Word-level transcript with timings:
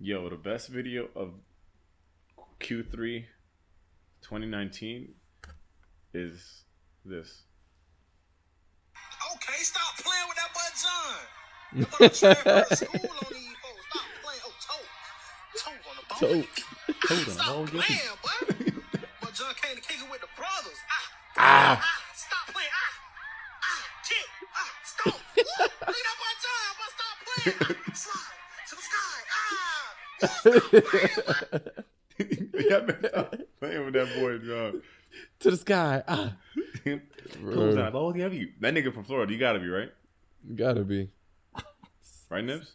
Yo, 0.00 0.28
the 0.28 0.36
best 0.36 0.68
video 0.68 1.08
of 1.16 1.32
Q3 2.60 3.24
2019 4.22 5.08
is 6.14 6.62
this. 7.04 7.42
Okay, 9.34 9.58
stop 9.58 9.98
playing 9.98 10.28
with 10.28 10.38
that 10.38 10.54
butt 10.54 10.72
John. 10.78 11.18
You 11.74 11.82
about 11.82 11.98
to 11.98 12.76
transfer 12.78 12.86
on 12.86 13.26
these 13.32 13.58
folks. 13.58 13.82
Stop 13.90 14.06
playing. 14.22 14.42
Oh, 14.46 14.54
toe. 14.62 14.86
Toes 15.58 15.82
on 15.82 15.96
the 15.98 16.04
bone. 16.06 16.42
Toe. 16.42 16.48
Ah, 16.88 16.94
Toes 17.08 17.18
on 17.18 17.24
the 17.26 17.32
stop 17.32 17.66
playing, 17.66 18.14
boy. 18.22 18.78
but 19.20 19.34
John 19.34 19.52
came 19.60 19.74
to 19.74 19.82
kick 19.82 19.98
it 19.98 20.08
with 20.08 20.20
the 20.20 20.30
brothers. 20.36 20.78
Ah. 20.88 21.10
Ah. 21.38 21.82
Ah. 21.82 21.90
Stop 22.14 22.54
playing. 22.54 22.70
Ah. 22.70 23.66
Ah. 23.66 23.82
Kick. 24.06 24.30
Ah. 24.54 24.70
Stop. 24.84 25.18
Woo. 25.34 25.42
Leave 25.90 26.06
that 26.06 26.16
butt 26.22 26.38
John, 26.38 26.70
but 26.78 26.90
stop 26.94 27.16
playing. 27.26 27.82
Ah. 27.82 27.94
Slide 27.94 28.37
yeah, 30.22 30.30
man, 32.80 33.44
playing 33.60 33.84
with 33.84 33.94
that 33.94 34.08
boy, 34.18 34.38
John. 34.38 34.82
to 35.40 35.50
the 35.50 35.56
sky. 35.56 36.02
Ah, 36.06 36.32
Close 37.42 37.74
that 37.76 37.92
ball, 37.92 38.12
have 38.14 38.34
you? 38.34 38.50
That 38.60 38.74
nigga 38.74 38.92
from 38.92 39.04
Florida, 39.04 39.32
you 39.32 39.38
gotta 39.38 39.58
be 39.58 39.68
right, 39.68 39.90
You 40.48 40.56
gotta 40.56 40.84
be. 40.84 41.10
right, 42.30 42.44
Nibs? 42.44 42.72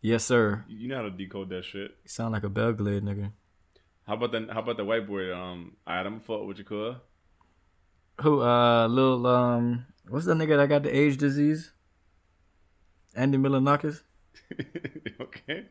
Yes, 0.00 0.24
sir. 0.24 0.64
You 0.68 0.88
know 0.88 0.96
how 0.96 1.02
to 1.02 1.10
decode 1.10 1.48
that 1.50 1.64
shit. 1.64 1.90
You 2.02 2.08
sound 2.08 2.32
like 2.32 2.44
a 2.44 2.48
Belle 2.48 2.72
Glade 2.72 3.02
nigga. 3.04 3.30
How 4.06 4.14
about 4.14 4.32
the 4.32 4.48
How 4.52 4.60
about 4.60 4.76
the 4.76 4.84
white 4.84 5.06
boy? 5.06 5.34
Um, 5.34 5.76
Adam, 5.86 6.20
fuck 6.20 6.44
with 6.44 6.58
your 6.58 6.66
cool. 6.66 6.96
Who? 8.20 8.42
Uh, 8.42 8.86
little 8.86 9.26
um, 9.26 9.86
what's 10.08 10.26
the 10.26 10.34
nigga 10.34 10.56
that 10.58 10.68
got 10.68 10.82
the 10.82 10.94
age 10.94 11.16
disease? 11.16 11.72
Andy 13.16 13.38
Milonakis. 13.38 14.02
okay. 15.20 15.66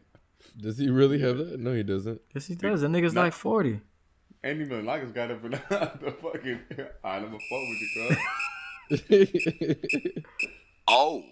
Does 0.59 0.77
he 0.77 0.89
really 0.89 1.19
have 1.19 1.37
that? 1.37 1.59
No, 1.59 1.73
he 1.73 1.83
doesn't. 1.83 2.21
Yes, 2.33 2.47
he 2.47 2.55
does. 2.55 2.81
That 2.81 2.89
nigga's 2.89 3.13
Nah. 3.13 3.21
like 3.23 3.33
forty. 3.33 3.79
Andy 4.43 4.65
Milonakis 4.65 5.13
got 5.13 5.31
it 5.31 5.39
for 5.41 5.49
the 5.49 5.57
fucking. 6.21 6.59
Alright, 7.03 7.23
I'ma 7.23 7.29
fuck 7.29 7.39
with 7.51 7.81
you, 7.81 7.89
cuz. 8.09 8.17
Oh. 10.87 11.23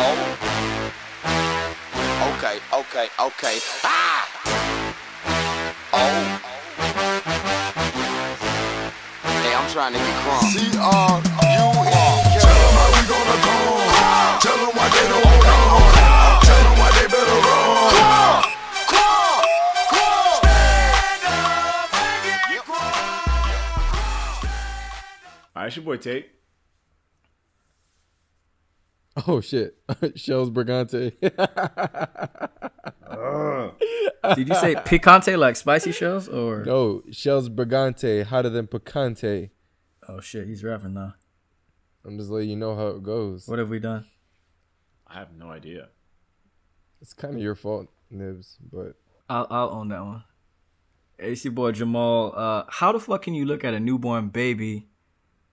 Oh. 0.00 0.16
Okay, 2.36 2.58
okay, 2.74 3.08
okay. 3.18 3.58
Ah! 3.82 4.28
Oh. 5.92 6.40
Hey, 9.42 9.54
I'm 9.54 9.68
trying 9.70 9.92
to 9.94 9.98
get 9.98 10.14
crunk. 10.22 10.52
C-R-U-E. 10.52 11.87
Gonna 13.08 13.38
go. 13.48 13.56
Tell 14.44 14.58
'em 14.64 14.72
why 14.76 14.86
they 14.94 15.06
don't 15.12 15.26
hold 15.26 15.46
on. 15.56 16.42
Tell 16.48 16.64
'em 16.68 16.74
why 16.80 16.88
they 16.96 17.06
better 17.14 17.38
run. 17.46 18.44
Alright, 25.56 25.68
it's 25.68 25.76
your 25.76 25.84
boy 25.84 25.96
Tate. 25.96 26.30
oh 29.26 29.40
shit, 29.40 29.76
Shells 30.14 30.50
Brigante. 30.50 31.12
Uh. 33.10 33.70
Did 34.36 34.48
you 34.48 34.54
say 34.54 34.74
picante 34.74 35.36
like 35.36 35.56
spicy 35.56 35.90
shells 35.92 36.28
or? 36.28 36.62
no, 36.64 37.02
Shells 37.10 37.48
Brigante, 37.48 38.22
hotter 38.22 38.50
than 38.50 38.66
picante. 38.68 39.50
Oh 40.08 40.20
shit, 40.20 40.46
he's 40.46 40.62
rapping 40.62 40.94
now. 40.94 41.14
I'm 42.08 42.18
just 42.18 42.30
letting 42.30 42.48
you 42.48 42.56
know 42.56 42.74
how 42.74 42.88
it 42.88 43.02
goes. 43.02 43.46
What 43.46 43.58
have 43.58 43.68
we 43.68 43.78
done? 43.78 44.06
I 45.06 45.18
have 45.18 45.32
no 45.36 45.50
idea. 45.50 45.88
It's 47.00 47.12
kind 47.12 47.34
of 47.34 47.40
your 47.40 47.54
fault, 47.54 47.88
Nibs, 48.10 48.56
but 48.72 48.96
I'll 49.28 49.46
I'll 49.50 49.70
own 49.70 49.88
that 49.88 50.02
one. 50.02 50.24
Hey, 51.18 51.32
it's 51.32 51.44
your 51.44 51.52
boy 51.52 51.72
Jamal. 51.72 52.32
Uh, 52.34 52.64
how 52.68 52.92
the 52.92 52.98
fuck 52.98 53.22
can 53.22 53.34
you 53.34 53.44
look 53.44 53.62
at 53.62 53.74
a 53.74 53.80
newborn 53.80 54.28
baby 54.28 54.88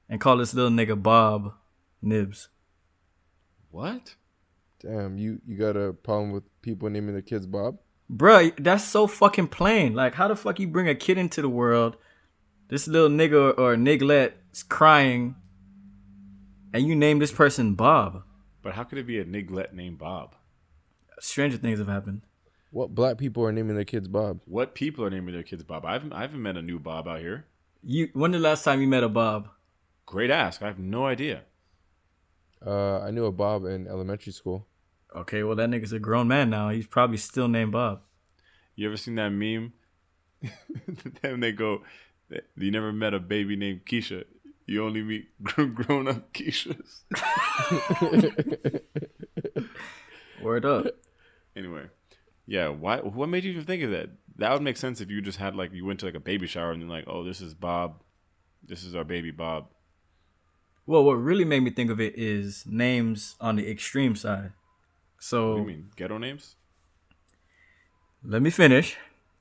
and 0.10 0.22
call 0.22 0.38
this 0.38 0.54
little 0.54 0.72
nigga 0.72 1.02
Bob 1.02 1.54
Nibs? 2.02 2.48
What? 3.70 4.16
damn, 4.86 5.18
you 5.18 5.42
you 5.46 5.58
got 5.58 5.76
a 5.76 5.94
problem 5.94 6.32
with 6.32 6.44
people 6.62 6.90
naming 6.90 7.14
their 7.14 7.22
kids 7.22 7.46
Bob? 7.46 7.78
Bruh, 8.12 8.54
that's 8.64 8.84
so 8.84 9.08
fucking 9.08 9.48
plain. 9.48 9.94
Like, 9.94 10.14
how 10.14 10.28
the 10.28 10.36
fuck 10.36 10.60
you 10.60 10.68
bring 10.68 10.88
a 10.88 10.96
kid 10.96 11.18
into 11.18 11.42
the 11.42 11.50
world? 11.50 11.98
This 12.68 12.88
little 12.88 13.10
nigga 13.10 13.58
or 13.58 13.76
niglet 13.76 14.34
is 14.54 14.64
crying, 14.64 15.36
and 16.76 16.86
you 16.86 16.94
name 16.94 17.20
this 17.20 17.32
person 17.32 17.74
Bob. 17.74 18.24
But 18.62 18.74
how 18.74 18.84
could 18.84 18.98
it 18.98 19.08
be 19.08 19.18
a 19.18 19.24
niglet 19.24 19.72
named 19.72 19.98
Bob? 19.98 20.36
Stranger 21.22 21.56
things 21.56 21.80
have 21.80 21.88
happened. 21.88 22.24
What 22.72 22.94
black 22.94 23.18
people 23.18 23.46
are 23.46 23.54
naming 23.54 23.76
their 23.76 23.86
kids 23.86 24.10
Bob? 24.10 24.42
What 24.44 24.76
people 24.76 25.06
are 25.06 25.10
naming 25.10 25.34
their 25.34 25.44
kids 25.44 25.64
Bob? 25.64 25.86
I 25.86 25.94
haven't, 25.94 26.12
I 26.12 26.22
haven't 26.22 26.42
met 26.42 26.58
a 26.58 26.62
new 26.62 26.78
Bob 26.78 27.08
out 27.08 27.22
here. 27.22 27.46
You 27.82 28.10
when 28.12 28.32
the 28.32 28.40
last 28.40 28.66
time 28.66 28.82
you 28.82 28.88
met 28.88 29.06
a 29.06 29.10
Bob? 29.10 29.48
Great 30.06 30.30
ask. 30.30 30.62
I 30.62 30.68
have 30.68 30.78
no 30.78 31.06
idea. 31.06 31.44
Uh, 32.66 33.00
I 33.00 33.12
knew 33.12 33.26
a 33.26 33.32
Bob 33.32 33.64
in 33.64 33.88
elementary 33.88 34.34
school. 34.34 34.68
Okay, 35.16 35.44
well 35.44 35.56
that 35.56 35.70
nigga's 35.70 35.94
a 35.94 36.00
grown 36.00 36.28
man 36.28 36.50
now. 36.50 36.68
He's 36.70 36.88
probably 36.88 37.18
still 37.18 37.48
named 37.48 37.72
Bob. 37.72 38.02
You 38.76 38.88
ever 38.88 38.98
seen 38.98 39.16
that 39.16 39.30
meme? 39.30 39.72
then 41.22 41.40
they 41.40 41.54
go, 41.54 41.84
"You 42.58 42.72
never 42.72 42.92
met 42.92 43.14
a 43.14 43.20
baby 43.20 43.56
named 43.56 43.86
Keisha. 43.86 44.26
You 44.66 44.84
only 44.84 45.04
meet 45.04 45.28
grown 45.44 46.08
up 46.08 46.34
Keishas." 46.34 47.02
Word 50.42 50.66
up. 50.66 50.86
Anyway, 51.56 51.84
yeah. 52.46 52.70
Why? 52.70 52.98
What 52.98 53.30
made 53.30 53.44
you 53.44 53.52
even 53.52 53.66
think 53.66 53.84
of 53.84 53.92
that? 53.92 54.10
That 54.38 54.52
would 54.52 54.62
make 54.62 54.78
sense 54.78 55.00
if 55.02 55.10
you 55.10 55.22
just 55.22 55.38
had 55.38 55.56
like 55.56 55.72
you 55.74 55.86
went 55.86 56.00
to 56.02 56.06
like 56.06 56.16
a 56.16 56.20
baby 56.20 56.48
shower 56.48 56.72
and 56.72 56.82
you're 56.82 56.90
like, 56.90 57.06
"Oh, 57.08 57.24
this 57.24 57.42
is 57.42 57.54
Bob. 57.54 58.02
This 58.68 58.84
is 58.84 58.96
our 58.96 59.04
baby 59.04 59.32
Bob." 59.32 59.68
Well, 60.88 61.04
what 61.04 61.14
really 61.14 61.46
made 61.46 61.62
me 61.62 61.72
think 61.72 61.90
of 61.90 62.00
it 62.00 62.14
is 62.18 62.64
names 62.68 63.36
on 63.42 63.56
the 63.56 63.70
extreme 63.70 64.16
side. 64.16 64.52
What 65.16 65.24
So 65.24 65.54
do 65.56 65.62
you 65.62 65.68
mean 65.68 65.90
ghetto 65.96 66.18
names? 66.18 66.56
let 68.24 68.42
me 68.42 68.50
finish. 68.50 68.98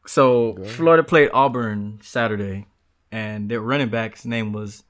So 0.06 0.56
Florida 0.65 1.03
played 1.03 1.31
Auburn 1.33 1.99
Saturday, 2.03 2.67
and 3.11 3.51
their 3.51 3.61
running 3.61 3.89
back's 3.89 4.25
name 4.25 4.53
was 4.53 4.85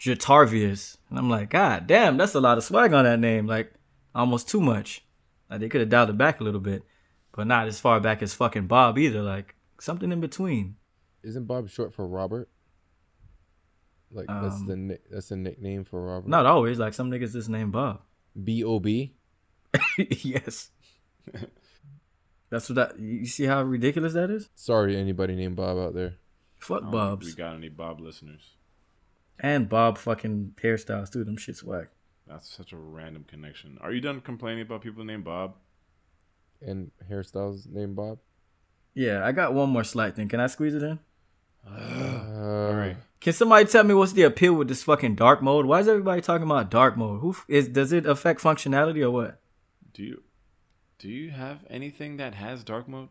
Jatarvius, 0.00 0.96
and 1.10 1.18
I'm 1.18 1.28
like, 1.28 1.50
God 1.50 1.86
damn, 1.86 2.16
that's 2.16 2.34
a 2.34 2.40
lot 2.40 2.58
of 2.58 2.64
swag 2.64 2.92
on 2.92 3.04
that 3.04 3.20
name. 3.20 3.46
Like 3.46 3.72
almost 4.14 4.48
too 4.48 4.60
much. 4.60 5.04
Like 5.50 5.60
they 5.60 5.68
could 5.68 5.80
have 5.82 5.90
dialed 5.90 6.10
it 6.10 6.18
back 6.18 6.40
a 6.40 6.44
little 6.44 6.60
bit, 6.60 6.82
but 7.32 7.46
not 7.46 7.66
as 7.68 7.78
far 7.80 8.00
back 8.00 8.22
as 8.22 8.32
fucking 8.34 8.66
Bob 8.66 8.98
either. 8.98 9.22
Like 9.22 9.54
something 9.78 10.10
in 10.10 10.20
between. 10.20 10.76
Isn't 11.22 11.44
Bob 11.46 11.68
short 11.68 11.92
for 11.92 12.06
Robert? 12.06 12.48
Like 14.10 14.26
that's 14.26 14.56
Um, 14.56 14.66
the 14.88 14.98
that's 15.10 15.30
a 15.30 15.36
nickname 15.36 15.84
for 15.84 16.04
Robert. 16.04 16.28
Not 16.28 16.46
always. 16.46 16.78
Like 16.78 16.94
some 16.94 17.10
niggas 17.10 17.32
just 17.32 17.48
named 17.48 17.72
Bob. 17.72 18.00
B 18.42 18.64
O 18.64 18.80
B. 18.80 19.14
yes. 19.98 20.70
That's 22.48 22.68
what 22.68 22.74
that. 22.76 22.98
You 22.98 23.26
see 23.26 23.44
how 23.44 23.62
ridiculous 23.62 24.14
that 24.14 24.30
is? 24.30 24.48
Sorry, 24.54 24.96
anybody 24.96 25.36
named 25.36 25.56
Bob 25.56 25.78
out 25.78 25.94
there. 25.94 26.14
Fuck 26.58 26.84
I 26.84 26.90
Bob's 26.90 27.26
We 27.26 27.34
got 27.34 27.54
any 27.54 27.68
Bob 27.68 28.00
listeners? 28.00 28.56
And 29.40 29.68
Bob 29.68 29.98
fucking 29.98 30.54
hairstyles 30.62 31.10
too. 31.12 31.24
Them 31.24 31.36
shit 31.36 31.56
swag. 31.56 31.88
That's 32.26 32.48
such 32.48 32.72
a 32.72 32.76
random 32.76 33.24
connection. 33.28 33.78
Are 33.80 33.92
you 33.92 34.00
done 34.00 34.20
complaining 34.20 34.62
about 34.62 34.82
people 34.82 35.04
named 35.04 35.24
Bob? 35.24 35.54
And 36.60 36.90
hairstyles 37.10 37.66
named 37.68 37.96
Bob. 37.96 38.18
Yeah, 38.94 39.24
I 39.24 39.32
got 39.32 39.54
one 39.54 39.70
more 39.70 39.84
slight 39.84 40.14
thing. 40.14 40.28
Can 40.28 40.40
I 40.40 40.46
squeeze 40.46 40.74
it 40.74 40.82
in? 40.82 40.98
Uh, 41.66 42.68
All 42.68 42.74
right. 42.74 42.96
Can 43.20 43.32
somebody 43.32 43.66
tell 43.66 43.84
me 43.84 43.94
what's 43.94 44.12
the 44.12 44.22
appeal 44.22 44.54
with 44.54 44.68
this 44.68 44.82
fucking 44.82 45.14
dark 45.14 45.42
mode? 45.42 45.66
Why 45.66 45.80
is 45.80 45.88
everybody 45.88 46.20
talking 46.22 46.46
about 46.46 46.70
dark 46.70 46.96
mode? 46.96 47.20
Who 47.20 47.30
f- 47.30 47.44
is? 47.48 47.68
Does 47.68 47.92
it 47.92 48.06
affect 48.06 48.40
functionality 48.40 49.02
or 49.02 49.10
what? 49.10 49.40
Do 49.92 50.02
you 50.02 50.22
do 50.98 51.08
you 51.08 51.30
have 51.30 51.64
anything 51.68 52.16
that 52.18 52.34
has 52.34 52.62
dark 52.64 52.88
mode? 52.88 53.08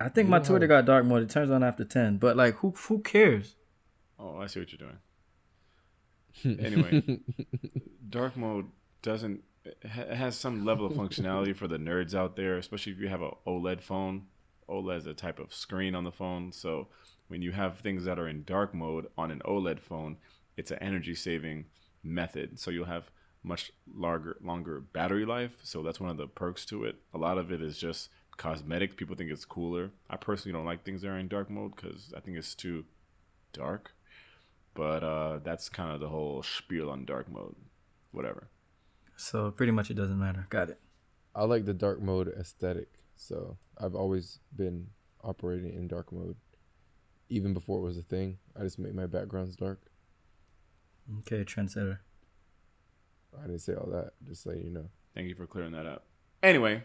I 0.00 0.08
think 0.08 0.28
my 0.28 0.38
Yeah. 0.38 0.42
Twitter 0.44 0.66
got 0.66 0.84
dark 0.86 1.04
mode. 1.04 1.22
It 1.22 1.30
turns 1.30 1.50
on 1.50 1.62
after 1.62 1.84
ten. 1.84 2.16
But 2.18 2.36
like, 2.36 2.56
who 2.56 2.70
who 2.70 3.00
cares? 3.00 3.56
Oh, 4.24 4.40
I 4.40 4.46
see 4.46 4.60
what 4.60 4.72
you're 4.72 4.78
doing. 4.78 4.98
Anyway, 6.58 7.20
dark 8.08 8.36
mode 8.36 8.66
doesn't 9.02 9.44
it 9.64 9.78
ha- 9.88 10.14
has 10.14 10.36
some 10.36 10.64
level 10.64 10.84
of 10.84 10.92
functionality 10.94 11.54
for 11.54 11.68
the 11.68 11.76
nerds 11.76 12.14
out 12.14 12.34
there, 12.36 12.56
especially 12.58 12.92
if 12.92 12.98
you 12.98 13.08
have 13.08 13.22
a 13.22 13.30
OLED 13.46 13.82
phone. 13.82 14.26
OLED 14.68 14.96
is 14.98 15.06
a 15.06 15.14
type 15.14 15.38
of 15.38 15.54
screen 15.54 15.94
on 15.94 16.04
the 16.04 16.10
phone, 16.10 16.50
so 16.52 16.88
when 17.28 17.40
you 17.40 17.52
have 17.52 17.78
things 17.78 18.04
that 18.04 18.18
are 18.18 18.28
in 18.28 18.44
dark 18.44 18.74
mode 18.74 19.06
on 19.16 19.30
an 19.30 19.42
OLED 19.44 19.80
phone, 19.80 20.16
it's 20.56 20.70
an 20.70 20.78
energy 20.80 21.14
saving 21.14 21.66
method. 22.02 22.58
So 22.58 22.70
you'll 22.70 22.84
have 22.86 23.10
much 23.42 23.70
larger 23.94 24.36
longer 24.42 24.80
battery 24.80 25.24
life. 25.24 25.52
So 25.62 25.82
that's 25.82 26.00
one 26.00 26.10
of 26.10 26.16
the 26.16 26.26
perks 26.26 26.64
to 26.66 26.84
it. 26.84 26.96
A 27.14 27.18
lot 27.18 27.38
of 27.38 27.52
it 27.52 27.62
is 27.62 27.78
just 27.78 28.08
cosmetic. 28.36 28.96
People 28.96 29.16
think 29.16 29.30
it's 29.30 29.44
cooler. 29.44 29.90
I 30.10 30.16
personally 30.16 30.56
don't 30.56 30.66
like 30.66 30.84
things 30.84 31.02
that 31.02 31.08
are 31.08 31.18
in 31.18 31.28
dark 31.28 31.50
mode 31.50 31.76
because 31.76 32.12
I 32.16 32.20
think 32.20 32.36
it's 32.36 32.54
too 32.54 32.84
dark. 33.52 33.92
But 34.74 35.04
uh, 35.04 35.38
that's 35.42 35.68
kind 35.68 35.92
of 35.92 36.00
the 36.00 36.08
whole 36.08 36.42
spiel 36.42 36.90
on 36.90 37.04
dark 37.04 37.30
mode. 37.30 37.54
Whatever. 38.10 38.48
So 39.16 39.50
pretty 39.50 39.72
much 39.72 39.90
it 39.90 39.94
doesn't 39.94 40.18
matter. 40.18 40.46
Got 40.50 40.70
it. 40.70 40.80
I 41.34 41.44
like 41.44 41.64
the 41.64 41.74
dark 41.74 42.00
mode 42.00 42.32
aesthetic, 42.38 42.88
so 43.16 43.56
I've 43.78 43.94
always 43.94 44.38
been 44.56 44.88
operating 45.22 45.74
in 45.74 45.88
dark 45.88 46.12
mode. 46.12 46.36
Even 47.28 47.54
before 47.54 47.78
it 47.78 47.82
was 47.82 47.98
a 47.98 48.02
thing, 48.02 48.38
I 48.58 48.62
just 48.62 48.78
make 48.78 48.94
my 48.94 49.06
backgrounds 49.06 49.56
dark. 49.56 49.80
Okay, 51.20 51.44
trendsetter. 51.44 51.98
I 53.36 53.46
didn't 53.46 53.60
say 53.60 53.74
all 53.74 53.90
that. 53.90 54.12
Just 54.26 54.46
letting 54.46 54.64
you 54.64 54.70
know. 54.70 54.88
Thank 55.14 55.28
you 55.28 55.34
for 55.34 55.46
clearing 55.46 55.72
that 55.72 55.86
up. 55.86 56.04
Anyway, 56.42 56.84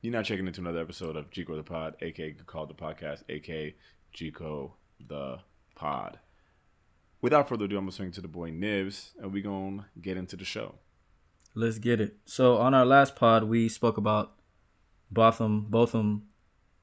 you're 0.00 0.12
not 0.12 0.24
checking 0.24 0.46
into 0.46 0.60
another 0.60 0.80
episode 0.80 1.16
of 1.16 1.30
Gico 1.30 1.56
the 1.56 1.62
Pod, 1.62 1.96
aka 2.00 2.32
called 2.46 2.70
the 2.70 2.74
podcast, 2.74 3.22
aka 3.28 3.74
Gico 4.14 4.72
the 5.08 5.38
Pod. 5.78 6.18
Without 7.20 7.48
further 7.48 7.66
ado, 7.66 7.78
I'm 7.78 7.84
gonna 7.84 7.92
swing 7.92 8.10
to 8.12 8.20
the 8.20 8.28
boy 8.28 8.50
Nibs, 8.50 9.12
and 9.20 9.32
we're 9.32 9.44
gonna 9.44 9.86
get 10.00 10.16
into 10.16 10.36
the 10.36 10.44
show. 10.44 10.74
Let's 11.54 11.78
get 11.78 12.00
it. 12.00 12.16
So 12.24 12.56
on 12.58 12.74
our 12.74 12.84
last 12.84 13.14
pod, 13.14 13.44
we 13.44 13.68
spoke 13.68 13.96
about 13.96 14.34
Botham, 15.10 15.66
Botham, 15.70 16.24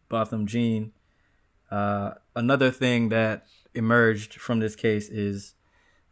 Botham 0.10 0.48
Jean. 0.48 0.94
Uh, 1.70 2.12
another 2.36 2.72
thing 2.72 3.10
that 3.10 3.46
emerged 3.74 4.36
from 4.36 4.60
this 4.60 4.76
case 4.76 5.10
is 5.10 5.56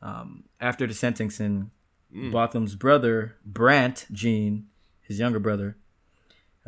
um, 0.02 0.44
after 0.60 0.86
the 0.86 0.94
sentencing, 0.94 1.72
Botham's 2.12 2.76
brother 2.76 3.38
Brandt 3.46 4.08
Jean, 4.12 4.68
his 5.02 5.20
younger 5.20 5.40
brother, 5.40 5.78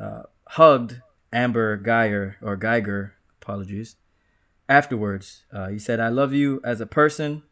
uh, 0.01 0.23
hugged 0.47 1.01
Amber 1.31 1.77
Geiger 1.77 2.37
or 2.41 2.55
Geiger, 2.55 3.13
apologies. 3.41 3.97
Afterwards, 4.67 5.45
uh, 5.51 5.69
he 5.69 5.79
said, 5.79 5.99
"I 5.99 6.09
love 6.09 6.33
you 6.33 6.59
as 6.63 6.81
a 6.81 6.85
person," 6.85 7.43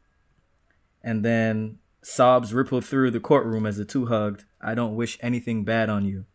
and 1.04 1.24
then 1.24 1.80
sobs 2.01 2.54
rippled 2.54 2.86
through 2.86 3.12
the 3.12 3.19
courtroom 3.19 3.65
as 3.65 3.77
the 3.77 3.86
two 3.86 4.07
hugged. 4.07 4.45
I 4.62 4.74
don't 4.75 4.95
wish 4.95 5.18
anything 5.21 5.63
bad 5.63 5.89
on 5.89 6.06
you. 6.06 6.25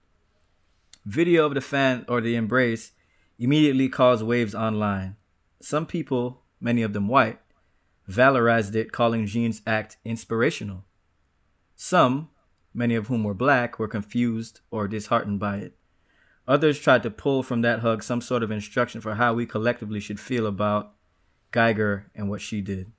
Video 1.05 1.47
of 1.47 1.55
the 1.55 1.61
fan 1.61 2.05
or 2.09 2.21
the 2.21 2.37
embrace 2.37 2.93
immediately 3.39 3.89
caused 3.89 4.25
waves 4.25 4.55
online. 4.55 5.17
Some 5.61 5.87
people, 5.87 6.43
many 6.61 6.83
of 6.83 6.93
them 6.93 7.09
white, 7.09 7.41
valorized 8.09 8.75
it, 8.75 8.93
calling 8.93 9.27
Jean's 9.27 9.63
act 9.67 9.97
inspirational. 10.05 10.85
Some, 11.75 12.31
many 12.75 12.95
of 12.95 13.07
whom 13.07 13.25
were 13.25 13.35
black, 13.35 13.79
were 13.79 13.89
confused 13.89 14.61
or 14.71 14.89
disheartened 14.89 15.41
by 15.41 15.59
it. 15.59 15.78
Others 16.49 16.81
tried 16.81 17.03
to 17.03 17.11
pull 17.11 17.43
from 17.43 17.61
that 17.61 17.81
hug 17.81 18.03
some 18.03 18.23
sort 18.23 18.43
of 18.43 18.50
instruction 18.50 19.03
for 19.03 19.17
how 19.17 19.35
we 19.35 19.45
collectively 19.45 20.00
should 20.00 20.19
feel 20.19 20.47
about 20.47 20.95
Geiger 21.53 22.11
and 22.15 22.31
what 22.31 22.41
she 22.41 22.62
did. 22.62 22.91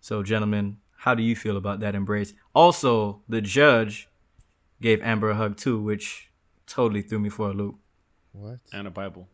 So, 0.00 0.24
gentlemen, 0.24 0.78
how 0.98 1.14
do 1.14 1.22
you 1.22 1.36
feel 1.36 1.56
about 1.56 1.78
that 1.80 1.94
embrace? 1.94 2.34
Also, 2.52 3.22
the 3.28 3.40
judge 3.40 4.08
gave 4.82 5.00
Amber 5.02 5.30
a 5.30 5.34
hug 5.36 5.56
too, 5.56 5.80
which 5.80 6.30
totally 6.66 7.00
threw 7.00 7.20
me 7.20 7.28
for 7.28 7.50
a 7.50 7.52
loop. 7.54 7.76
What? 8.32 8.58
And 8.72 8.88
a 8.88 8.90
Bible. 8.90 9.28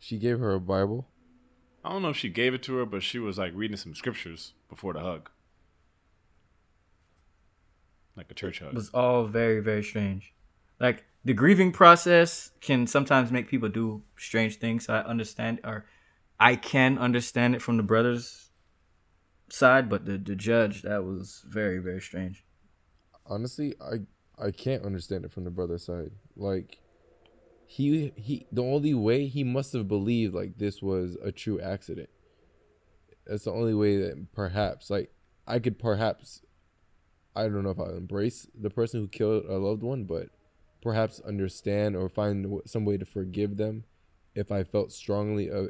She 0.00 0.18
gave 0.18 0.40
her 0.40 0.54
a 0.54 0.60
Bible. 0.60 1.06
I 1.84 1.90
don't 1.90 2.02
know 2.02 2.10
if 2.10 2.16
she 2.16 2.28
gave 2.28 2.52
it 2.52 2.64
to 2.64 2.74
her, 2.78 2.84
but 2.84 3.04
she 3.04 3.20
was 3.20 3.38
like 3.38 3.52
reading 3.54 3.76
some 3.76 3.94
scriptures 3.94 4.54
before 4.68 4.92
the 4.92 5.00
hug. 5.00 5.30
Like 8.16 8.28
a 8.28 8.34
church 8.34 8.58
hug. 8.58 8.70
It 8.70 8.74
was 8.74 8.90
all 8.90 9.24
very, 9.26 9.60
very 9.60 9.84
strange. 9.84 10.32
Like 10.80 11.04
the 11.24 11.34
grieving 11.34 11.72
process 11.72 12.50
can 12.60 12.86
sometimes 12.86 13.30
make 13.30 13.48
people 13.48 13.68
do 13.68 14.02
strange 14.16 14.56
things. 14.56 14.88
I 14.88 15.00
understand, 15.00 15.60
or 15.64 15.86
I 16.38 16.56
can 16.56 16.98
understand 16.98 17.54
it 17.54 17.62
from 17.62 17.76
the 17.76 17.82
brothers' 17.82 18.50
side, 19.48 19.88
but 19.88 20.04
the 20.04 20.18
the 20.18 20.36
judge 20.36 20.82
that 20.82 21.04
was 21.04 21.44
very, 21.46 21.78
very 21.78 22.00
strange. 22.00 22.44
Honestly, 23.26 23.74
I 23.80 24.00
I 24.42 24.50
can't 24.52 24.84
understand 24.84 25.24
it 25.24 25.32
from 25.32 25.44
the 25.44 25.50
brother 25.50 25.78
side. 25.78 26.12
Like 26.36 26.78
he 27.66 28.12
he 28.16 28.46
the 28.52 28.62
only 28.62 28.94
way 28.94 29.26
he 29.26 29.44
must 29.44 29.72
have 29.72 29.88
believed 29.88 30.34
like 30.34 30.58
this 30.58 30.80
was 30.80 31.16
a 31.22 31.32
true 31.32 31.60
accident. 31.60 32.08
That's 33.26 33.44
the 33.44 33.52
only 33.52 33.74
way 33.74 33.98
that 33.98 34.32
perhaps 34.32 34.88
like 34.88 35.12
I 35.46 35.58
could 35.58 35.78
perhaps 35.78 36.42
I 37.36 37.42
don't 37.42 37.62
know 37.62 37.70
if 37.70 37.80
I 37.80 37.90
embrace 37.90 38.46
the 38.58 38.70
person 38.70 39.00
who 39.00 39.08
killed 39.08 39.44
a 39.44 39.58
loved 39.58 39.82
one, 39.82 40.04
but 40.04 40.28
perhaps 40.88 41.20
understand 41.20 41.94
or 41.94 42.08
find 42.08 42.60
some 42.64 42.86
way 42.86 42.96
to 42.96 43.04
forgive 43.04 43.58
them 43.58 43.84
if 44.34 44.50
I 44.50 44.64
felt 44.64 44.90
strongly 44.90 45.50
uh, 45.50 45.66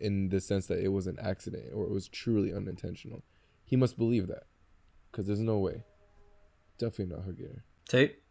in 0.00 0.30
the 0.30 0.40
sense 0.40 0.66
that 0.68 0.78
it 0.82 0.88
was 0.88 1.06
an 1.06 1.18
accident 1.20 1.64
or 1.74 1.84
it 1.84 1.90
was 1.90 2.08
truly 2.08 2.54
unintentional. 2.54 3.22
He 3.66 3.76
must 3.76 3.98
believe 3.98 4.28
that 4.28 4.44
because 5.10 5.26
there's 5.26 5.40
no 5.40 5.58
way. 5.58 5.84
Definitely 6.78 7.14
not 7.14 7.26
hugging 7.26 7.46
her. 7.48 7.64
Tate, 7.86 8.22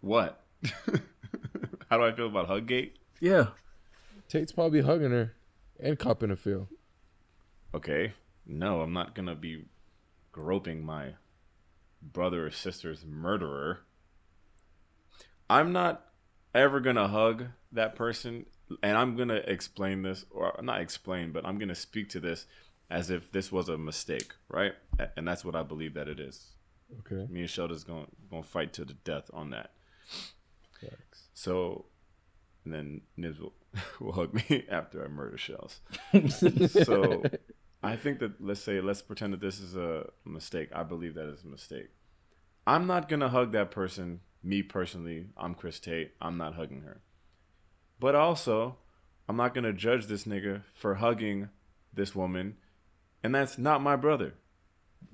What? 0.00 0.42
How 1.90 1.98
do 1.98 2.04
I 2.04 2.12
feel 2.12 2.26
about 2.28 2.48
Huggate? 2.48 2.92
yeah, 3.20 3.48
Tate's 4.28 4.52
probably 4.52 4.80
hugging 4.80 5.10
her 5.10 5.34
and 5.78 5.98
copping 5.98 6.30
a 6.30 6.36
feel. 6.36 6.68
Okay. 7.74 8.14
No, 8.46 8.80
I'm 8.80 8.94
not 8.94 9.14
gonna 9.14 9.34
be 9.34 9.66
groping 10.32 10.82
my 10.82 11.12
brother 12.00 12.46
or 12.46 12.50
sister's 12.50 13.04
murderer. 13.04 13.80
I'm 15.50 15.72
not 15.72 16.04
ever 16.54 16.80
gonna 16.80 17.08
hug 17.08 17.46
that 17.72 17.96
person, 17.96 18.46
and 18.82 18.96
I'm 18.96 19.16
gonna 19.16 19.42
explain 19.46 20.02
this, 20.02 20.24
or 20.30 20.58
not 20.62 20.80
explain, 20.80 21.32
but 21.32 21.46
I'm 21.46 21.58
gonna 21.58 21.74
speak 21.74 22.10
to 22.10 22.20
this 22.20 22.46
as 22.90 23.10
if 23.10 23.30
this 23.32 23.52
was 23.52 23.68
a 23.68 23.76
mistake, 23.78 24.32
right? 24.48 24.72
And 25.16 25.26
that's 25.26 25.44
what 25.44 25.54
I 25.54 25.62
believe 25.62 25.94
that 25.94 26.08
it 26.08 26.18
is. 26.18 26.52
Okay. 27.00 27.26
Me 27.30 27.40
and 27.40 27.50
Sheldon's 27.50 27.84
gonna 27.84 28.06
gonna 28.30 28.42
fight 28.42 28.72
to 28.74 28.84
the 28.84 28.94
death 28.94 29.30
on 29.32 29.50
that. 29.50 29.72
Facts. 30.80 31.28
So, 31.34 31.86
and 32.64 32.72
then 32.72 33.00
Nibs 33.16 33.40
will, 33.40 33.52
will 34.00 34.12
hug 34.12 34.34
me 34.34 34.64
after 34.70 35.04
I 35.04 35.08
murder 35.08 35.36
Shells. 35.36 35.80
so, 36.68 37.22
I 37.82 37.96
think 37.96 38.20
that 38.20 38.40
let's 38.40 38.60
say 38.60 38.80
let's 38.80 39.02
pretend 39.02 39.34
that 39.34 39.40
this 39.40 39.60
is 39.60 39.76
a 39.76 40.06
mistake. 40.24 40.70
I 40.74 40.82
believe 40.82 41.14
that 41.14 41.28
is 41.28 41.44
a 41.44 41.48
mistake. 41.48 41.88
I'm 42.66 42.86
not 42.86 43.08
gonna 43.08 43.28
hug 43.28 43.52
that 43.52 43.70
person. 43.70 44.20
Me 44.42 44.62
personally, 44.62 45.26
I'm 45.36 45.54
Chris 45.54 45.80
Tate. 45.80 46.12
I'm 46.20 46.36
not 46.36 46.54
hugging 46.54 46.82
her. 46.82 47.00
But 47.98 48.14
also, 48.14 48.76
I'm 49.28 49.36
not 49.36 49.54
gonna 49.54 49.72
judge 49.72 50.06
this 50.06 50.24
nigga 50.24 50.62
for 50.74 50.96
hugging 50.96 51.48
this 51.92 52.14
woman, 52.14 52.56
and 53.22 53.34
that's 53.34 53.58
not 53.58 53.82
my 53.82 53.96
brother. 53.96 54.34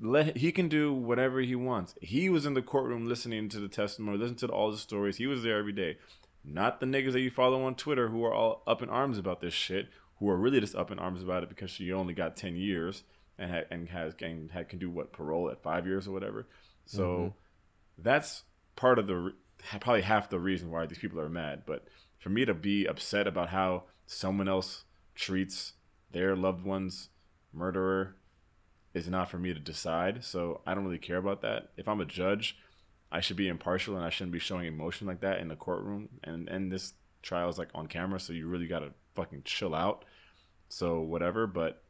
Let 0.01 0.37
he 0.37 0.53
can 0.53 0.69
do 0.69 0.93
whatever 0.93 1.41
he 1.41 1.55
wants. 1.55 1.95
He 2.01 2.29
was 2.29 2.47
in 2.47 2.55
the 2.55 2.63
courtroom 2.63 3.07
listening 3.07 3.49
to 3.51 3.61
the 3.61 3.69
testimony, 3.69 4.19
listening 4.19 4.37
to 4.39 4.49
all 4.49 4.71
the 4.71 4.79
stories. 4.79 5.17
He 5.17 5.27
was 5.27 5.43
there 5.43 5.59
every 5.59 5.73
day. 5.73 5.99
Not 6.45 6.81
the 6.81 6.87
niggas 6.87 7.13
that 7.13 7.21
you 7.21 7.31
follow 7.31 7.65
on 7.65 7.75
Twitter 7.75 8.09
who 8.09 8.25
are 8.25 8.35
all 8.35 8.63
up 8.67 8.83
in 8.83 8.91
arms 8.91 9.17
about 9.17 9.41
this 9.41 9.55
shit, 9.55 9.89
who 10.19 10.29
are 10.29 10.37
really 10.37 10.61
just 10.61 10.75
up 10.75 10.91
in 10.91 10.99
arms 10.99 11.23
about 11.23 11.43
it 11.43 11.49
because 11.49 11.71
she 11.71 11.93
only 11.93 12.13
got 12.13 12.37
ten 12.37 12.57
years 12.57 13.03
and 13.39 13.51
had, 13.51 13.67
and 13.71 13.89
has 13.89 14.15
and 14.21 14.51
had, 14.51 14.69
can 14.69 14.79
do 14.79 14.91
what 14.91 15.13
parole 15.13 15.51
at 15.51 15.63
five 15.63 15.87
years 15.87 16.07
or 16.07 16.13
whatever. 16.13 16.47
So 16.87 17.03
mm-hmm. 17.03 17.29
that's 18.03 18.43
part 18.77 18.99
of 18.99 19.07
the 19.07 19.35
probably 19.81 20.03
half 20.03 20.29
the 20.29 20.39
reason 20.39 20.71
why 20.71 20.87
these 20.87 20.99
people 20.99 21.21
are 21.21 21.29
mad. 21.29 21.63
But 21.67 21.87
for 22.19 22.29
me 22.29 22.45
to 22.45 22.55
be 22.55 22.87
upset 22.87 23.27
about 23.27 23.51
how 23.51 23.85
someone 24.07 24.49
else 24.49 24.85
treats 25.15 25.75
their 26.13 26.37
loved 26.37 26.65
one's 26.65 27.09
murderer 27.53 28.17
is 28.93 29.09
not 29.09 29.31
for 29.31 29.39
me 29.39 29.53
to 29.53 29.61
decide. 29.61 30.25
So 30.25 30.61
I 30.67 30.75
don't 30.75 30.85
really 30.85 30.99
care 30.99 31.17
about 31.17 31.43
that. 31.43 31.71
If 31.77 31.89
I'm 31.89 32.01
a 32.01 32.07
judge, 32.07 32.59
I 33.11 33.21
should 33.21 33.37
be 33.37 33.49
impartial 33.49 33.97
and 33.97 34.05
I 34.05 34.11
shouldn't 34.11 34.33
be 34.33 34.39
showing 34.39 34.67
emotion 34.67 35.07
like 35.07 35.21
that 35.21 35.41
in 35.41 35.49
the 35.49 35.57
courtroom. 35.57 36.09
And 36.23 36.49
and 36.49 36.71
this 36.71 36.95
trial 37.23 37.49
is 37.49 37.59
like 37.59 37.71
on 37.75 37.87
camera, 37.87 38.21
so 38.21 38.33
you 38.33 38.49
really 38.49 38.67
gotta 38.67 38.91
fucking 39.15 39.43
chill 39.45 39.75
out. 39.75 40.05
So 40.69 41.01
whatever, 41.01 41.47
but 41.47 41.83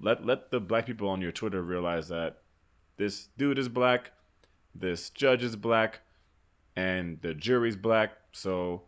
let 0.00 0.24
let 0.24 0.50
the 0.50 0.60
black 0.60 0.86
people 0.86 1.08
on 1.08 1.20
your 1.20 1.32
Twitter 1.32 1.62
realize 1.62 2.08
that 2.08 2.42
this 2.96 3.28
dude 3.36 3.58
is 3.58 3.68
black, 3.68 4.12
this 4.74 5.10
judge 5.10 5.42
is 5.42 5.56
black, 5.56 6.00
and 6.78 7.20
the 7.22 7.34
jury's 7.34 7.74
black. 7.74 8.12
So 8.30 8.82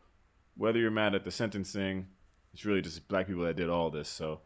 whether 0.56 0.78
you're 0.78 0.92
mad 0.92 1.16
at 1.16 1.24
the 1.24 1.32
sentencing, 1.32 2.06
it's 2.54 2.64
really 2.64 2.82
just 2.82 3.08
black 3.08 3.26
people 3.26 3.42
that 3.42 3.56
did 3.56 3.68
all 3.68 3.90
this. 3.90 4.08
So 4.08 4.42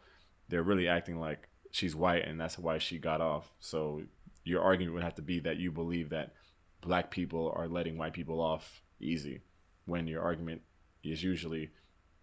they're 0.49 0.63
really 0.63 0.89
acting 0.89 1.21
like 1.21 1.49
she's 1.71 1.95
white 1.95 2.27
and 2.27 2.41
that's 2.41 2.59
why 2.59 2.79
she 2.79 2.99
got 2.99 3.21
off. 3.21 3.53
So 3.61 4.01
your 4.45 4.63
argument 4.63 4.95
would 4.95 5.03
have 5.03 5.17
to 5.17 5.23
be 5.23 5.41
that 5.41 5.59
you 5.59 5.71
believe 5.71 6.09
that 6.09 6.33
black 6.81 7.11
people 7.11 7.53
are 7.55 7.69
letting 7.69 7.99
white 7.99 8.15
people 8.15 8.41
off 8.41 8.83
easy 8.99 9.43
when 9.85 10.07
your 10.07 10.23
argument 10.23 10.63
is 11.03 11.23
usually 11.23 11.69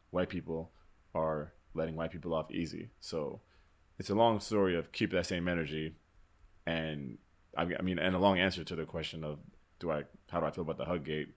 white 0.10 0.30
people 0.30 0.72
are 1.13 1.54
letting 1.75 1.96
white 1.96 2.12
people 2.12 2.34
off 2.34 2.51
easy. 2.51 2.90
So 3.00 3.42
it's 4.00 4.10
a 4.10 4.16
long 4.16 4.40
story 4.40 4.75
of 4.75 4.92
keep 4.92 5.12
that 5.12 5.28
same 5.28 5.48
energy 5.48 5.94
and 6.66 7.20
I 7.56 7.66
mean 7.66 8.00
and 8.00 8.16
a 8.16 8.20
long 8.20 8.40
answer 8.40 8.63
to 8.63 8.75
the 8.75 8.86
question 8.86 9.24
of 9.24 9.38
do 9.80 9.92
I 9.92 10.04
how 10.32 10.40
do 10.40 10.46
I 10.46 10.52
feel 10.52 10.64
about 10.64 10.78
the 10.78 10.86
hug 10.86 11.04
gate? 11.04 11.36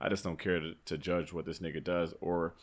I 0.00 0.08
just 0.08 0.22
don't 0.22 0.38
care 0.38 0.60
to, 0.60 0.74
to 0.84 0.98
judge 0.98 1.32
what 1.32 1.46
this 1.46 1.60
nigga 1.60 1.82
does 1.82 2.14
or 2.20 2.54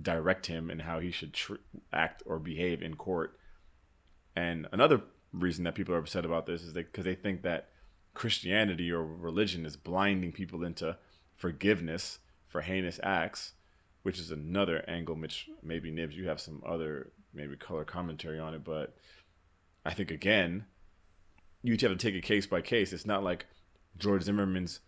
direct 0.00 0.46
him 0.46 0.70
and 0.70 0.82
how 0.82 1.00
he 1.00 1.10
should 1.10 1.34
tr- 1.34 1.54
act 1.92 2.22
or 2.24 2.38
behave 2.38 2.80
in 2.80 2.96
court. 2.96 3.38
And 4.34 4.66
another 4.72 5.02
reason 5.32 5.64
that 5.64 5.74
people 5.74 5.94
are 5.94 5.98
upset 5.98 6.24
about 6.24 6.46
this 6.46 6.62
is 6.62 6.72
because 6.72 7.04
they 7.04 7.14
think 7.14 7.42
that 7.42 7.68
Christianity 8.14 8.90
or 8.90 9.04
religion 9.04 9.66
is 9.66 9.76
blinding 9.76 10.32
people 10.32 10.64
into 10.64 10.96
forgiveness 11.36 12.18
for 12.46 12.62
heinous 12.62 12.98
acts, 13.02 13.52
which 14.02 14.18
is 14.18 14.30
another 14.30 14.82
angle. 14.88 15.14
Which 15.14 15.50
maybe 15.62 15.90
Nibs, 15.90 16.16
you 16.16 16.28
have 16.28 16.40
some 16.40 16.62
other 16.66 17.12
maybe 17.34 17.56
color 17.56 17.84
commentary 17.84 18.38
on 18.38 18.54
it, 18.54 18.64
but 18.64 18.96
I 19.84 19.92
think 19.92 20.10
again, 20.10 20.64
you 21.62 21.72
have 21.72 21.80
to 21.80 21.96
take 21.96 22.14
it 22.14 22.22
case 22.22 22.46
by 22.46 22.62
case. 22.62 22.92
It's 22.92 23.06
not 23.06 23.22
like 23.22 23.46
George 23.98 24.22
Zimmerman's 24.22 24.80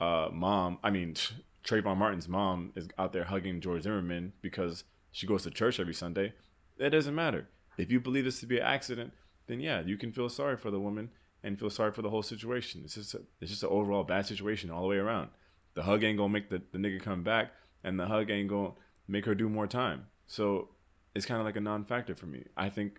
uh, 0.00 0.28
mom. 0.32 0.78
I 0.82 0.90
mean, 0.90 1.14
Trayvon 1.64 1.96
Martin's 1.96 2.28
mom 2.28 2.72
is 2.74 2.88
out 2.98 3.12
there 3.12 3.24
hugging 3.24 3.60
George 3.60 3.82
Zimmerman 3.82 4.32
because 4.40 4.84
she 5.12 5.26
goes 5.26 5.42
to 5.42 5.50
church 5.50 5.78
every 5.78 5.94
Sunday. 5.94 6.32
That 6.78 6.90
doesn't 6.90 7.14
matter. 7.14 7.48
If 7.76 7.90
you 7.90 8.00
believe 8.00 8.24
this 8.24 8.40
to 8.40 8.46
be 8.46 8.58
an 8.58 8.64
accident, 8.64 9.12
then 9.46 9.60
yeah, 9.60 9.80
you 9.80 9.96
can 9.96 10.12
feel 10.12 10.28
sorry 10.28 10.56
for 10.56 10.70
the 10.70 10.80
woman 10.80 11.10
and 11.42 11.58
feel 11.58 11.70
sorry 11.70 11.92
for 11.92 12.02
the 12.02 12.10
whole 12.10 12.22
situation. 12.22 12.82
It's 12.84 12.94
just 12.94 13.14
a, 13.14 13.22
it's 13.40 13.50
just 13.50 13.62
an 13.62 13.70
overall 13.70 14.04
bad 14.04 14.26
situation 14.26 14.70
all 14.70 14.82
the 14.82 14.88
way 14.88 14.96
around. 14.96 15.28
The 15.74 15.82
hug 15.82 16.04
ain't 16.04 16.18
gonna 16.18 16.32
make 16.32 16.50
the, 16.50 16.62
the 16.72 16.78
nigga 16.78 17.02
come 17.02 17.22
back, 17.22 17.52
and 17.84 17.98
the 17.98 18.06
hug 18.06 18.30
ain't 18.30 18.48
gonna 18.48 18.72
make 19.08 19.24
her 19.26 19.34
do 19.34 19.48
more 19.48 19.66
time. 19.66 20.06
So 20.26 20.68
it's 21.14 21.26
kind 21.26 21.40
of 21.40 21.46
like 21.46 21.56
a 21.56 21.60
non-factor 21.60 22.14
for 22.14 22.26
me. 22.26 22.44
I 22.56 22.68
think 22.68 22.98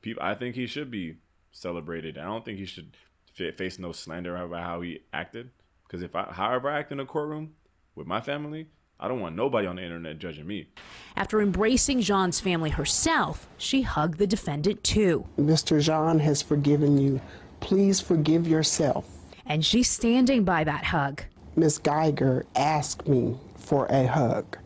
people. 0.00 0.22
I 0.22 0.34
think 0.34 0.54
he 0.54 0.66
should 0.66 0.90
be 0.90 1.16
celebrated. 1.50 2.18
I 2.18 2.24
don't 2.24 2.44
think 2.44 2.58
he 2.58 2.66
should 2.66 2.96
fa- 3.34 3.52
face 3.52 3.78
no 3.78 3.92
slander 3.92 4.36
about 4.36 4.64
how 4.64 4.80
he 4.80 5.00
acted. 5.12 5.50
Because 5.92 6.02
if 6.02 6.16
I, 6.16 6.22
however 6.32 6.70
I 6.70 6.78
act 6.78 6.90
in 6.90 7.00
a 7.00 7.04
courtroom 7.04 7.52
with 7.96 8.06
my 8.06 8.22
family, 8.22 8.66
I 8.98 9.08
don't 9.08 9.20
want 9.20 9.36
nobody 9.36 9.66
on 9.66 9.76
the 9.76 9.82
internet 9.82 10.18
judging 10.18 10.46
me. 10.46 10.68
After 11.16 11.42
embracing 11.42 12.00
Jean's 12.00 12.40
family 12.40 12.70
herself, 12.70 13.46
she 13.58 13.82
hugged 13.82 14.16
the 14.16 14.26
defendant 14.26 14.82
too. 14.82 15.26
Mr. 15.38 15.82
Jean 15.82 16.18
has 16.20 16.40
forgiven 16.40 16.96
you. 16.96 17.20
Please 17.60 18.00
forgive 18.00 18.48
yourself. 18.48 19.06
And 19.44 19.66
she's 19.66 19.90
standing 19.90 20.44
by 20.44 20.64
that 20.64 20.84
hug. 20.84 21.24
Miss 21.56 21.76
Geiger 21.76 22.46
asked 22.56 23.06
me 23.06 23.36
for 23.56 23.84
a 23.90 24.06
hug. 24.06 24.56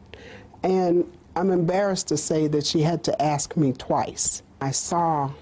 And 0.63 1.11
I'm 1.35 1.51
embarrassed 1.51 2.07
to 2.09 2.17
say 2.17 2.47
that 2.47 2.65
she 2.65 2.83
had 2.83 3.03
to 3.03 3.21
ask 3.21 3.57
me 3.57 3.73
twice. 3.73 4.45
I 4.61 4.71
saw 4.71 5.33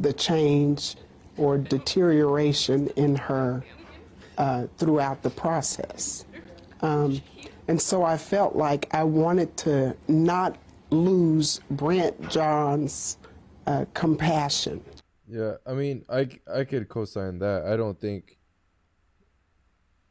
the 0.00 0.12
change 0.12 0.96
or 1.38 1.56
deterioration 1.56 2.88
in 2.88 3.16
her 3.16 3.64
uh, 4.40 4.66
throughout 4.78 5.22
the 5.22 5.28
process. 5.30 6.24
Um, 6.80 7.20
and 7.68 7.80
so 7.80 8.02
I 8.02 8.16
felt 8.16 8.56
like 8.56 8.88
I 8.94 9.04
wanted 9.04 9.54
to 9.58 9.94
not 10.08 10.56
lose 10.90 11.60
Brandt 11.70 12.16
Jean's 12.30 13.18
uh, 13.66 13.84
compassion. 13.94 14.82
Yeah, 15.28 15.56
I 15.66 15.74
mean, 15.74 16.04
I 16.08 16.28
I 16.52 16.64
could 16.64 16.88
co-sign 16.88 17.38
that. 17.40 17.64
I 17.66 17.76
don't 17.76 18.00
think 18.00 18.38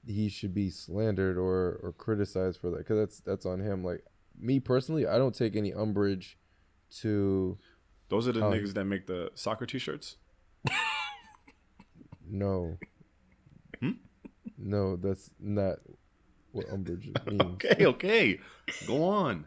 he 0.05 0.29
should 0.29 0.53
be 0.53 0.69
slandered 0.69 1.37
or 1.37 1.79
or 1.83 1.93
criticized 1.97 2.61
for 2.61 2.69
that 2.69 2.77
because 2.79 2.97
that's 2.97 3.19
that's 3.21 3.45
on 3.45 3.59
him. 3.59 3.83
Like 3.83 4.03
me 4.39 4.59
personally, 4.59 5.05
I 5.07 5.17
don't 5.17 5.35
take 5.35 5.55
any 5.55 5.73
umbrage 5.73 6.37
to 7.01 7.57
Those 8.09 8.27
are 8.27 8.31
the 8.31 8.45
Oh. 8.45 8.51
niggas 8.51 8.73
that 8.75 8.85
make 8.85 9.07
the 9.07 9.31
soccer 9.35 9.65
t-shirts. 9.65 10.17
no. 12.29 12.77
Hmm? 13.81 13.91
No, 14.61 14.95
that's 14.97 15.31
not 15.39 15.77
what 16.51 16.65
umbrage 16.69 17.09
means. 17.25 17.41
Okay, 17.41 17.85
okay, 17.85 18.39
go 18.85 19.03
on. 19.03 19.45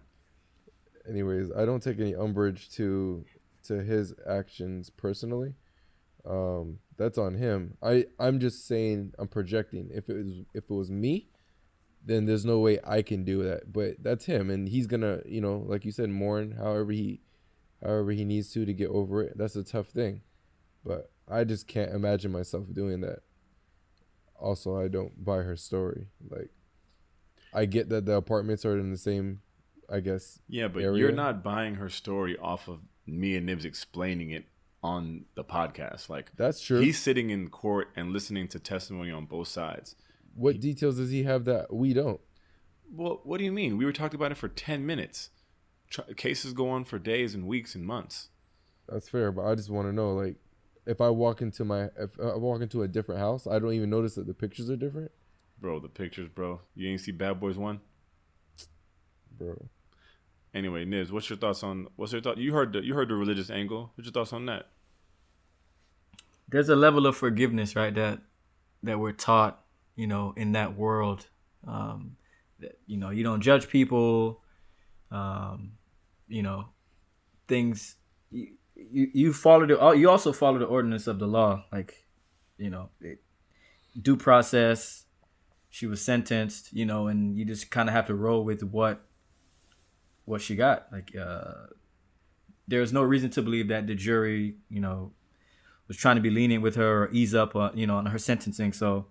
anyways, 1.09 1.51
I 1.57 1.65
don't 1.65 1.83
take 1.83 2.01
any 2.01 2.15
umbrage 2.15 2.71
to 2.77 3.25
to 3.65 3.83
his 3.83 4.15
actions 4.29 4.91
personally. 4.91 5.55
Um, 6.25 6.79
that's 6.97 7.19
on 7.19 7.35
him. 7.35 7.77
I 7.83 8.07
I'm 8.19 8.41
just 8.41 8.67
saying 8.67 9.13
I'm 9.19 9.29
projecting. 9.29 9.91
If 9.93 10.09
it 10.09 10.15
was 10.17 10.33
if 10.55 10.65
it 10.65 10.75
was 10.75 10.91
me, 10.91 11.29
then 12.05 12.27
there's 12.27 12.45
no 12.45 12.61
way 12.61 12.79
I 12.85 13.03
can 13.03 13.25
do 13.25 13.43
that. 13.45 13.73
But 13.73 14.03
that's 14.03 14.25
him, 14.25 14.51
and 14.51 14.69
he's 14.69 14.87
gonna 14.87 15.21
you 15.27 15.41
know 15.41 15.65
like 15.67 15.85
you 15.85 15.93
said 15.93 16.09
mourn 16.11 16.53
however 16.53 16.93
he 16.93 17.21
however 17.83 18.13
he 18.13 18.25
needs 18.25 18.53
to 18.53 18.65
to 18.65 18.73
get 18.73 18.89
over 18.89 19.23
it. 19.23 19.37
That's 19.37 19.57
a 19.57 19.65
tough 19.65 19.89
thing, 19.89 20.23
but 20.85 21.11
I 21.29 21.45
just 21.45 21.67
can't 21.67 21.93
imagine 21.93 22.31
myself 22.33 22.67
doing 22.73 23.01
that. 23.03 23.21
Also, 24.43 24.77
I 24.77 24.89
don't 24.89 25.25
buy 25.25 25.39
her 25.39 25.57
story. 25.57 26.09
Like, 26.29 26.51
I 27.55 27.65
get 27.67 27.89
that 27.91 28.07
the 28.07 28.15
apartments 28.17 28.65
are 28.65 28.77
in 28.79 28.91
the 28.91 28.99
same, 28.99 29.41
I 29.89 30.01
guess, 30.01 30.41
Yeah, 30.49 30.69
but 30.69 30.83
area. 30.83 30.99
you're 30.99 31.13
not 31.13 31.43
buying 31.45 31.77
her 31.77 31.89
story 31.89 32.37
off 32.39 32.67
of 32.69 32.81
me 33.07 33.37
and 33.37 33.47
Nibs 33.47 33.65
explaining 33.65 34.31
it 34.31 34.47
on 34.83 35.27
the 35.37 35.45
podcast. 35.45 36.09
Like 36.09 36.33
That's 36.37 36.61
true. 36.61 36.81
He's 36.81 36.99
sitting 36.99 37.31
in 37.31 37.51
court 37.51 37.89
and 37.95 38.13
listening 38.13 38.49
to 38.49 38.59
testimony 38.59 39.13
on 39.13 39.27
both 39.27 39.49
sides. 39.49 39.95
What 40.35 40.59
details 40.61 40.97
does 40.97 41.11
he 41.11 41.23
have 41.23 41.45
that 41.45 41.73
we 41.73 41.93
don't? 41.95 42.21
Well, 42.91 43.21
what 43.23 43.39
do 43.39 43.45
you 43.45 43.53
mean? 43.53 43.77
We 43.77 43.85
were 43.85 43.93
talking 43.93 44.17
about 44.19 44.33
it 44.33 44.39
for 44.39 44.49
ten 44.49 44.85
minutes. 44.85 45.31
Tr- 45.91 46.13
cases 46.17 46.53
go 46.53 46.69
on 46.71 46.85
for 46.85 46.99
days 46.99 47.35
and 47.35 47.47
weeks 47.47 47.75
and 47.75 47.85
months. 47.85 48.29
That's 48.89 49.09
fair, 49.09 49.31
but 49.31 49.45
I 49.45 49.55
just 49.55 49.71
want 49.71 49.87
to 49.89 49.93
know, 49.93 50.15
like, 50.15 50.37
if 50.87 51.01
I 51.01 51.09
walk 51.11 51.43
into 51.43 51.65
my, 51.65 51.85
if 51.99 52.19
I 52.21 52.37
walk 52.37 52.61
into 52.61 52.83
a 52.83 52.89
different 52.89 53.21
house, 53.21 53.47
I 53.47 53.59
don't 53.59 53.73
even 53.73 53.91
notice 53.91 54.15
that 54.17 54.27
the 54.27 54.35
pictures 54.35 54.69
are 54.71 54.77
different, 54.77 55.11
Bro, 55.61 55.81
the 55.81 55.89
pictures, 55.89 56.29
bro. 56.29 56.61
You 56.75 56.89
ain't 56.91 57.01
see 57.01 57.13
Bad 57.13 57.39
Boys 57.39 57.57
One. 57.57 57.81
bro. 59.39 59.69
Anyway, 60.55 60.85
Nibs, 60.85 61.13
what's 61.13 61.31
your 61.31 61.39
thoughts 61.39 61.63
on? 61.63 61.87
What's 61.97 62.13
your 62.13 62.21
thought? 62.21 62.37
You 62.39 62.53
heard 62.53 62.73
the 62.73 62.81
you 62.85 62.95
heard 62.95 63.09
the 63.09 63.15
religious 63.15 63.49
angle. 63.51 63.93
What's 63.95 64.07
your 64.07 64.13
thoughts 64.13 64.33
on 64.33 64.47
that? 64.47 64.67
there's 66.53 66.69
a 66.69 66.77
level 66.77 67.07
of 67.07 67.17
forgiveness 67.17 67.75
right 67.75 67.95
that 67.95 68.21
that 68.83 68.99
we're 68.99 69.11
taught 69.13 69.65
you 69.97 70.07
know 70.07 70.35
in 70.37 70.53
that 70.53 70.77
world 70.77 71.27
um 71.67 72.17
that 72.61 72.79
you 72.87 72.99
know 72.99 73.09
you 73.11 73.25
don't 73.25 73.41
judge 73.41 73.69
people 73.69 74.43
um 75.11 75.73
you 76.29 76.43
know 76.43 76.67
things 77.49 77.97
you 78.91 79.11
you, 79.13 79.33
follow 79.33 79.67
the 79.67 79.91
you 79.99 80.09
also 80.11 80.33
follow 80.33 80.59
the 80.59 80.65
ordinance 80.65 81.07
of 81.07 81.19
the 81.19 81.27
law 81.27 81.65
like 81.73 82.05
you 82.59 82.71
know 82.71 82.89
it, 83.01 83.21
due 84.01 84.17
process 84.17 85.05
she 85.69 85.87
was 85.87 86.01
sentenced 86.01 86.73
you 86.73 86.85
know 86.85 87.09
and 87.09 87.37
you 87.37 87.45
just 87.45 87.71
kind 87.71 87.89
of 87.89 87.95
have 87.95 88.07
to 88.07 88.15
roll 88.15 88.45
with 88.45 88.63
what 88.63 89.03
what 90.25 90.41
she 90.41 90.57
got 90.57 90.87
like 90.93 91.15
uh 91.17 91.67
there's 92.69 92.93
no 92.93 93.03
reason 93.03 93.29
to 93.31 93.43
believe 93.43 93.69
that 93.69 93.87
the 93.87 93.95
jury 93.95 94.57
you 94.71 94.81
know 94.81 95.13
was 95.93 95.99
trying 95.99 96.17
to 96.17 96.23
be 96.23 96.31
lenient 96.31 96.63
with 96.63 96.77
her 96.77 97.05
or 97.05 97.11
ease 97.13 97.35
up, 97.35 97.55
uh, 97.55 97.71
you 97.75 97.87
know, 97.87 97.97
on 97.97 98.07
her 98.07 98.19
sentencing. 98.19 98.73
So 98.73 99.09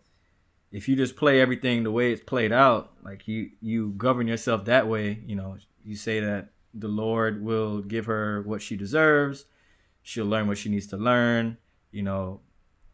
if 0.71 0.89
you 0.89 0.95
just 0.95 1.15
play 1.15 1.39
everything 1.39 1.83
the 1.83 1.91
way 1.91 2.11
it's 2.11 2.23
played 2.23 2.51
out, 2.51 2.93
like 3.03 3.27
you 3.27 3.51
you 3.61 3.93
govern 3.97 4.27
yourself 4.27 4.65
that 4.65 4.87
way, 4.87 5.21
you 5.27 5.35
know, 5.35 5.57
you 5.85 5.95
say 5.95 6.19
that 6.21 6.49
the 6.73 6.87
Lord 6.87 7.43
will 7.43 7.81
give 7.81 8.05
her 8.05 8.41
what 8.43 8.63
she 8.63 8.75
deserves. 8.75 9.45
She'll 10.03 10.25
learn 10.25 10.47
what 10.47 10.57
she 10.57 10.69
needs 10.69 10.87
to 10.87 10.97
learn. 10.97 11.57
You 11.91 12.03
know, 12.03 12.41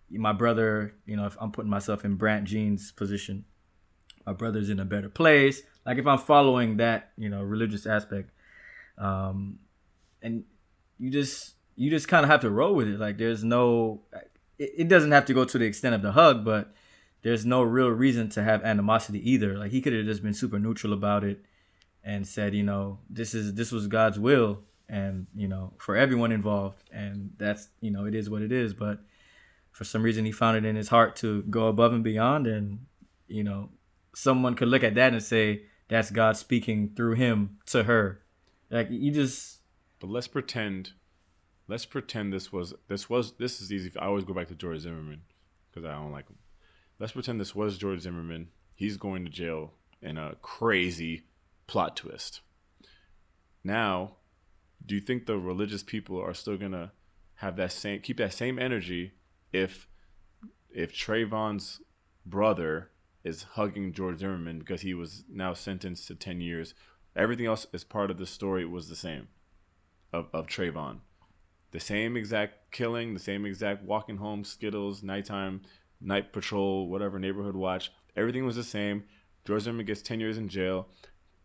my 0.10 0.34
brother, 0.34 0.94
you 1.06 1.16
know, 1.16 1.26
if 1.26 1.38
I'm 1.40 1.52
putting 1.52 1.70
myself 1.70 2.06
in 2.06 2.16
Brandt 2.16 2.46
Jean's 2.46 2.92
position, 2.92 3.46
my 4.26 4.34
brother's 4.34 4.70
in 4.70 4.80
a 4.80 4.86
better 4.86 5.10
place. 5.10 5.62
Like 5.86 5.98
if 5.98 6.08
I'm 6.08 6.18
following 6.18 6.78
that, 6.78 7.12
you 7.18 7.30
know, 7.30 7.42
religious 7.42 7.86
aspect, 7.86 8.32
um, 8.98 9.60
and 10.22 10.44
you 10.98 11.10
just 11.10 11.54
you 11.76 11.90
just 11.90 12.08
kind 12.08 12.24
of 12.24 12.30
have 12.30 12.42
to 12.42 12.50
roll 12.50 12.76
with 12.76 12.88
it. 12.88 13.00
Like 13.00 13.18
there's 13.18 13.44
no, 13.44 14.02
it, 14.58 14.72
it 14.78 14.88
doesn't 14.88 15.12
have 15.12 15.26
to 15.26 15.34
go 15.34 15.46
to 15.46 15.58
the 15.58 15.66
extent 15.66 15.96
of 15.96 16.02
the 16.02 16.12
hug, 16.12 16.44
but 16.44 16.74
there's 17.22 17.46
no 17.46 17.62
real 17.62 17.90
reason 17.90 18.30
to 18.30 18.44
have 18.44 18.64
animosity 18.64 19.30
either. 19.30 19.58
Like 19.58 19.72
he 19.72 19.82
could 19.82 19.94
have 19.94 20.06
just 20.06 20.24
been 20.24 20.34
super 20.34 20.60
neutral 20.60 20.94
about 20.94 21.24
it 21.24 21.44
and 22.04 22.28
said, 22.28 22.56
you 22.56 22.64
know, 22.64 23.00
this 23.10 23.34
is 23.34 23.54
this 23.54 23.72
was 23.72 23.88
God's 23.88 24.20
will, 24.20 24.60
and 24.90 25.28
you 25.36 25.48
know, 25.48 25.74
for 25.78 25.96
everyone 25.96 26.32
involved, 26.32 26.84
and 26.92 27.32
that's 27.38 27.70
you 27.82 27.92
know, 27.92 28.06
it 28.06 28.16
is 28.16 28.30
what 28.30 28.42
it 28.42 28.52
is. 28.52 28.74
But 28.74 29.00
for 29.72 29.84
some 29.84 30.04
reason, 30.04 30.26
he 30.26 30.32
found 30.32 30.58
it 30.58 30.66
in 30.66 30.76
his 30.76 30.90
heart 30.90 31.16
to 31.18 31.44
go 31.44 31.68
above 31.68 31.94
and 31.94 32.04
beyond, 32.04 32.48
and 32.48 32.86
you 33.28 33.44
know, 33.44 33.70
someone 34.16 34.56
could 34.56 34.70
look 34.70 34.84
at 34.84 34.96
that 34.96 35.14
and 35.14 35.22
say 35.22 35.64
that's 35.88 36.12
God 36.12 36.38
speaking 36.38 36.94
through 36.96 37.16
him 37.16 37.58
to 37.68 37.84
her. 37.84 38.22
Like 38.70 38.88
you 38.90 39.12
just 39.12 39.60
But 40.00 40.10
let's 40.10 40.28
pretend, 40.28 40.92
let's 41.68 41.86
pretend 41.86 42.34
this 42.34 42.52
was 42.52 42.74
this 42.88 43.10
was 43.10 43.34
this 43.34 43.62
is 43.62 43.72
easy. 43.72 43.92
I 44.00 44.06
always 44.06 44.26
go 44.26 44.34
back 44.34 44.48
to 44.50 44.56
George 44.56 44.80
Zimmerman 44.80 45.22
because 45.70 45.86
I 45.86 45.94
don't 45.94 46.12
like 46.12 46.28
him. 46.28 46.38
Let's 47.00 47.14
pretend 47.14 47.40
this 47.40 47.56
was 47.56 47.78
George 47.78 48.02
Zimmerman. 48.02 48.50
He's 48.76 48.98
going 48.98 49.24
to 49.26 49.32
jail 49.32 49.74
in 50.02 50.18
a 50.18 50.36
crazy 50.42 51.24
plot 51.68 51.96
twist. 51.96 52.42
Now, 53.64 54.18
do 54.86 54.96
you 54.96 55.02
think 55.02 55.26
the 55.26 55.38
religious 55.38 55.84
people 55.84 56.20
are 56.22 56.34
still 56.34 56.58
gonna 56.58 56.92
have 57.36 57.56
that 57.58 57.72
same 57.72 58.02
keep 58.02 58.18
that 58.18 58.34
same 58.34 58.58
energy 58.60 59.14
if 59.52 59.88
if 60.70 60.94
Trayvon's 60.94 61.82
brother 62.26 62.92
is 63.24 63.44
hugging 63.44 63.94
George 63.94 64.20
Zimmerman 64.20 64.60
because 64.60 64.82
he 64.82 64.94
was 64.94 65.24
now 65.30 65.54
sentenced 65.54 66.08
to 66.08 66.16
ten 66.16 66.42
years? 66.42 66.74
Everything 67.16 67.46
else 67.48 67.66
as 67.74 67.84
part 67.84 68.12
of 68.12 68.18
the 68.18 68.26
story 68.28 68.66
was 68.66 68.88
the 68.90 68.96
same 68.96 69.28
of, 70.14 70.28
of 70.34 70.48
Trayvon. 70.48 71.00
the 71.72 71.80
same 71.80 72.16
exact 72.16 72.72
killing, 72.72 73.14
the 73.14 73.20
same 73.20 73.46
exact 73.46 73.84
walking 73.84 74.18
home, 74.18 74.44
Skittles, 74.44 75.04
nighttime, 75.04 75.62
night 76.00 76.32
patrol, 76.32 76.88
whatever, 76.88 77.20
neighborhood 77.20 77.56
watch. 77.56 77.92
Everything 78.16 78.46
was 78.46 78.56
the 78.56 78.64
same. 78.64 79.04
George 79.46 79.64
Zimmerman 79.64 79.86
gets 79.86 80.02
10 80.02 80.20
years 80.20 80.38
in 80.38 80.48
jail. 80.48 80.88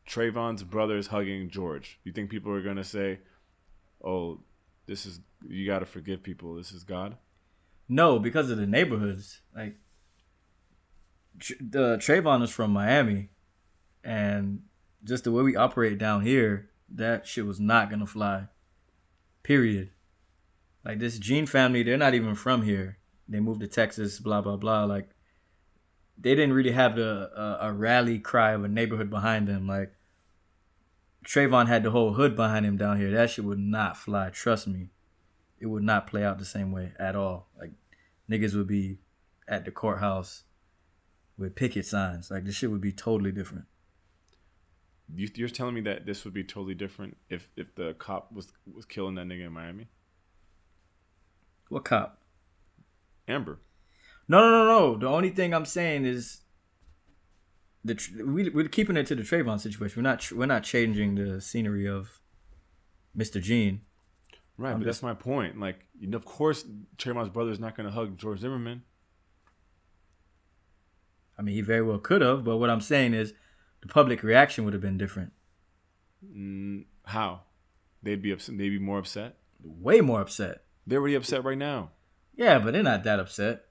Trayvon's 0.08 0.62
brothers 0.64 1.06
hugging 1.08 1.50
George. 1.50 1.98
You 2.04 2.12
think 2.12 2.30
people 2.30 2.52
are 2.52 2.62
going 2.62 2.76
to 2.76 2.84
say, 2.84 3.20
oh, 4.04 4.40
this 4.86 5.06
is, 5.06 5.20
you 5.48 5.66
got 5.66 5.80
to 5.80 5.86
forgive 5.86 6.22
people. 6.22 6.54
This 6.54 6.72
is 6.72 6.84
God? 6.84 7.16
No, 7.88 8.18
because 8.18 8.50
of 8.50 8.58
the 8.58 8.66
neighborhoods. 8.66 9.40
Like, 9.54 9.76
the 11.60 11.96
Trayvon 11.96 12.42
is 12.42 12.50
from 12.50 12.72
Miami, 12.72 13.30
and 14.04 14.62
just 15.04 15.24
the 15.24 15.32
way 15.32 15.42
we 15.42 15.56
operate 15.56 15.98
down 15.98 16.22
here, 16.22 16.70
that 16.94 17.26
shit 17.26 17.46
was 17.46 17.58
not 17.58 17.90
gonna 17.90 18.06
fly. 18.06 18.48
Period. 19.42 19.90
Like 20.84 20.98
this 20.98 21.18
Jean 21.18 21.46
family, 21.46 21.82
they're 21.82 21.96
not 21.96 22.14
even 22.14 22.34
from 22.34 22.62
here. 22.62 22.98
They 23.28 23.40
moved 23.40 23.60
to 23.60 23.68
Texas, 23.68 24.20
blah 24.20 24.40
blah 24.40 24.56
blah. 24.56 24.84
Like, 24.84 25.10
they 26.18 26.34
didn't 26.34 26.52
really 26.52 26.72
have 26.72 26.96
the 26.96 27.30
a, 27.36 27.68
a 27.68 27.72
rally 27.72 28.18
cry 28.18 28.52
of 28.52 28.64
a 28.64 28.68
neighborhood 28.68 29.10
behind 29.10 29.48
them. 29.48 29.66
Like, 29.66 29.94
Trayvon 31.24 31.68
had 31.68 31.82
the 31.82 31.90
whole 31.90 32.14
hood 32.14 32.36
behind 32.36 32.66
him 32.66 32.76
down 32.76 32.98
here. 32.98 33.10
That 33.10 33.30
shit 33.30 33.44
would 33.44 33.58
not 33.58 33.96
fly. 33.96 34.30
Trust 34.30 34.66
me, 34.66 34.90
it 35.60 35.66
would 35.66 35.82
not 35.82 36.06
play 36.06 36.24
out 36.24 36.38
the 36.38 36.44
same 36.44 36.72
way 36.72 36.92
at 36.98 37.16
all. 37.16 37.48
Like, 37.58 37.72
niggas 38.30 38.54
would 38.54 38.66
be 38.66 38.98
at 39.48 39.64
the 39.64 39.70
courthouse 39.70 40.44
with 41.36 41.54
picket 41.54 41.86
signs. 41.86 42.30
Like 42.30 42.44
this 42.44 42.54
shit 42.54 42.70
would 42.70 42.80
be 42.80 42.92
totally 42.92 43.32
different. 43.32 43.66
You, 45.14 45.28
you're 45.34 45.48
telling 45.48 45.74
me 45.74 45.82
that 45.82 46.06
this 46.06 46.24
would 46.24 46.32
be 46.32 46.44
totally 46.44 46.74
different 46.74 47.16
if, 47.28 47.50
if 47.56 47.74
the 47.74 47.94
cop 47.94 48.32
was, 48.32 48.48
was 48.72 48.86
killing 48.86 49.16
that 49.16 49.26
nigga 49.26 49.46
in 49.46 49.52
Miami? 49.52 49.88
What 51.68 51.84
cop? 51.84 52.22
Amber. 53.28 53.58
No, 54.28 54.40
no, 54.40 54.50
no, 54.50 54.66
no. 54.92 54.96
The 54.98 55.08
only 55.08 55.30
thing 55.30 55.52
I'm 55.52 55.64
saying 55.66 56.04
is 56.06 56.40
the 57.84 57.94
tr- 57.96 58.24
we 58.24 58.48
we're 58.50 58.68
keeping 58.68 58.96
it 58.96 59.06
to 59.08 59.14
the 59.14 59.22
Trayvon 59.22 59.60
situation. 59.60 60.02
We're 60.02 60.08
not 60.08 60.20
tr- 60.20 60.36
we're 60.36 60.46
not 60.46 60.62
changing 60.62 61.16
the 61.16 61.40
scenery 61.40 61.86
of 61.88 62.20
Mr. 63.16 63.40
Jean. 63.42 63.82
Right, 64.56 64.72
I'm 64.72 64.78
but 64.78 64.84
just- 64.86 65.00
that's 65.00 65.02
my 65.02 65.14
point. 65.14 65.58
Like, 65.58 65.80
of 66.12 66.24
course, 66.24 66.64
Trayvon's 66.98 67.30
brother 67.30 67.50
is 67.50 67.58
not 67.60 67.76
going 67.76 67.86
to 67.86 67.92
hug 67.92 68.16
George 68.18 68.40
Zimmerman. 68.40 68.82
I 71.38 71.42
mean, 71.42 71.54
he 71.54 71.60
very 71.62 71.82
well 71.82 71.98
could 71.98 72.20
have, 72.22 72.44
but 72.44 72.58
what 72.58 72.70
I'm 72.70 72.80
saying 72.80 73.14
is 73.14 73.32
the 73.80 73.88
public 73.88 74.22
reaction 74.22 74.64
would 74.64 74.74
have 74.74 74.82
been 74.82 74.98
different. 74.98 75.32
Mm, 76.24 76.84
how? 77.06 77.40
They'd 78.02 78.22
be 78.22 78.30
upset. 78.30 78.58
They'd 78.58 78.68
be 78.68 78.78
more 78.78 78.98
upset. 78.98 79.36
Way 79.62 80.00
more 80.00 80.20
upset. 80.20 80.64
They're 80.86 80.98
already 81.00 81.14
upset 81.14 81.44
right 81.44 81.58
now. 81.58 81.90
Yeah, 82.36 82.58
but 82.58 82.72
they're 82.72 82.82
not 82.82 83.04
that 83.04 83.18
upset. 83.20 83.64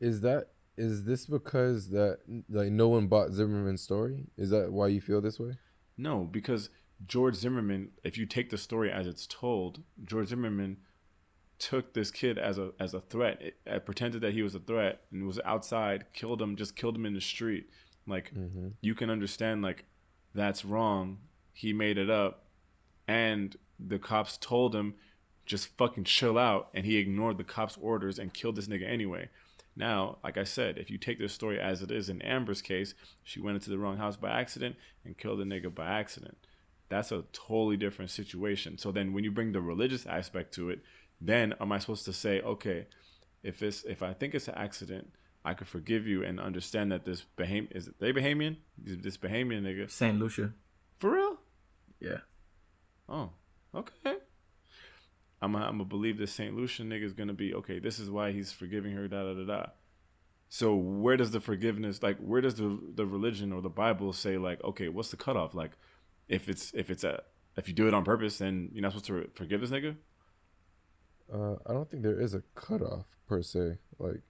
Is 0.00 0.20
that 0.22 0.48
is 0.76 1.04
this 1.04 1.26
because 1.26 1.90
that 1.90 2.20
like 2.48 2.70
no 2.70 2.88
one 2.88 3.08
bought 3.08 3.32
Zimmerman's 3.32 3.82
story? 3.82 4.26
Is 4.36 4.50
that 4.50 4.72
why 4.72 4.88
you 4.88 5.00
feel 5.00 5.20
this 5.20 5.38
way? 5.38 5.58
No, 5.96 6.20
because 6.20 6.70
George 7.06 7.34
Zimmerman, 7.34 7.90
if 8.04 8.16
you 8.16 8.26
take 8.26 8.50
the 8.50 8.58
story 8.58 8.90
as 8.90 9.06
it's 9.06 9.26
told, 9.26 9.82
George 10.04 10.28
Zimmerman 10.28 10.78
took 11.58 11.92
this 11.92 12.10
kid 12.10 12.38
as 12.38 12.58
a 12.58 12.70
as 12.78 12.94
a 12.94 13.00
threat. 13.00 13.40
It, 13.40 13.56
it 13.66 13.84
pretended 13.84 14.20
that 14.22 14.32
he 14.32 14.42
was 14.42 14.54
a 14.54 14.60
threat 14.60 15.00
and 15.10 15.26
was 15.26 15.40
outside, 15.44 16.06
killed 16.12 16.40
him, 16.40 16.56
just 16.56 16.76
killed 16.76 16.96
him 16.96 17.06
in 17.06 17.14
the 17.14 17.20
street. 17.20 17.68
Like 18.06 18.32
mm-hmm. 18.34 18.68
you 18.80 18.94
can 18.94 19.10
understand, 19.10 19.62
like 19.62 19.84
that's 20.34 20.64
wrong. 20.64 21.18
He 21.52 21.72
made 21.72 21.98
it 21.98 22.08
up, 22.08 22.46
and 23.08 23.56
the 23.80 23.98
cops 23.98 24.36
told 24.36 24.74
him 24.74 24.94
just 25.44 25.76
fucking 25.76 26.04
chill 26.04 26.38
out, 26.38 26.68
and 26.74 26.84
he 26.84 26.96
ignored 26.98 27.38
the 27.38 27.44
cops' 27.44 27.78
orders 27.80 28.18
and 28.18 28.32
killed 28.32 28.56
this 28.56 28.68
nigga 28.68 28.88
anyway. 28.88 29.28
Now, 29.78 30.18
like 30.24 30.36
I 30.36 30.42
said, 30.42 30.76
if 30.76 30.90
you 30.90 30.98
take 30.98 31.20
this 31.20 31.32
story 31.32 31.60
as 31.60 31.82
it 31.82 31.92
is 31.92 32.08
in 32.08 32.20
Amber's 32.22 32.60
case, 32.60 32.94
she 33.22 33.40
went 33.40 33.54
into 33.54 33.70
the 33.70 33.78
wrong 33.78 33.96
house 33.96 34.16
by 34.16 34.30
accident 34.30 34.74
and 35.04 35.16
killed 35.16 35.40
a 35.40 35.44
nigga 35.44 35.72
by 35.72 35.86
accident. 35.86 36.36
That's 36.88 37.12
a 37.12 37.22
totally 37.32 37.76
different 37.76 38.10
situation. 38.10 38.76
So 38.76 38.90
then 38.90 39.12
when 39.12 39.22
you 39.22 39.30
bring 39.30 39.52
the 39.52 39.60
religious 39.60 40.04
aspect 40.04 40.52
to 40.54 40.70
it, 40.70 40.80
then 41.20 41.54
am 41.60 41.70
I 41.70 41.78
supposed 41.78 42.06
to 42.06 42.12
say, 42.12 42.40
okay, 42.40 42.86
if 43.44 43.62
it's 43.62 43.84
if 43.84 44.02
I 44.02 44.14
think 44.14 44.34
it's 44.34 44.48
an 44.48 44.56
accident, 44.56 45.12
I 45.44 45.54
could 45.54 45.68
forgive 45.68 46.08
you 46.08 46.24
and 46.24 46.40
understand 46.40 46.90
that 46.90 47.04
this 47.04 47.24
Baham 47.36 47.68
is 47.70 47.86
it 47.86 48.00
they 48.00 48.12
Bahamian? 48.12 48.56
This 48.76 49.16
Bahamian 49.16 49.62
nigga. 49.62 49.88
Saint 49.88 50.18
Lucia. 50.18 50.52
For 50.98 51.12
real? 51.12 51.36
Yeah. 52.00 52.18
Oh, 53.08 53.30
okay. 53.72 54.16
I'm 55.40 55.54
i 55.56 55.60
I'm 55.62 55.72
gonna 55.72 55.84
believe 55.84 56.18
this 56.18 56.32
Saint 56.32 56.56
Lucian 56.56 56.88
nigga 56.88 57.04
is 57.04 57.12
gonna 57.12 57.34
be 57.34 57.54
okay. 57.54 57.78
This 57.78 57.98
is 57.98 58.10
why 58.10 58.32
he's 58.32 58.52
forgiving 58.52 58.92
her. 58.92 59.08
Da 59.08 59.22
da 59.22 59.34
da 59.34 59.44
da. 59.44 59.66
So 60.48 60.74
where 60.74 61.16
does 61.16 61.30
the 61.30 61.40
forgiveness 61.40 62.02
like? 62.02 62.18
Where 62.18 62.40
does 62.40 62.56
the 62.56 62.78
the 62.94 63.06
religion 63.06 63.52
or 63.52 63.60
the 63.60 63.68
Bible 63.68 64.12
say 64.12 64.38
like? 64.38 64.62
Okay, 64.64 64.88
what's 64.88 65.10
the 65.10 65.16
cutoff? 65.16 65.54
Like, 65.54 65.72
if 66.28 66.48
it's 66.48 66.72
if 66.74 66.90
it's 66.90 67.04
a 67.04 67.22
if 67.56 67.68
you 67.68 67.74
do 67.74 67.86
it 67.86 67.94
on 67.94 68.04
purpose, 68.04 68.38
then 68.38 68.70
you're 68.72 68.82
not 68.82 68.92
supposed 68.92 69.06
to 69.06 69.30
forgive 69.34 69.60
this 69.60 69.70
nigga. 69.70 69.96
Uh, 71.32 71.56
I 71.66 71.72
don't 71.72 71.90
think 71.90 72.02
there 72.02 72.20
is 72.20 72.34
a 72.34 72.42
cutoff 72.54 73.04
per 73.26 73.42
se. 73.42 73.76
Like, 73.98 74.22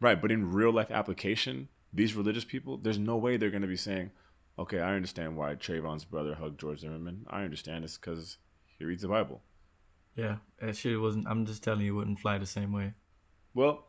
Right, 0.00 0.20
but 0.20 0.32
in 0.32 0.52
real 0.52 0.72
life 0.72 0.90
application, 0.90 1.68
these 1.92 2.14
religious 2.14 2.44
people, 2.44 2.76
there's 2.76 2.98
no 2.98 3.16
way 3.16 3.36
they're 3.36 3.50
gonna 3.50 3.66
be 3.66 3.76
saying, 3.76 4.10
okay, 4.58 4.80
I 4.80 4.94
understand 4.94 5.36
why 5.36 5.54
Trayvon's 5.54 6.04
brother 6.04 6.34
hugged 6.34 6.60
George 6.60 6.80
Zimmerman. 6.80 7.24
I 7.30 7.42
understand 7.44 7.84
it's 7.84 7.96
because 7.96 8.36
he 8.78 8.84
reads 8.84 9.02
the 9.02 9.08
Bible. 9.08 9.40
Yeah. 10.16 10.36
That 10.60 10.76
shit 10.76 11.00
wasn't 11.00 11.26
I'm 11.28 11.46
just 11.46 11.62
telling 11.62 11.80
you 11.80 11.94
it 11.94 11.96
wouldn't 11.96 12.20
fly 12.20 12.38
the 12.38 12.46
same 12.46 12.72
way. 12.72 12.94
Well, 13.54 13.86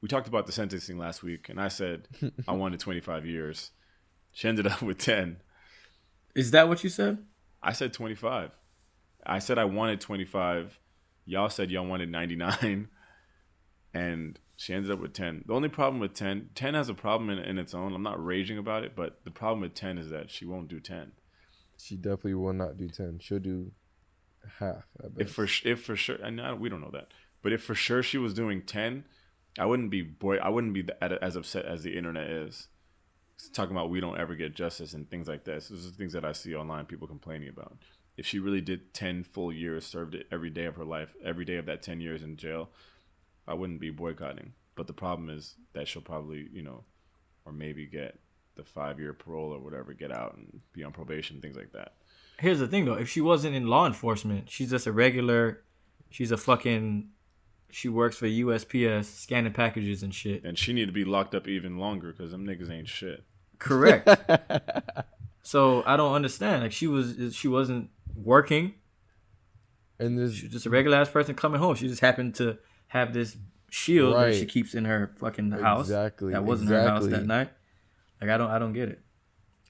we 0.00 0.08
talked 0.08 0.28
about 0.28 0.46
the 0.46 0.52
sentencing 0.52 0.98
last 0.98 1.22
week, 1.22 1.48
and 1.48 1.60
I 1.60 1.68
said 1.68 2.08
I 2.46 2.52
wanted 2.54 2.80
25 2.80 3.26
years. 3.26 3.72
She 4.32 4.48
ended 4.48 4.66
up 4.66 4.82
with 4.82 4.98
10. 4.98 5.38
Is 6.34 6.52
that 6.52 6.68
what 6.68 6.84
you 6.84 6.90
said? 6.90 7.18
I 7.62 7.72
said 7.72 7.92
25. 7.92 8.52
I 9.26 9.38
said 9.40 9.58
I 9.58 9.64
wanted 9.64 10.00
25. 10.00 10.78
Y'all 11.26 11.48
said 11.48 11.70
y'all 11.70 11.86
wanted 11.86 12.10
99. 12.10 12.88
And 13.94 14.38
she 14.54 14.74
ended 14.74 14.90
up 14.90 15.00
with 15.00 15.14
10. 15.14 15.44
The 15.46 15.54
only 15.54 15.70
problem 15.70 15.98
with 15.98 16.12
10, 16.12 16.50
10 16.54 16.74
has 16.74 16.90
a 16.90 16.94
problem 16.94 17.30
in, 17.30 17.38
in 17.38 17.58
its 17.58 17.72
own. 17.72 17.94
I'm 17.94 18.02
not 18.02 18.22
raging 18.22 18.58
about 18.58 18.84
it, 18.84 18.94
but 18.94 19.24
the 19.24 19.30
problem 19.30 19.62
with 19.62 19.74
10 19.74 19.96
is 19.96 20.10
that 20.10 20.30
she 20.30 20.44
won't 20.44 20.68
do 20.68 20.78
10. 20.78 21.12
She 21.78 21.96
definitely 21.96 22.34
will 22.34 22.52
not 22.52 22.76
do 22.76 22.88
ten. 22.88 23.18
She'll 23.20 23.38
do 23.38 23.72
half. 24.58 24.84
I 25.02 25.08
bet. 25.08 25.26
If 25.26 25.32
for 25.32 25.46
if 25.64 25.82
for 25.82 25.96
sure, 25.96 26.16
and 26.16 26.40
I, 26.40 26.52
we 26.52 26.68
don't 26.68 26.80
know 26.80 26.90
that, 26.92 27.08
but 27.42 27.52
if 27.52 27.62
for 27.62 27.74
sure 27.74 28.02
she 28.02 28.18
was 28.18 28.34
doing 28.34 28.62
ten, 28.62 29.04
I 29.58 29.66
wouldn't 29.66 29.90
be 29.90 30.02
boy. 30.02 30.36
I 30.36 30.48
wouldn't 30.48 30.74
be 30.74 30.86
as 31.00 31.36
upset 31.36 31.64
as 31.64 31.82
the 31.82 31.96
internet 31.96 32.28
is. 32.28 32.68
It's 33.34 33.48
talking 33.48 33.76
about 33.76 33.90
we 33.90 34.00
don't 34.00 34.18
ever 34.18 34.34
get 34.34 34.54
justice 34.54 34.94
and 34.94 35.08
things 35.08 35.28
like 35.28 35.44
this. 35.44 35.68
These 35.68 35.86
are 35.86 35.90
things 35.90 36.12
that 36.12 36.24
I 36.24 36.32
see 36.32 36.56
online, 36.56 36.86
people 36.86 37.06
complaining 37.06 37.48
about. 37.48 37.78
If 38.16 38.26
she 38.26 38.40
really 38.40 38.60
did 38.60 38.92
ten 38.92 39.22
full 39.22 39.52
years, 39.52 39.86
served 39.86 40.16
it 40.16 40.26
every 40.32 40.50
day 40.50 40.64
of 40.64 40.74
her 40.74 40.84
life, 40.84 41.14
every 41.24 41.44
day 41.44 41.56
of 41.56 41.66
that 41.66 41.82
ten 41.82 42.00
years 42.00 42.22
in 42.22 42.36
jail, 42.36 42.70
I 43.46 43.54
wouldn't 43.54 43.80
be 43.80 43.90
boycotting. 43.90 44.54
But 44.74 44.88
the 44.88 44.92
problem 44.92 45.30
is 45.30 45.54
that 45.72 45.86
she'll 45.86 46.02
probably, 46.02 46.48
you 46.52 46.62
know, 46.62 46.84
or 47.44 47.52
maybe 47.52 47.86
get 47.86 48.18
the 48.58 48.64
five 48.64 49.00
year 49.00 49.14
parole 49.14 49.54
or 49.54 49.58
whatever, 49.58 49.94
get 49.94 50.12
out 50.12 50.36
and 50.36 50.60
be 50.74 50.84
on 50.84 50.92
probation, 50.92 51.40
things 51.40 51.56
like 51.56 51.72
that. 51.72 51.94
Here's 52.38 52.58
the 52.58 52.68
thing 52.68 52.84
though, 52.84 52.94
if 52.94 53.08
she 53.08 53.22
wasn't 53.22 53.56
in 53.56 53.66
law 53.66 53.86
enforcement, 53.86 54.50
she's 54.50 54.70
just 54.70 54.86
a 54.86 54.92
regular 54.92 55.62
she's 56.10 56.30
a 56.30 56.36
fucking 56.36 57.08
she 57.70 57.88
works 57.88 58.16
for 58.16 58.26
USPS 58.26 59.04
scanning 59.04 59.52
packages 59.52 60.02
and 60.02 60.14
shit. 60.14 60.44
And 60.44 60.58
she 60.58 60.72
need 60.72 60.86
to 60.86 60.92
be 60.92 61.04
locked 61.04 61.34
up 61.34 61.46
even 61.48 61.78
longer 61.78 62.12
because 62.12 62.30
them 62.30 62.46
niggas 62.46 62.70
ain't 62.70 62.88
shit. 62.88 63.24
Correct. 63.58 64.08
so 65.42 65.82
I 65.86 65.96
don't 65.96 66.14
understand. 66.14 66.62
Like 66.62 66.72
she 66.72 66.86
was 66.86 67.34
she 67.34 67.48
wasn't 67.48 67.90
working. 68.14 68.74
and 69.98 70.18
there's 70.18 70.34
She 70.34 70.46
was 70.46 70.52
just 70.52 70.66
a 70.66 70.70
regular 70.70 70.96
ass 70.96 71.10
person 71.10 71.34
coming 71.34 71.60
home. 71.60 71.74
She 71.74 71.88
just 71.88 72.00
happened 72.00 72.36
to 72.36 72.58
have 72.88 73.12
this 73.12 73.36
shield 73.70 74.16
that 74.16 74.34
she 74.34 74.46
keeps 74.46 74.74
in 74.74 74.84
her 74.84 75.12
fucking 75.18 75.50
house. 75.50 75.86
Exactly, 75.86 76.32
That 76.32 76.44
wasn't 76.44 76.70
her 76.70 76.88
house 76.88 77.06
that 77.06 77.26
night. 77.26 77.50
Like 78.20 78.30
I 78.30 78.36
don't 78.36 78.50
I 78.50 78.58
don't 78.58 78.72
get 78.72 78.88
it. 78.88 79.00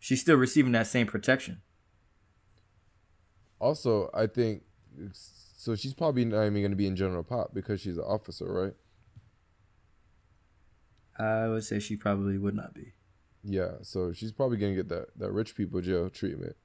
She's 0.01 0.21
still 0.21 0.37
receiving 0.37 0.73
that 0.73 0.87
same 0.87 1.07
protection. 1.07 1.61
also 3.61 4.11
I 4.15 4.27
think 4.27 4.63
so. 5.13 5.75
She's 5.75 5.95
probably 5.95 6.25
not 6.25 6.43
even 6.43 6.63
going 6.63 6.71
to 6.71 6.77
be 6.77 6.87
in 6.87 6.97
general 6.97 7.23
pop 7.25 7.53
because 7.53 7.81
she's 7.81 7.99
an 7.99 8.05
officer, 8.05 8.47
right? 8.51 8.75
I 11.19 11.49
would 11.49 11.65
say 11.65 11.81
she 11.81 11.97
probably 11.97 12.39
would 12.39 12.55
not 12.55 12.75
be. 12.75 12.95
Yeah, 13.43 13.73
so 13.83 14.13
she's 14.13 14.33
probably 14.33 14.57
gonna 14.57 14.75
get 14.75 14.89
that 14.89 15.09
that 15.19 15.33
rich 15.33 15.55
people 15.57 15.81
jail 15.81 16.11
treatment 16.11 16.57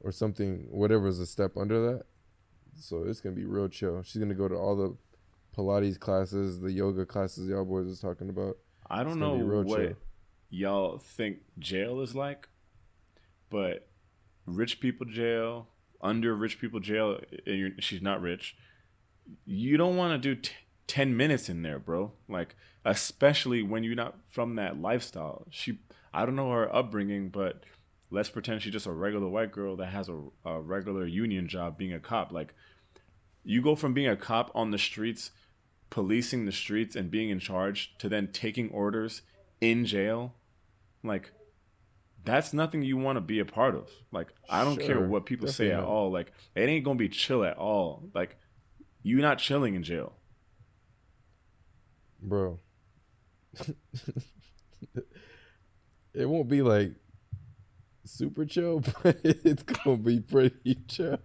or 0.00 0.12
something, 0.12 0.66
whatever's 0.70 1.18
a 1.18 1.26
step 1.26 1.56
under 1.56 1.92
that. 1.92 2.04
So 2.76 3.04
it's 3.04 3.20
gonna 3.20 3.36
be 3.36 3.44
real 3.44 3.68
chill. 3.68 4.02
She's 4.02 4.20
gonna 4.20 4.34
go 4.34 4.48
to 4.48 4.54
all 4.54 4.76
the 4.76 4.96
Pilates 5.56 5.98
classes, 5.98 6.60
the 6.60 6.72
yoga 6.72 7.04
classes 7.04 7.48
y'all 7.48 7.64
boys 7.64 7.86
was 7.86 8.00
talking 8.00 8.28
about. 8.28 8.56
I 8.88 9.02
don't 9.02 9.12
It's 9.12 9.20
know 9.20 9.36
be 9.36 9.42
real 9.42 9.64
what 9.64 9.78
chill. 9.78 9.96
Y'all 10.50 10.98
think 10.98 11.38
jail 11.58 12.00
is 12.00 12.14
like, 12.14 12.48
but 13.48 13.88
rich 14.46 14.80
people 14.80 15.06
jail 15.06 15.68
under 16.02 16.34
rich 16.34 16.58
people 16.58 16.80
jail, 16.80 17.20
and 17.46 17.74
she's 17.78 18.02
not 18.02 18.20
rich, 18.20 18.56
you 19.44 19.76
don't 19.76 19.96
want 19.96 20.20
to 20.20 20.34
do 20.34 20.40
t- 20.40 20.52
10 20.86 21.16
minutes 21.16 21.48
in 21.48 21.62
there, 21.62 21.78
bro. 21.78 22.12
Like, 22.28 22.56
especially 22.84 23.62
when 23.62 23.84
you're 23.84 23.94
not 23.94 24.16
from 24.28 24.56
that 24.56 24.80
lifestyle. 24.80 25.46
She, 25.50 25.78
I 26.12 26.24
don't 26.24 26.36
know 26.36 26.50
her 26.50 26.74
upbringing, 26.74 27.28
but 27.28 27.62
let's 28.10 28.30
pretend 28.30 28.62
she's 28.62 28.72
just 28.72 28.86
a 28.86 28.92
regular 28.92 29.28
white 29.28 29.52
girl 29.52 29.76
that 29.76 29.86
has 29.86 30.08
a, 30.08 30.20
a 30.44 30.60
regular 30.60 31.06
union 31.06 31.48
job 31.48 31.76
being 31.76 31.92
a 31.92 32.00
cop. 32.00 32.32
Like, 32.32 32.54
you 33.44 33.62
go 33.62 33.74
from 33.74 33.94
being 33.94 34.08
a 34.08 34.16
cop 34.16 34.50
on 34.54 34.70
the 34.70 34.78
streets, 34.78 35.30
policing 35.90 36.46
the 36.46 36.52
streets 36.52 36.96
and 36.96 37.10
being 37.10 37.30
in 37.30 37.40
charge, 37.40 37.94
to 37.98 38.08
then 38.08 38.28
taking 38.32 38.70
orders 38.70 39.22
in 39.60 39.84
jail. 39.84 40.34
Like, 41.02 41.30
that's 42.24 42.52
nothing 42.52 42.82
you 42.82 42.96
want 42.96 43.16
to 43.16 43.20
be 43.20 43.40
a 43.40 43.44
part 43.44 43.74
of. 43.74 43.88
Like, 44.12 44.28
I 44.48 44.64
don't 44.64 44.78
care 44.78 45.00
what 45.00 45.26
people 45.26 45.48
say 45.48 45.70
at 45.70 45.84
all. 45.84 46.10
Like, 46.10 46.32
it 46.54 46.68
ain't 46.68 46.84
gonna 46.84 46.98
be 46.98 47.08
chill 47.08 47.44
at 47.44 47.56
all. 47.56 48.08
Like, 48.14 48.36
you're 49.02 49.22
not 49.22 49.38
chilling 49.38 49.74
in 49.74 49.82
jail. 49.82 50.12
bro. 52.20 52.60
it 56.14 56.26
won't 56.26 56.48
be 56.48 56.62
like 56.62 56.92
super 58.04 58.44
chill, 58.44 58.80
but 59.02 59.18
it's 59.24 59.62
gonna 59.62 59.96
be 59.96 60.20
pretty 60.20 60.76
chill. 60.88 61.18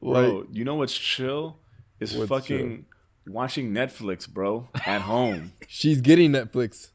Like, 0.00 0.28
Bro, 0.28 0.46
you 0.50 0.64
know 0.64 0.76
what's 0.76 0.96
chill? 0.96 1.58
Is 2.00 2.14
fucking 2.26 2.86
watching 3.26 3.72
Netflix, 3.72 4.28
bro, 4.28 4.68
at 4.86 5.02
home. 5.02 5.52
she's 5.68 6.00
getting 6.00 6.32
Netflix. 6.32 6.90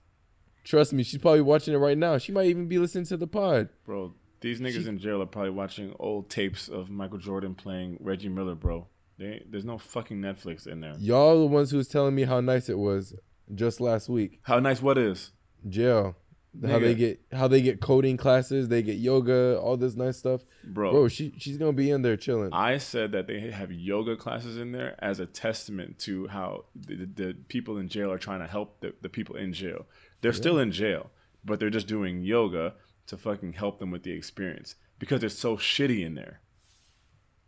Trust 0.63 0.93
me, 0.93 1.03
she's 1.03 1.19
probably 1.19 1.41
watching 1.41 1.73
it 1.73 1.77
right 1.77 1.97
now. 1.97 2.17
She 2.17 2.31
might 2.31 2.47
even 2.47 2.67
be 2.67 2.77
listening 2.79 3.05
to 3.05 3.17
the 3.17 3.27
pod. 3.27 3.69
bro, 3.85 4.13
these 4.39 4.59
niggas 4.59 4.87
in 4.87 4.99
jail 4.99 5.21
are 5.21 5.25
probably 5.25 5.51
watching 5.51 5.95
old 5.99 6.29
tapes 6.29 6.67
of 6.67 6.89
Michael 6.89 7.17
Jordan 7.17 7.55
playing 7.55 7.97
Reggie 8.01 8.29
Miller, 8.29 8.55
bro. 8.55 8.87
They 9.17 9.43
there's 9.49 9.65
no 9.65 9.77
fucking 9.77 10.17
Netflix 10.19 10.67
in 10.67 10.81
there. 10.81 10.95
Y'all 10.99 11.39
the 11.39 11.45
ones 11.45 11.71
who 11.71 11.77
was 11.77 11.87
telling 11.87 12.15
me 12.15 12.23
how 12.23 12.41
nice 12.41 12.67
it 12.67 12.77
was 12.77 13.13
just 13.53 13.79
last 13.79 14.09
week. 14.09 14.39
How 14.43 14.59
nice 14.59 14.81
what 14.81 14.97
is? 14.97 15.31
Jail. 15.67 16.15
How 16.61 16.77
they 16.77 16.93
get 16.93 17.19
how 17.31 17.47
they 17.47 17.61
get 17.63 17.81
coding 17.81 18.15
classes, 18.15 18.67
they 18.67 18.83
get 18.83 18.97
yoga, 18.97 19.59
all 19.59 19.75
this 19.75 19.95
nice 19.95 20.17
stuff. 20.17 20.41
Bro, 20.63 20.91
Bro, 20.91 21.07
she 21.07 21.33
she's 21.39 21.57
gonna 21.57 21.73
be 21.73 21.89
in 21.89 22.03
there 22.03 22.15
chilling. 22.15 22.53
I 22.53 22.77
said 22.77 23.11
that 23.13 23.25
they 23.25 23.49
have 23.49 23.71
yoga 23.71 24.15
classes 24.15 24.57
in 24.57 24.71
there 24.71 24.95
as 24.99 25.19
a 25.19 25.25
testament 25.25 25.97
to 25.99 26.27
how 26.27 26.65
the, 26.75 27.07
the 27.15 27.35
people 27.47 27.79
in 27.79 27.87
jail 27.87 28.11
are 28.11 28.19
trying 28.19 28.41
to 28.41 28.47
help 28.47 28.81
the, 28.81 28.93
the 29.01 29.09
people 29.09 29.35
in 29.35 29.51
jail. 29.51 29.87
They're 30.23 30.33
still 30.33 30.57
in 30.57 30.71
jail, 30.71 31.11
but 31.45 31.59
they're 31.59 31.69
just 31.69 31.87
doing 31.87 32.21
yoga 32.23 32.73
to 33.07 33.17
fucking 33.17 33.53
help 33.53 33.77
them 33.79 33.91
with 33.91 34.01
the 34.03 34.11
experience 34.11 34.73
because 34.97 35.23
it's 35.23 35.37
so 35.37 35.57
shitty 35.57 36.03
in 36.03 36.15
there. 36.15 36.41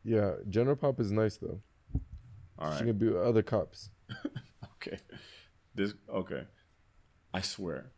yeah, 0.04 0.34
General 0.50 0.76
Pop 0.76 1.00
is 1.00 1.12
nice 1.12 1.38
though. 1.38 1.62
All 2.60 2.70
She 2.70 2.76
right. 2.76 2.80
gonna 2.82 2.94
be 2.94 3.08
with 3.08 3.24
other 3.24 3.42
cops. 3.42 3.90
Okay. 4.78 5.00
This 5.74 5.96
okay. 6.14 6.44
I 7.34 7.42
swear. 7.42 7.92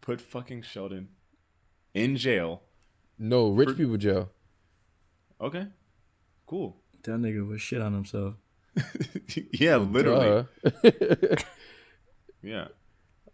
Put 0.00 0.20
fucking 0.20 0.62
Sheldon 0.62 1.10
in 1.94 2.16
jail. 2.16 2.62
No, 3.18 3.50
rich 3.50 3.68
For- 3.68 3.74
people 3.76 3.96
jail. 3.98 4.30
Okay. 5.40 5.66
Cool. 6.46 6.76
That 7.04 7.20
nigga 7.20 7.46
was 7.46 7.60
shit 7.62 7.80
on 7.80 7.92
himself. 7.92 8.34
yeah, 9.52 9.76
literally. 9.76 10.46
Yeah. 12.42 12.68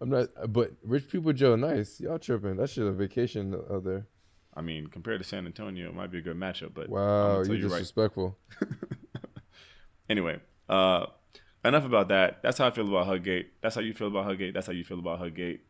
I'm 0.01 0.11
not, 0.11 0.29
but 0.49 0.73
rich 0.83 1.09
people 1.09 1.33
Joe, 1.33 1.57
nice. 1.57 2.01
Y'all 2.01 2.19
tripping? 2.19 2.57
That 2.57 2.71
shit 2.71 2.85
a 2.85 2.93
vacation 2.93 3.55
out 3.55 3.85
there. 3.85 4.07
I 4.55 4.61
mean, 4.61 4.87
compared 4.89 5.21
to 5.21 5.27
San 5.27 5.47
Antonio, 5.47 5.89
it 5.89 5.95
might 5.95 6.11
be 6.11 6.19
a 6.19 6.23
good 6.23 6.37
matchup, 6.37 6.75
but 6.75 6.87
I'm 6.87 6.91
Wow, 6.91 7.43
you're 7.43 7.55
you 7.57 7.69
right. 7.69 7.93
Anyway, 10.11 10.41
uh 10.69 11.07
enough 11.65 11.85
about 11.85 12.09
that. 12.09 12.43
That's 12.43 12.59
how 12.59 12.67
I 12.67 12.71
feel 12.71 12.89
about 12.89 13.07
Huggate. 13.07 13.47
That's 13.63 13.75
how 13.75 13.81
you 13.83 13.93
feel 13.93 14.09
about 14.09 14.27
Huggate. 14.27 14.55
That's 14.55 14.67
how 14.67 14.73
you 14.73 14.85
feel 14.85 14.99
about 14.99 15.21
Huggate. 15.21 15.61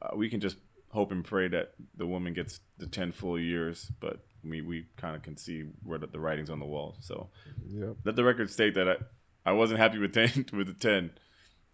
Uh, 0.00 0.16
we 0.16 0.30
can 0.30 0.40
just 0.40 0.56
hope 0.88 1.12
and 1.12 1.24
pray 1.24 1.48
that 1.48 1.72
the 1.96 2.06
woman 2.06 2.32
gets 2.32 2.60
the 2.78 2.86
10 2.86 3.12
full 3.12 3.38
years, 3.38 3.90
but 4.00 4.24
we 4.42 4.62
we 4.62 4.86
kind 4.96 5.14
of 5.14 5.22
can 5.22 5.36
see 5.36 5.64
where 5.84 5.98
the, 5.98 6.06
the 6.06 6.18
writing's 6.18 6.50
on 6.50 6.58
the 6.58 6.64
wall. 6.66 6.96
So, 7.00 7.28
Yep. 7.68 7.96
let 8.04 8.16
the 8.16 8.24
record 8.24 8.50
state 8.50 8.74
that 8.74 8.88
I, 8.88 8.96
I 9.44 9.52
wasn't 9.52 9.80
happy 9.80 9.98
with 9.98 10.14
10 10.14 10.46
with 10.52 10.66
the 10.68 10.74
10, 10.74 11.10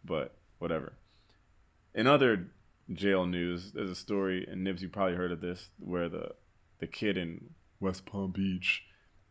but 0.05 0.37
whatever. 0.59 0.95
In 1.97 2.07
other 2.07 2.49
jail 2.93 3.25
news, 3.25 3.73
there's 3.73 3.91
a 3.91 3.95
story, 3.95 4.47
and 4.47 4.63
Nibs, 4.63 4.83
you 4.83 4.91
probably 4.91 5.17
heard 5.17 5.33
of 5.33 5.41
this, 5.41 5.71
where 5.79 6.11
the 6.11 6.35
the 6.79 6.87
kid 6.87 7.17
in 7.17 7.55
West 7.81 8.05
Palm 8.05 8.33
Beach 8.33 8.83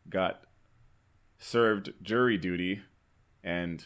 got 0.10 0.42
served 1.38 1.94
jury 2.02 2.40
duty 2.40 2.82
and 3.44 3.86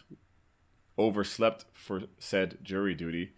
overslept 0.98 1.66
for 1.74 2.04
said 2.20 2.60
jury 2.64 2.96
duty, 2.96 3.34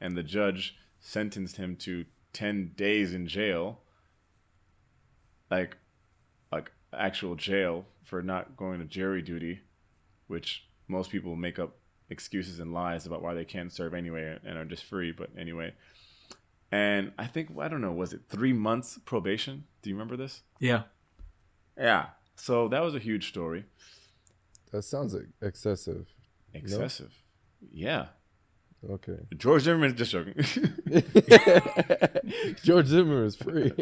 and 0.00 0.16
the 0.16 0.24
judge 0.24 0.74
sentenced 0.98 1.56
him 1.56 1.76
to 1.76 2.04
10 2.32 2.72
days 2.76 3.14
in 3.14 3.28
jail, 3.28 3.78
like 5.52 5.76
like 6.50 6.72
actual 6.92 7.36
jail 7.36 7.84
for 8.02 8.22
not 8.22 8.56
going 8.56 8.80
to 8.80 8.86
jury 8.86 9.22
duty, 9.22 9.60
which 10.26 10.64
most 10.88 11.10
people 11.10 11.36
make 11.36 11.60
up 11.60 11.76
excuses 12.10 12.60
and 12.60 12.72
lies 12.72 13.06
about 13.06 13.22
why 13.22 13.34
they 13.34 13.44
can't 13.44 13.72
serve 13.72 13.94
anyway 13.94 14.38
and 14.44 14.58
are 14.58 14.64
just 14.64 14.84
free. 14.84 15.12
But 15.12 15.30
anyway, 15.38 15.72
and 16.70 17.12
I 17.18 17.26
think 17.26 17.50
I 17.58 17.68
don't 17.68 17.80
know, 17.80 17.92
was 17.92 18.12
it 18.12 18.22
three 18.28 18.52
months 18.52 18.98
probation? 19.04 19.64
Do 19.82 19.90
you 19.90 19.96
remember 19.96 20.16
this? 20.16 20.42
Yeah. 20.58 20.82
Yeah. 21.78 22.06
So 22.36 22.68
that 22.68 22.82
was 22.82 22.94
a 22.94 22.98
huge 22.98 23.28
story. 23.28 23.64
That 24.72 24.82
sounds 24.82 25.14
like 25.14 25.28
excessive. 25.42 26.06
Excessive. 26.54 27.12
Yeah. 27.72 28.06
Okay. 28.88 29.18
George 29.36 29.62
Zimmerman's 29.62 29.94
just 29.94 30.12
joking. 30.12 30.34
George 32.62 32.86
Zimmer 32.86 33.24
is 33.24 33.36
free. 33.36 33.72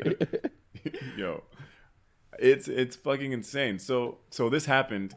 Yo, 1.17 1.45
it's 2.39 2.67
it's 2.67 2.97
fucking 2.97 3.33
insane. 3.33 3.79
So 3.79 4.19
so 4.31 4.49
this 4.49 4.67
happened, 4.67 5.15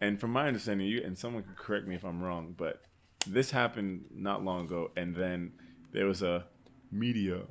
and 0.00 0.20
from 0.20 0.32
my 0.32 0.46
understanding, 0.46 0.86
you 0.86 1.02
and 1.02 1.16
someone 1.16 1.42
can 1.42 1.54
correct 1.54 1.86
me 1.86 1.94
if 1.94 2.04
I'm 2.04 2.22
wrong, 2.22 2.54
but 2.56 2.82
this 3.26 3.50
happened 3.50 4.04
not 4.14 4.44
long 4.44 4.66
ago, 4.66 4.90
and 4.96 5.14
then 5.14 5.52
there 5.92 6.06
was 6.06 6.22
a 6.22 6.44
media 6.90 7.42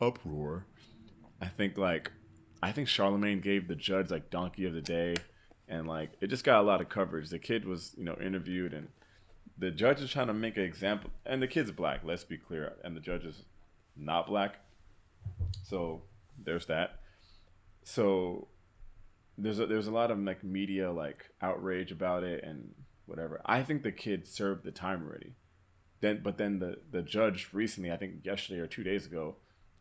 uproar. 0.00 0.66
I 1.40 1.46
think 1.46 1.78
like 1.78 2.12
I 2.62 2.72
think 2.72 2.88
Charlemagne 2.88 3.40
gave 3.40 3.68
the 3.68 3.74
judge 3.74 4.10
like 4.10 4.30
donkey 4.30 4.66
of 4.66 4.74
the 4.74 4.82
day, 4.82 5.14
and 5.68 5.86
like 5.86 6.10
it 6.20 6.28
just 6.28 6.44
got 6.44 6.60
a 6.60 6.62
lot 6.62 6.80
of 6.80 6.88
coverage. 6.88 7.30
The 7.30 7.38
kid 7.38 7.64
was 7.64 7.94
you 7.96 8.04
know 8.04 8.16
interviewed, 8.22 8.74
and 8.74 8.88
the 9.58 9.70
judge 9.70 10.00
is 10.00 10.10
trying 10.10 10.26
to 10.26 10.34
make 10.34 10.56
an 10.56 10.64
example, 10.64 11.10
and 11.26 11.40
the 11.40 11.48
kid's 11.48 11.70
black. 11.70 12.00
Let's 12.04 12.24
be 12.24 12.36
clear, 12.36 12.74
and 12.84 12.96
the 12.96 13.00
judge 13.00 13.24
is 13.24 13.44
not 13.96 14.26
black. 14.26 14.56
So 15.62 16.02
there's 16.44 16.66
that 16.66 17.00
so 17.84 18.48
there's 19.36 19.58
a, 19.58 19.66
there's 19.66 19.86
a 19.86 19.92
lot 19.92 20.10
of 20.10 20.18
like 20.18 20.44
media 20.44 20.90
like 20.90 21.30
outrage 21.42 21.92
about 21.92 22.24
it 22.24 22.44
and 22.44 22.74
whatever. 23.06 23.40
I 23.44 23.62
think 23.62 23.82
the 23.82 23.92
kid 23.92 24.26
served 24.26 24.64
the 24.64 24.70
time 24.70 25.02
already. 25.02 25.34
Then 26.00 26.20
but 26.22 26.38
then 26.38 26.58
the 26.58 26.76
the 26.90 27.02
judge 27.02 27.50
recently, 27.52 27.90
I 27.90 27.96
think 27.96 28.24
yesterday 28.24 28.60
or 28.60 28.66
2 28.66 28.84
days 28.84 29.06
ago, 29.06 29.36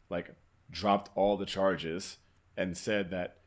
like 0.09 0.33
dropped 0.71 1.11
all 1.15 1.37
the 1.37 1.45
charges 1.45 2.17
and 2.57 2.77
said 2.77 3.11
that 3.11 3.37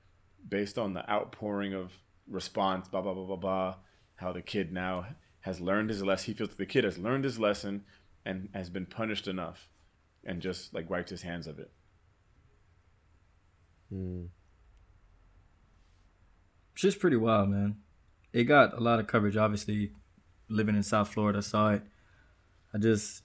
based 0.49 0.79
on 0.79 0.95
the 0.95 1.09
outpouring 1.11 1.75
of 1.75 1.93
response 2.29 2.89
blah 2.89 3.01
blah 3.01 3.15
blah 3.15 3.25
blah 3.25 3.37
blah 3.37 3.75
how 4.17 4.33
the 4.33 4.43
kid 4.43 4.73
now 4.73 5.07
has 5.41 5.61
learned 5.61 5.91
his 5.91 6.03
lesson. 6.03 6.33
He 6.33 6.37
feels 6.37 6.51
that 6.51 6.59
the 6.59 6.67
kid 6.67 6.85
has 6.85 6.99
learned 6.99 7.25
his 7.25 7.39
lesson 7.39 7.85
and 8.25 8.49
has 8.53 8.69
been 8.69 8.87
punished 8.87 9.29
enough 9.29 9.69
and 10.25 10.43
just 10.43 10.75
like 10.75 10.91
wiped 10.91 11.11
his 11.11 11.23
hands 11.23 11.47
of 11.47 11.59
it. 11.59 11.71
Hmm. 13.91 14.25
Shit's 16.77 16.95
pretty 16.95 17.17
wild, 17.17 17.49
man. 17.49 17.77
It 18.35 18.45
got 18.45 18.77
a 18.77 18.81
lot 18.81 19.01
of 19.01 19.07
coverage. 19.07 19.35
Obviously, 19.35 19.93
living 20.51 20.77
in 20.77 20.83
South 20.83 21.09
Florida, 21.09 21.39
I 21.39 21.41
saw 21.41 21.71
it. 21.71 21.83
I 22.75 22.77
just, 22.77 23.23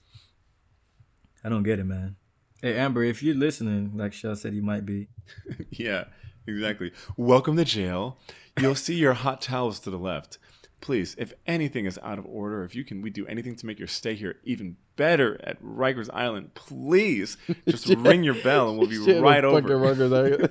I 1.44 1.50
don't 1.50 1.62
get 1.62 1.78
it, 1.78 1.84
man. 1.84 2.16
Hey, 2.62 2.78
Amber, 2.78 3.04
if 3.04 3.22
you're 3.22 3.34
listening, 3.34 3.92
like 3.94 4.14
Shell 4.14 4.36
said, 4.36 4.54
you 4.54 4.62
might 4.62 4.86
be. 4.86 5.08
Yeah, 5.70 6.04
exactly. 6.46 6.92
Welcome 7.18 7.58
to 7.58 7.64
jail. 7.66 8.16
You'll 8.58 8.74
see 8.74 8.94
your 8.94 9.12
hot 9.12 9.42
towels 9.42 9.80
to 9.80 9.90
the 9.90 9.98
left. 9.98 10.38
Please, 10.80 11.14
if 11.18 11.34
anything 11.46 11.84
is 11.84 11.98
out 12.02 12.18
of 12.18 12.24
order, 12.24 12.64
if 12.64 12.74
you 12.74 12.84
can, 12.84 13.02
we 13.02 13.10
do 13.10 13.26
anything 13.26 13.54
to 13.56 13.66
make 13.66 13.78
your 13.78 13.86
stay 13.86 14.14
here 14.14 14.36
even 14.44 14.78
better 14.96 15.38
at 15.44 15.62
Rikers 15.62 16.08
Island. 16.10 16.54
Please, 16.54 17.36
just 17.68 17.86
ring 17.88 18.24
your 18.24 18.34
bell 18.42 18.70
and 18.70 18.78
we'll 18.78 18.88
be 18.88 18.96
right 19.20 19.44
fucking 19.44 19.70
over. 19.70 19.76
Rutgers. 19.76 20.48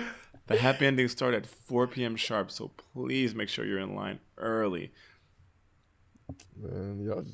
The 0.46 0.56
happy 0.58 0.86
endings 0.86 1.12
start 1.12 1.32
at 1.34 1.46
4 1.46 1.86
p.m. 1.86 2.16
sharp, 2.16 2.50
so 2.50 2.70
please 2.92 3.34
make 3.34 3.48
sure 3.48 3.64
you're 3.64 3.78
in 3.78 3.94
line 3.94 4.20
early. 4.36 4.92
man, 6.56 7.00
y'all, 7.02 7.24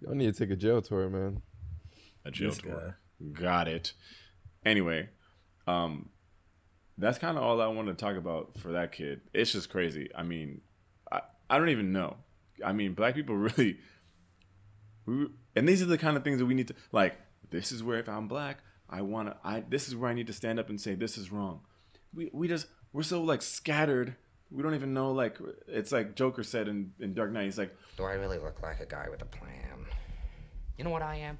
y'all 0.00 0.14
need 0.14 0.34
to 0.34 0.38
take 0.38 0.50
a 0.50 0.56
jail 0.56 0.82
tour, 0.82 1.08
man. 1.08 1.40
A 2.24 2.30
jail 2.30 2.50
This 2.50 2.58
tour. 2.58 2.98
Got 3.32 3.68
it. 3.68 3.94
Anyway, 4.64 5.08
um, 5.66 6.10
that's 6.98 7.18
kind 7.18 7.38
of 7.38 7.44
all 7.44 7.60
I 7.62 7.66
wanted 7.66 7.96
to 7.96 8.04
talk 8.04 8.16
about 8.16 8.58
for 8.58 8.72
that 8.72 8.92
kid. 8.92 9.22
It's 9.32 9.52
just 9.52 9.70
crazy. 9.70 10.10
I 10.14 10.22
mean, 10.22 10.60
I, 11.10 11.22
I 11.48 11.58
don't 11.58 11.70
even 11.70 11.92
know. 11.92 12.16
I 12.64 12.72
mean, 12.72 12.92
black 12.92 13.14
people 13.14 13.36
really, 13.56 13.78
we, 15.06 15.28
and 15.56 15.66
these 15.68 15.80
are 15.80 15.86
the 15.86 15.98
kind 15.98 16.16
of 16.16 16.24
things 16.24 16.38
that 16.38 16.46
we 16.46 16.54
need 16.54 16.68
to 16.68 16.74
like. 16.92 17.16
This 17.50 17.72
is 17.72 17.82
where 17.82 17.98
if 17.98 18.08
I'm 18.08 18.28
black, 18.28 18.58
I 18.88 19.02
want 19.02 19.28
to. 19.28 19.36
I 19.44 19.64
this 19.68 19.88
is 19.88 19.96
where 19.96 20.10
I 20.10 20.14
need 20.14 20.26
to 20.26 20.32
stand 20.32 20.58
up 20.58 20.68
and 20.68 20.80
say 20.80 20.94
this 20.94 21.16
is 21.16 21.32
wrong. 21.32 21.60
We 22.14 22.30
we 22.32 22.48
just 22.48 22.66
we're 22.92 23.02
so 23.02 23.22
like 23.22 23.42
scattered. 23.42 24.14
We 24.50 24.62
don't 24.62 24.74
even 24.74 24.94
know. 24.94 25.12
Like 25.12 25.38
it's 25.66 25.92
like 25.92 26.14
Joker 26.14 26.42
said 26.42 26.68
in 26.68 26.92
in 27.00 27.14
Dark 27.14 27.32
Knight. 27.32 27.44
He's 27.44 27.58
like, 27.58 27.74
Do 27.96 28.04
I 28.04 28.14
really 28.14 28.38
look 28.38 28.62
like 28.62 28.80
a 28.80 28.86
guy 28.86 29.08
with 29.10 29.22
a 29.22 29.26
plan? 29.26 29.86
You 30.76 30.84
know 30.84 30.90
what 30.90 31.02
I 31.02 31.16
am? 31.16 31.38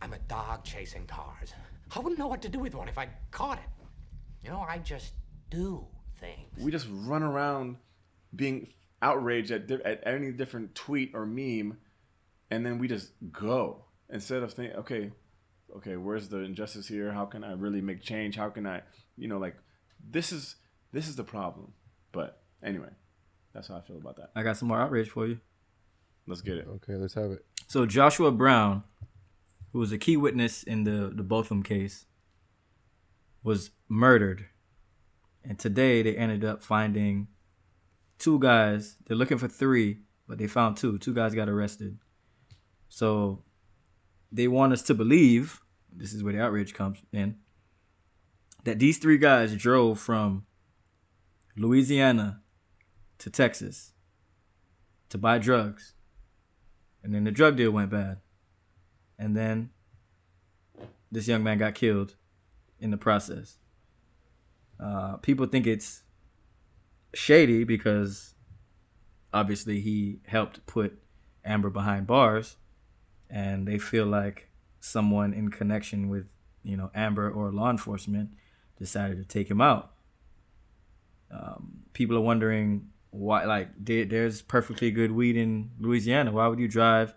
I'm 0.00 0.12
a 0.12 0.18
dog 0.28 0.64
chasing 0.64 1.06
cars. 1.06 1.52
I 1.94 1.98
wouldn't 2.00 2.18
know 2.18 2.26
what 2.26 2.42
to 2.42 2.48
do 2.48 2.58
with 2.58 2.74
one 2.74 2.88
if 2.88 2.98
I 2.98 3.08
caught 3.30 3.58
it. 3.58 3.84
You 4.42 4.50
know, 4.50 4.60
I 4.60 4.78
just 4.78 5.12
do 5.50 5.86
things. 6.18 6.48
we 6.58 6.70
just 6.72 6.86
run 6.90 7.22
around 7.22 7.76
being 8.34 8.72
outraged 9.02 9.50
at 9.50 9.66
di- 9.66 9.82
at 9.84 10.02
any 10.06 10.32
different 10.32 10.74
tweet 10.74 11.12
or 11.14 11.26
meme, 11.26 11.76
and 12.50 12.64
then 12.64 12.78
we 12.78 12.88
just 12.88 13.12
go 13.30 13.84
instead 14.10 14.42
of 14.42 14.52
thinking, 14.52 14.76
okay, 14.78 15.12
okay, 15.76 15.96
where's 15.96 16.28
the 16.28 16.38
injustice 16.38 16.88
here? 16.88 17.12
How 17.12 17.24
can 17.26 17.44
I 17.44 17.52
really 17.52 17.80
make 17.80 18.02
change? 18.02 18.36
How 18.36 18.48
can 18.48 18.66
I, 18.66 18.82
you 19.16 19.28
know, 19.28 19.38
like 19.38 19.56
this 20.10 20.32
is 20.32 20.56
this 20.92 21.08
is 21.08 21.16
the 21.16 21.24
problem. 21.24 21.72
But 22.12 22.42
anyway, 22.62 22.90
that's 23.54 23.68
how 23.68 23.76
I 23.76 23.80
feel 23.80 23.96
about 23.96 24.16
that. 24.16 24.30
I 24.34 24.42
got 24.42 24.56
some 24.56 24.68
more 24.68 24.80
outrage 24.80 25.08
for 25.08 25.26
you. 25.26 25.38
Let's 26.26 26.40
get 26.40 26.56
it. 26.58 26.66
Okay, 26.68 26.94
let's 26.94 27.14
have 27.14 27.30
it. 27.30 27.44
So 27.66 27.86
Joshua 27.86 28.30
Brown, 28.30 28.84
who 29.72 29.78
was 29.78 29.92
a 29.92 29.98
key 29.98 30.16
witness 30.16 30.62
in 30.62 30.84
the 30.84 31.12
the 31.14 31.22
Botham 31.22 31.62
case, 31.62 32.06
was 33.42 33.70
murdered, 33.88 34.46
and 35.44 35.58
today 35.58 36.02
they 36.02 36.16
ended 36.16 36.44
up 36.44 36.62
finding 36.62 37.28
two 38.18 38.38
guys. 38.38 38.96
They're 39.06 39.16
looking 39.16 39.38
for 39.38 39.48
three, 39.48 40.00
but 40.28 40.38
they 40.38 40.46
found 40.46 40.76
two. 40.76 40.98
Two 40.98 41.14
guys 41.14 41.34
got 41.34 41.48
arrested. 41.48 41.98
So 42.88 43.42
they 44.30 44.48
want 44.48 44.72
us 44.72 44.82
to 44.82 44.94
believe 44.94 45.60
this 45.94 46.12
is 46.12 46.22
where 46.22 46.32
the 46.32 46.40
outrage 46.40 46.74
comes 46.74 46.98
in 47.12 47.36
that 48.64 48.78
these 48.78 48.98
three 48.98 49.18
guys 49.18 49.54
drove 49.56 49.98
from 49.98 50.46
Louisiana 51.56 52.40
to 53.18 53.30
Texas 53.30 53.92
to 55.08 55.18
buy 55.18 55.38
drugs. 55.38 55.94
And 57.02 57.14
then 57.14 57.24
the 57.24 57.30
drug 57.30 57.56
deal 57.56 57.70
went 57.70 57.90
bad. 57.90 58.18
And 59.18 59.36
then 59.36 59.70
this 61.10 61.28
young 61.28 61.42
man 61.42 61.58
got 61.58 61.74
killed 61.74 62.16
in 62.80 62.90
the 62.90 62.96
process. 62.96 63.58
Uh, 64.80 65.16
people 65.18 65.46
think 65.46 65.66
it's 65.66 66.02
shady 67.14 67.64
because 67.64 68.34
obviously 69.32 69.80
he 69.80 70.20
helped 70.26 70.64
put 70.66 70.98
amber 71.44 71.70
behind 71.70 72.06
bars 72.06 72.56
and 73.28 73.66
they 73.66 73.78
feel 73.78 74.06
like 74.06 74.48
someone 74.80 75.32
in 75.32 75.50
connection 75.50 76.08
with 76.08 76.26
you 76.62 76.76
know 76.76 76.90
amber 76.94 77.30
or 77.30 77.52
law 77.52 77.70
enforcement 77.70 78.30
decided 78.82 79.16
to 79.18 79.24
take 79.24 79.48
him 79.50 79.60
out. 79.60 79.92
Um, 81.30 81.84
people 81.92 82.16
are 82.16 82.20
wondering 82.32 82.90
why 83.10 83.44
like 83.44 83.68
there- 83.78 84.04
there's 84.04 84.42
perfectly 84.42 84.90
good 84.90 85.12
weed 85.12 85.36
in 85.36 85.70
louisiana. 85.78 86.32
Why 86.32 86.46
would 86.48 86.58
you 86.58 86.68
drive 86.68 87.14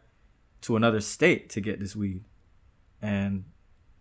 to 0.61 0.75
another 0.75 1.01
state 1.01 1.49
to 1.51 1.59
get 1.61 1.79
this 1.79 1.95
weed? 1.95 2.23
And 3.01 3.45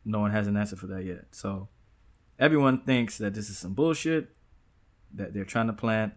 no 0.05 0.21
one 0.21 0.31
has 0.31 0.47
an 0.47 0.57
answer 0.57 0.77
for 0.77 0.87
that 0.89 1.05
yet. 1.05 1.25
So 1.33 1.69
everyone 2.39 2.83
thinks 2.85 3.19
that 3.19 3.35
this 3.35 3.49
is 3.51 3.59
some 3.59 3.75
bullshit 3.75 4.35
that 5.15 5.33
they're 5.33 5.45
trying 5.45 5.69
to 5.69 5.73
plant 5.73 6.13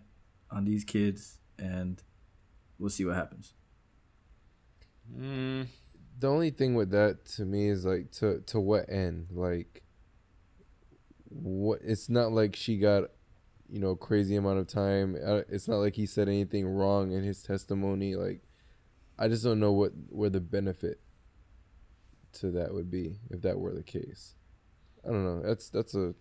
on 0.52 0.66
these 0.66 0.84
kids 0.84 1.40
and 1.60 2.02
we'll 2.80 2.90
see 2.90 3.06
what 3.06 3.16
happens. 3.16 3.54
Mm, 5.12 5.68
The 6.20 6.28
only 6.28 6.50
thing 6.50 6.74
with 6.76 6.90
that 6.92 7.26
to 7.38 7.46
me 7.46 7.68
is 7.70 7.86
like 7.86 8.12
to 8.20 8.42
to 8.48 8.60
what 8.60 8.90
end? 8.90 9.28
Like 9.32 9.84
what 11.30 11.80
it's 11.84 12.10
not 12.10 12.32
like 12.32 12.56
she 12.56 12.78
got 12.78 13.06
you 13.70 13.80
know 13.80 13.96
crazy 13.96 14.36
amount 14.36 14.60
of 14.60 14.68
time. 14.68 15.16
It's 15.50 15.68
not 15.68 15.78
like 15.78 15.96
he 15.96 16.06
said 16.06 16.28
anything 16.28 16.68
wrong 16.68 17.12
in 17.12 17.24
his 17.24 17.44
testimony 17.44 18.16
like 18.16 18.42
I 19.20 19.28
just 19.28 19.44
don't 19.44 19.60
know 19.60 19.72
what 19.72 19.92
where 20.10 20.30
the 20.30 20.40
benefit 20.40 21.00
to 22.34 22.52
that 22.52 22.74
would 22.74 22.92
be 22.92 23.20
if 23.30 23.42
that 23.42 23.60
were 23.60 23.74
the 23.74 23.84
case. 23.84 24.36
I 25.04 25.10
don't 25.10 25.24
know. 25.24 25.42
That's 25.42 25.70
that's 25.70 25.96
a 25.96 26.14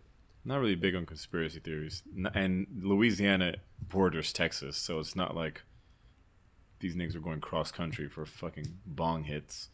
not 0.44 0.60
really 0.60 0.76
big 0.76 0.94
on 0.94 1.06
conspiracy 1.06 1.58
theories, 1.58 2.02
and 2.34 2.66
Louisiana 2.80 3.56
borders 3.88 4.32
Texas, 4.32 4.76
so 4.76 5.00
it's 5.00 5.16
not 5.16 5.34
like 5.34 5.62
these 6.78 6.94
niggas 6.94 7.16
are 7.16 7.20
going 7.20 7.40
cross 7.40 7.72
country 7.72 8.08
for 8.08 8.24
fucking 8.24 8.66
bong 8.86 9.24
hits. 9.24 9.70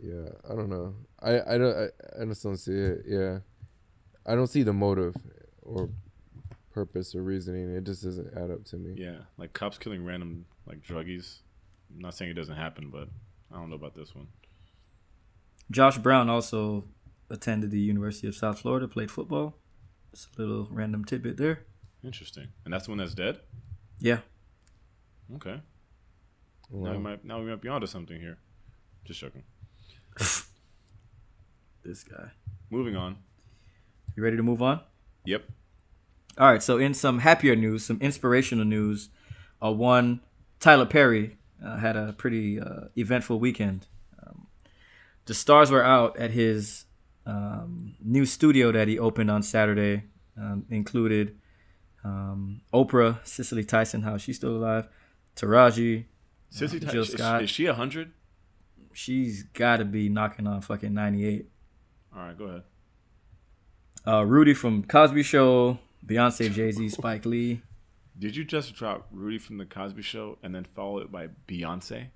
yeah, 0.00 0.28
I 0.48 0.54
don't 0.54 0.70
know. 0.70 0.94
I 1.20 1.54
I 1.54 1.58
don't 1.58 1.76
I, 1.76 2.22
I 2.22 2.24
just 2.26 2.42
don't 2.42 2.56
see 2.56 2.72
it. 2.72 3.02
Yeah. 3.06 3.38
I 4.26 4.34
don't 4.34 4.46
see 4.46 4.62
the 4.62 4.72
motive 4.72 5.14
or 5.62 5.90
purpose 6.72 7.14
or 7.14 7.22
reasoning. 7.22 7.74
It 7.74 7.84
just 7.84 8.02
doesn't 8.02 8.36
add 8.36 8.50
up 8.50 8.64
to 8.66 8.76
me. 8.76 8.94
Yeah, 8.96 9.18
like 9.36 9.52
cops 9.52 9.78
killing 9.78 10.04
random 10.04 10.46
like 10.66 10.82
druggies. 10.82 11.38
I'm 11.92 12.00
not 12.00 12.14
saying 12.14 12.30
it 12.30 12.34
doesn't 12.34 12.56
happen, 12.56 12.90
but 12.90 13.08
I 13.52 13.56
don't 13.56 13.70
know 13.70 13.76
about 13.76 13.94
this 13.94 14.14
one. 14.14 14.28
Josh 15.70 15.98
Brown 15.98 16.28
also 16.28 16.84
attended 17.30 17.70
the 17.70 17.80
University 17.80 18.26
of 18.28 18.34
South 18.34 18.58
Florida, 18.60 18.88
played 18.88 19.10
football. 19.10 19.56
Just 20.12 20.36
a 20.36 20.42
little 20.42 20.68
random 20.70 21.04
tidbit 21.04 21.36
there. 21.36 21.60
Interesting, 22.02 22.48
and 22.64 22.72
that's 22.72 22.84
the 22.84 22.90
one 22.90 22.98
that's 22.98 23.14
dead. 23.14 23.40
Yeah. 23.98 24.18
Okay, 25.36 25.60
now 26.70 26.92
we 26.92 26.98
might 26.98 27.24
now 27.24 27.40
we 27.40 27.46
might 27.46 27.62
be 27.62 27.68
onto 27.68 27.86
something 27.86 28.20
here. 28.20 28.38
Just 29.04 29.20
joking. 29.20 29.42
This 31.84 32.02
guy. 32.02 32.30
Moving 32.70 32.96
on. 32.96 33.18
You 34.16 34.22
ready 34.22 34.36
to 34.36 34.42
move 34.42 34.62
on? 34.62 34.80
Yep. 35.24 35.44
All 36.38 36.50
right. 36.50 36.62
So, 36.62 36.78
in 36.78 36.94
some 36.94 37.20
happier 37.20 37.56
news, 37.56 37.84
some 37.84 37.98
inspirational 38.00 38.64
news, 38.64 39.08
uh, 39.62 39.72
one 39.72 40.20
Tyler 40.60 40.86
Perry 40.86 41.36
uh, 41.64 41.76
had 41.76 41.96
a 41.96 42.12
pretty 42.12 42.60
uh, 42.60 42.88
eventful 42.96 43.38
weekend. 43.38 43.86
Um, 44.24 44.46
the 45.26 45.34
stars 45.34 45.70
were 45.70 45.84
out 45.84 46.16
at 46.18 46.30
his 46.30 46.84
um, 47.26 47.94
new 48.00 48.26
studio 48.26 48.72
that 48.72 48.88
he 48.88 48.98
opened 48.98 49.30
on 49.30 49.42
Saturday. 49.42 50.04
Um, 50.36 50.66
included 50.68 51.38
um, 52.04 52.62
Oprah, 52.72 53.24
Cicely 53.24 53.62
Tyson, 53.64 54.02
how 54.02 54.16
she's 54.16 54.36
still 54.36 54.56
alive, 54.56 54.88
Taraji. 55.36 56.06
Uh, 56.54 56.66
Jill 56.66 57.02
is, 57.02 57.12
Scott. 57.12 57.42
is 57.42 57.50
she 57.50 57.66
a 57.66 57.74
hundred? 57.74 58.12
She's 58.92 59.42
got 59.42 59.78
to 59.78 59.84
be 59.84 60.08
knocking 60.08 60.46
on 60.46 60.60
fucking 60.60 60.92
98. 60.92 61.48
All 62.14 62.22
right, 62.22 62.38
go 62.38 62.44
ahead. 62.44 62.62
Uh, 64.06 64.24
Rudy 64.24 64.52
from 64.54 64.84
Cosby 64.84 65.22
Show, 65.22 65.78
Beyonce, 66.06 66.52
Jay 66.52 66.70
Z, 66.70 66.88
Spike 66.90 67.24
Lee. 67.24 67.62
Did 68.18 68.36
you 68.36 68.44
just 68.44 68.74
drop 68.74 69.08
Rudy 69.10 69.38
from 69.38 69.58
the 69.58 69.64
Cosby 69.64 70.02
Show 70.02 70.38
and 70.42 70.54
then 70.54 70.66
follow 70.74 70.98
it 70.98 71.10
by 71.10 71.28
Beyonce? 71.48 72.08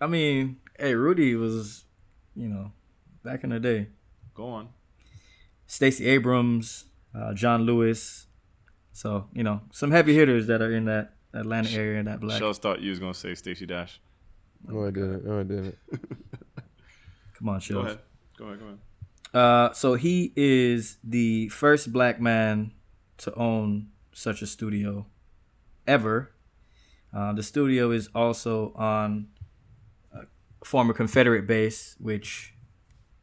I 0.00 0.06
mean, 0.06 0.56
hey, 0.78 0.94
Rudy 0.94 1.34
was, 1.34 1.84
you 2.34 2.48
know, 2.48 2.72
back 3.22 3.44
in 3.44 3.50
the 3.50 3.60
day. 3.60 3.88
Go 4.34 4.46
on. 4.48 4.68
Stacey 5.66 6.06
Abrams, 6.06 6.86
uh, 7.14 7.34
John 7.34 7.62
Lewis. 7.62 8.26
So, 8.92 9.28
you 9.32 9.42
know, 9.42 9.60
some 9.72 9.90
heavy 9.90 10.14
hitters 10.14 10.46
that 10.46 10.62
are 10.62 10.72
in 10.72 10.86
that 10.86 11.14
Atlanta 11.32 11.70
area 11.70 11.98
and 11.98 12.08
that 12.08 12.20
black. 12.20 12.38
Shells 12.38 12.58
thought 12.58 12.80
you 12.80 12.90
was 12.90 12.98
gonna 12.98 13.14
say 13.14 13.34
Stacey 13.34 13.66
Dash. 13.66 14.00
No, 14.66 14.86
I 14.86 14.90
didn't. 14.90 15.24
No, 15.26 15.40
I 15.40 15.42
didn't. 15.42 15.78
Come 17.34 17.48
on, 17.48 17.60
Shells. 17.60 17.82
Go 17.82 17.86
ahead. 17.86 17.98
Go 18.38 18.44
ahead. 18.46 18.60
Go 18.60 18.66
ahead. 18.66 18.78
Uh, 19.34 19.72
so 19.72 19.94
he 19.94 20.32
is 20.36 20.98
the 21.02 21.48
first 21.48 21.92
black 21.92 22.20
man 22.20 22.70
to 23.18 23.34
own 23.34 23.88
such 24.12 24.42
a 24.42 24.46
studio 24.46 25.06
ever. 25.88 26.30
Uh, 27.12 27.32
the 27.32 27.42
studio 27.42 27.90
is 27.90 28.08
also 28.14 28.72
on 28.76 29.26
a 30.12 30.20
former 30.64 30.94
Confederate 30.94 31.48
base, 31.48 31.96
which, 31.98 32.54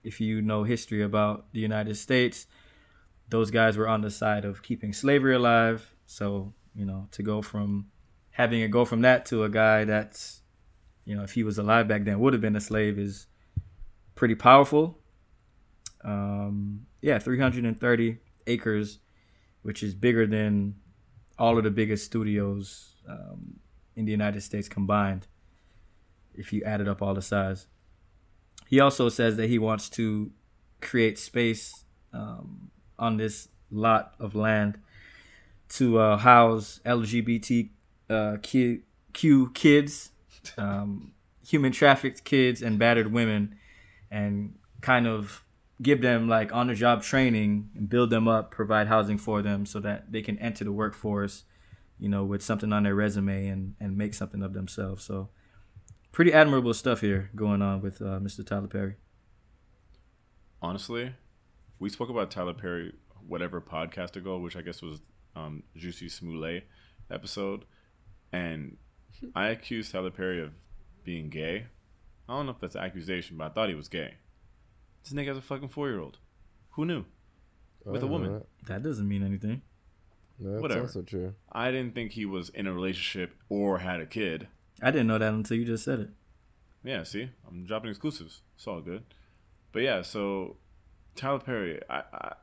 if 0.03 0.19
you 0.19 0.41
know 0.41 0.63
history 0.65 1.01
about 1.01 1.45
the 1.53 1.61
United 1.61 1.95
States, 1.95 2.45
those 3.29 3.49
guys 3.49 3.77
were 3.77 3.87
on 3.87 4.01
the 4.01 4.11
side 4.11 4.43
of 4.43 4.61
keeping 4.61 4.91
slavery 4.91 5.35
alive. 5.35 5.95
So, 6.05 6.53
you 6.75 6.85
know, 6.85 7.07
to 7.11 7.23
go 7.23 7.41
from 7.41 7.87
having 8.31 8.59
it 8.59 8.69
go 8.69 8.83
from 8.83 9.01
that 9.01 9.25
to 9.27 9.45
a 9.45 9.49
guy 9.49 9.85
that's, 9.85 10.41
you 11.05 11.15
know, 11.15 11.23
if 11.23 11.31
he 11.31 11.43
was 11.43 11.57
alive 11.57 11.87
back 11.87 12.03
then, 12.03 12.19
would 12.19 12.33
have 12.33 12.41
been 12.41 12.57
a 12.57 12.61
slave 12.61 12.99
is 12.99 13.27
pretty 14.15 14.35
powerful 14.35 15.00
um, 16.03 16.85
yeah, 17.01 17.19
330 17.19 18.17
acres, 18.47 18.99
which 19.61 19.83
is 19.83 19.93
bigger 19.93 20.25
than 20.25 20.75
all 21.37 21.57
of 21.57 21.63
the 21.63 21.71
biggest 21.71 22.05
studios 22.05 22.95
um, 23.07 23.59
in 23.95 24.05
the 24.05 24.11
United 24.11 24.41
States 24.41 24.69
combined, 24.69 25.27
if 26.33 26.53
you 26.53 26.63
added 26.63 26.87
up 26.87 27.01
all 27.01 27.13
the 27.13 27.21
size. 27.21 27.67
He 28.67 28.79
also 28.79 29.09
says 29.09 29.37
that 29.37 29.47
he 29.47 29.59
wants 29.59 29.89
to 29.91 30.31
create 30.81 31.19
space 31.19 31.85
um, 32.13 32.71
on 32.97 33.17
this 33.17 33.49
lot 33.69 34.13
of 34.19 34.35
land 34.35 34.79
to 35.69 35.99
uh, 35.99 36.17
house 36.17 36.79
LGBT 36.85 37.69
uh, 38.09 38.37
Q 38.41 39.51
kids, 39.53 40.11
um, 40.57 41.13
human 41.45 41.71
trafficked 41.71 42.23
kids, 42.23 42.61
and 42.61 42.77
battered 42.77 43.11
women, 43.11 43.55
and 44.09 44.55
kind 44.81 45.07
of 45.07 45.43
give 45.81 46.01
them 46.01 46.27
like 46.27 46.53
on 46.53 46.67
the 46.67 46.75
job 46.75 47.01
training 47.03 47.69
and 47.75 47.89
build 47.89 48.09
them 48.09 48.27
up, 48.27 48.51
provide 48.51 48.87
housing 48.87 49.17
for 49.17 49.41
them 49.41 49.65
so 49.65 49.79
that 49.79 50.11
they 50.11 50.21
can 50.21 50.37
enter 50.39 50.63
the 50.63 50.71
workforce, 50.71 51.43
you 51.99 52.09
know, 52.09 52.23
with 52.23 52.43
something 52.43 52.71
on 52.71 52.83
their 52.83 52.95
resume 52.95 53.47
and, 53.47 53.75
and 53.79 53.97
make 53.97 54.13
something 54.13 54.43
of 54.43 54.53
themselves. 54.53 55.03
So, 55.03 55.29
pretty 56.11 56.33
admirable 56.33 56.73
stuff 56.73 57.01
here 57.01 57.29
going 57.35 57.61
on 57.61 57.81
with 57.81 58.01
uh, 58.01 58.19
Mr. 58.19 58.45
Tyler 58.45 58.67
Perry. 58.67 58.95
honestly, 60.61 61.13
we 61.79 61.89
spoke 61.89 62.09
about 62.09 62.29
Tyler 62.29 62.53
Perry, 62.53 62.93
whatever 63.27 63.59
podcast 63.61 64.15
ago, 64.15 64.37
which 64.37 64.55
I 64.55 64.61
guess 64.61 64.81
was 64.81 64.99
um, 65.35 65.63
Jussie 65.77 66.11
Smollett 66.11 66.67
episode, 67.09 67.65
and 68.31 68.77
I 69.35 69.47
accused 69.47 69.91
Tyler 69.91 70.11
Perry 70.11 70.41
of 70.43 70.51
being 71.03 71.29
gay. 71.29 71.65
I 72.29 72.33
don't 72.33 72.45
know 72.45 72.51
if 72.51 72.59
that's 72.59 72.75
an 72.75 72.83
accusation, 72.83 73.37
but 73.37 73.45
I 73.45 73.49
thought 73.49 73.69
he 73.69 73.75
was 73.75 73.87
gay. 73.87 74.13
This 75.03 75.13
nigga 75.13 75.27
has 75.27 75.37
a 75.37 75.41
fucking 75.41 75.69
four 75.69 75.89
year 75.89 75.99
old. 75.99 76.17
Who 76.71 76.85
knew? 76.85 77.05
With 77.85 78.03
a 78.03 78.07
woman. 78.07 78.33
that. 78.33 78.45
That 78.67 78.83
doesn't 78.83 79.07
mean 79.07 79.23
anything. 79.23 79.61
No, 80.39 80.51
that's 80.51 80.61
Whatever. 80.61 80.81
also 80.81 81.01
true. 81.01 81.33
I 81.51 81.71
didn't 81.71 81.93
think 81.95 82.11
he 82.11 82.25
was 82.25 82.49
in 82.49 82.67
a 82.67 82.73
relationship 82.73 83.35
or 83.49 83.79
had 83.79 83.99
a 83.99 84.05
kid. 84.05 84.47
I 84.81 84.91
didn't 84.91 85.07
know 85.07 85.17
that 85.17 85.33
until 85.33 85.57
you 85.57 85.65
just 85.65 85.83
said 85.83 85.99
it. 85.99 86.09
Yeah, 86.83 87.03
see, 87.03 87.29
I'm 87.47 87.65
dropping 87.65 87.91
exclusives. 87.91 88.41
It's 88.55 88.65
all 88.65 88.81
good. 88.81 89.03
But 89.71 89.83
yeah, 89.83 90.01
so 90.01 90.57
Tyler 91.15 91.39
Perry, 91.39 91.79
I 91.89 92.03
I, 92.13 92.33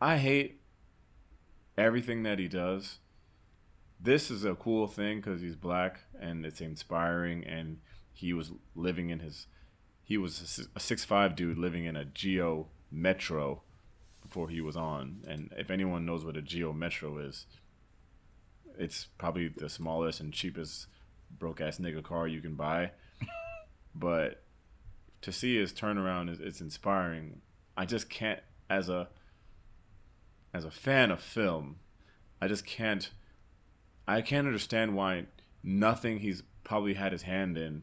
I 0.00 0.16
hate 0.18 0.60
everything 1.76 2.22
that 2.22 2.38
he 2.38 2.48
does. 2.48 2.98
This 4.00 4.30
is 4.30 4.44
a 4.44 4.54
cool 4.54 4.86
thing 4.86 5.18
because 5.18 5.40
he's 5.40 5.56
black 5.56 6.00
and 6.20 6.46
it's 6.46 6.60
inspiring, 6.60 7.44
and 7.44 7.78
he 8.12 8.32
was 8.32 8.52
living 8.74 9.10
in 9.10 9.18
his, 9.20 9.46
he 10.08 10.16
was 10.16 10.40
a 10.40 10.46
si- 10.46 10.64
six 10.78 11.04
five 11.04 11.36
dude 11.36 11.58
living 11.58 11.84
in 11.84 11.94
a 11.94 12.06
Geo 12.06 12.68
Metro 12.90 13.60
before 14.22 14.48
he 14.48 14.62
was 14.62 14.74
on. 14.74 15.22
And 15.28 15.52
if 15.58 15.70
anyone 15.70 16.06
knows 16.06 16.24
what 16.24 16.34
a 16.34 16.40
Geo 16.40 16.72
Metro 16.72 17.18
is, 17.18 17.44
it's 18.78 19.08
probably 19.18 19.48
the 19.48 19.68
smallest 19.68 20.20
and 20.20 20.32
cheapest 20.32 20.86
broke 21.38 21.60
ass 21.60 21.76
nigga 21.76 22.02
car 22.02 22.26
you 22.26 22.40
can 22.40 22.54
buy 22.54 22.90
but 23.94 24.42
to 25.20 25.30
see 25.30 25.58
his 25.58 25.74
turnaround 25.74 26.30
is 26.30 26.40
it's 26.40 26.62
inspiring. 26.62 27.42
I 27.76 27.84
just 27.84 28.08
can't 28.08 28.40
as 28.70 28.88
a 28.88 29.08
as 30.54 30.64
a 30.64 30.70
fan 30.70 31.10
of 31.10 31.20
film, 31.20 31.76
I 32.40 32.48
just 32.48 32.64
can't 32.64 33.10
I 34.06 34.22
can't 34.22 34.46
understand 34.46 34.96
why 34.96 35.26
nothing 35.62 36.20
he's 36.20 36.44
probably 36.64 36.94
had 36.94 37.12
his 37.12 37.22
hand 37.22 37.58
in 37.58 37.82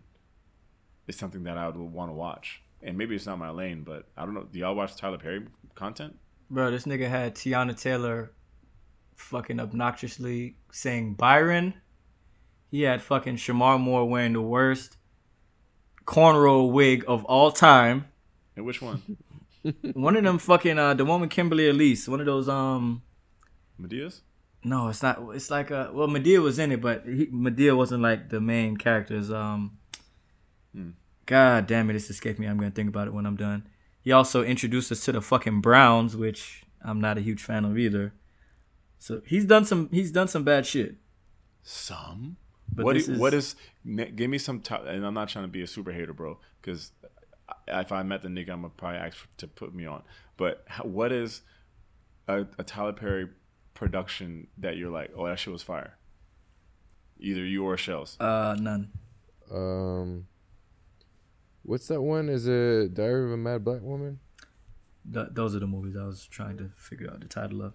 is 1.07 1.17
something 1.17 1.43
that 1.43 1.57
I 1.57 1.67
would 1.67 1.77
want 1.77 2.09
to 2.09 2.13
watch. 2.13 2.61
And 2.81 2.97
maybe 2.97 3.15
it's 3.15 3.25
not 3.25 3.39
my 3.39 3.49
lane, 3.49 3.83
but 3.83 4.07
I 4.17 4.25
don't 4.25 4.33
know. 4.33 4.43
Do 4.43 4.59
y'all 4.59 4.75
watch 4.75 4.95
Tyler 4.95 5.17
Perry 5.17 5.45
content? 5.73 6.17
Bro, 6.49 6.71
this 6.71 6.85
nigga 6.85 7.09
had 7.09 7.35
Teyana 7.35 7.79
Taylor 7.79 8.31
fucking 9.15 9.59
obnoxiously 9.59 10.55
saying 10.71 11.15
Byron. 11.15 11.73
He 12.69 12.81
had 12.81 13.01
fucking 13.01 13.37
Shemar 13.37 13.79
Moore 13.79 14.07
wearing 14.07 14.33
the 14.33 14.41
worst 14.41 14.97
cornrow 16.05 16.71
wig 16.71 17.03
of 17.07 17.25
all 17.25 17.51
time. 17.51 18.05
And 18.55 18.65
which 18.65 18.81
one? 18.81 19.17
One 19.93 20.15
of 20.15 20.23
them 20.23 20.37
fucking 20.37 20.77
uh 20.77 20.93
the 20.93 21.03
one 21.05 21.21
with 21.21 21.31
Kimberly 21.31 21.67
Elise, 21.67 22.07
one 22.07 22.19
of 22.19 22.27
those 22.27 22.47
um 22.47 23.01
Madea's? 23.81 24.21
no, 24.63 24.89
it's 24.89 25.01
not 25.01 25.19
it's 25.33 25.49
like 25.49 25.71
a 25.71 25.89
well 25.91 26.07
Madea 26.07 26.39
was 26.39 26.59
in 26.59 26.71
it, 26.71 26.81
but 26.81 27.03
he, 27.05 27.25
Madea 27.27 27.75
wasn't 27.75 28.03
like 28.03 28.29
the 28.29 28.39
main 28.39 28.77
characters. 28.77 29.31
Um 29.31 29.79
God 31.25 31.67
damn 31.67 31.89
it, 31.89 31.93
this 31.93 32.09
escaped 32.09 32.39
me. 32.39 32.45
I'm 32.45 32.57
gonna 32.57 32.71
think 32.71 32.89
about 32.89 33.07
it 33.07 33.13
when 33.13 33.25
I'm 33.25 33.35
done. 33.35 33.67
He 34.01 34.11
also 34.11 34.43
introduced 34.43 34.91
us 34.91 35.03
to 35.05 35.11
the 35.11 35.21
fucking 35.21 35.61
Browns, 35.61 36.15
which 36.15 36.63
I'm 36.83 37.01
not 37.01 37.17
a 37.17 37.21
huge 37.21 37.41
fan 37.41 37.65
of 37.65 37.77
either. 37.77 38.13
So 38.99 39.21
he's 39.25 39.45
done 39.45 39.65
some 39.65 39.89
he's 39.91 40.11
done 40.11 40.27
some 40.27 40.43
bad 40.43 40.65
shit. 40.65 40.95
Some. 41.63 42.37
But 42.71 42.85
what, 42.85 42.93
do, 42.93 42.99
is, 42.99 43.09
what 43.19 43.33
is? 43.33 43.55
Give 43.85 44.29
me 44.29 44.37
some. 44.37 44.61
Ty- 44.61 44.87
and 44.87 45.05
I'm 45.05 45.13
not 45.13 45.29
trying 45.29 45.45
to 45.45 45.51
be 45.51 45.61
a 45.61 45.67
super 45.67 45.91
hater, 45.91 46.13
bro. 46.13 46.39
Because 46.61 46.91
if 47.67 47.91
I 47.91 48.03
met 48.03 48.21
the 48.21 48.29
nigga, 48.29 48.49
I'm 48.49 48.61
gonna 48.61 48.69
probably 48.69 48.99
ask 48.99 49.17
for, 49.17 49.27
to 49.37 49.47
put 49.47 49.73
me 49.73 49.85
on. 49.85 50.03
But 50.37 50.63
how, 50.67 50.83
what 50.83 51.11
is 51.11 51.41
a, 52.27 52.45
a 52.57 52.63
Tyler 52.63 52.93
Perry 52.93 53.29
production 53.73 54.47
that 54.57 54.77
you're 54.77 54.89
like, 54.89 55.11
oh, 55.15 55.27
that 55.27 55.39
shit 55.39 55.53
was 55.53 55.63
fire? 55.63 55.97
Either 57.19 57.45
you 57.45 57.63
or 57.65 57.77
Shells. 57.77 58.17
Uh 58.19 58.55
none. 58.59 58.91
Um, 59.51 60.27
what's 61.65 61.87
that 61.87 62.01
one? 62.01 62.29
Is 62.29 62.47
it 62.47 62.93
Diary 62.93 63.25
of 63.25 63.31
a 63.31 63.37
Mad 63.37 63.63
Black 63.63 63.81
Woman? 63.81 64.19
Th- 65.11 65.27
those 65.31 65.55
are 65.55 65.59
the 65.59 65.67
movies 65.67 65.95
I 65.95 66.05
was 66.05 66.25
trying 66.25 66.57
to 66.57 66.69
figure 66.75 67.09
out 67.09 67.19
the 67.19 67.27
title 67.27 67.61
of. 67.61 67.73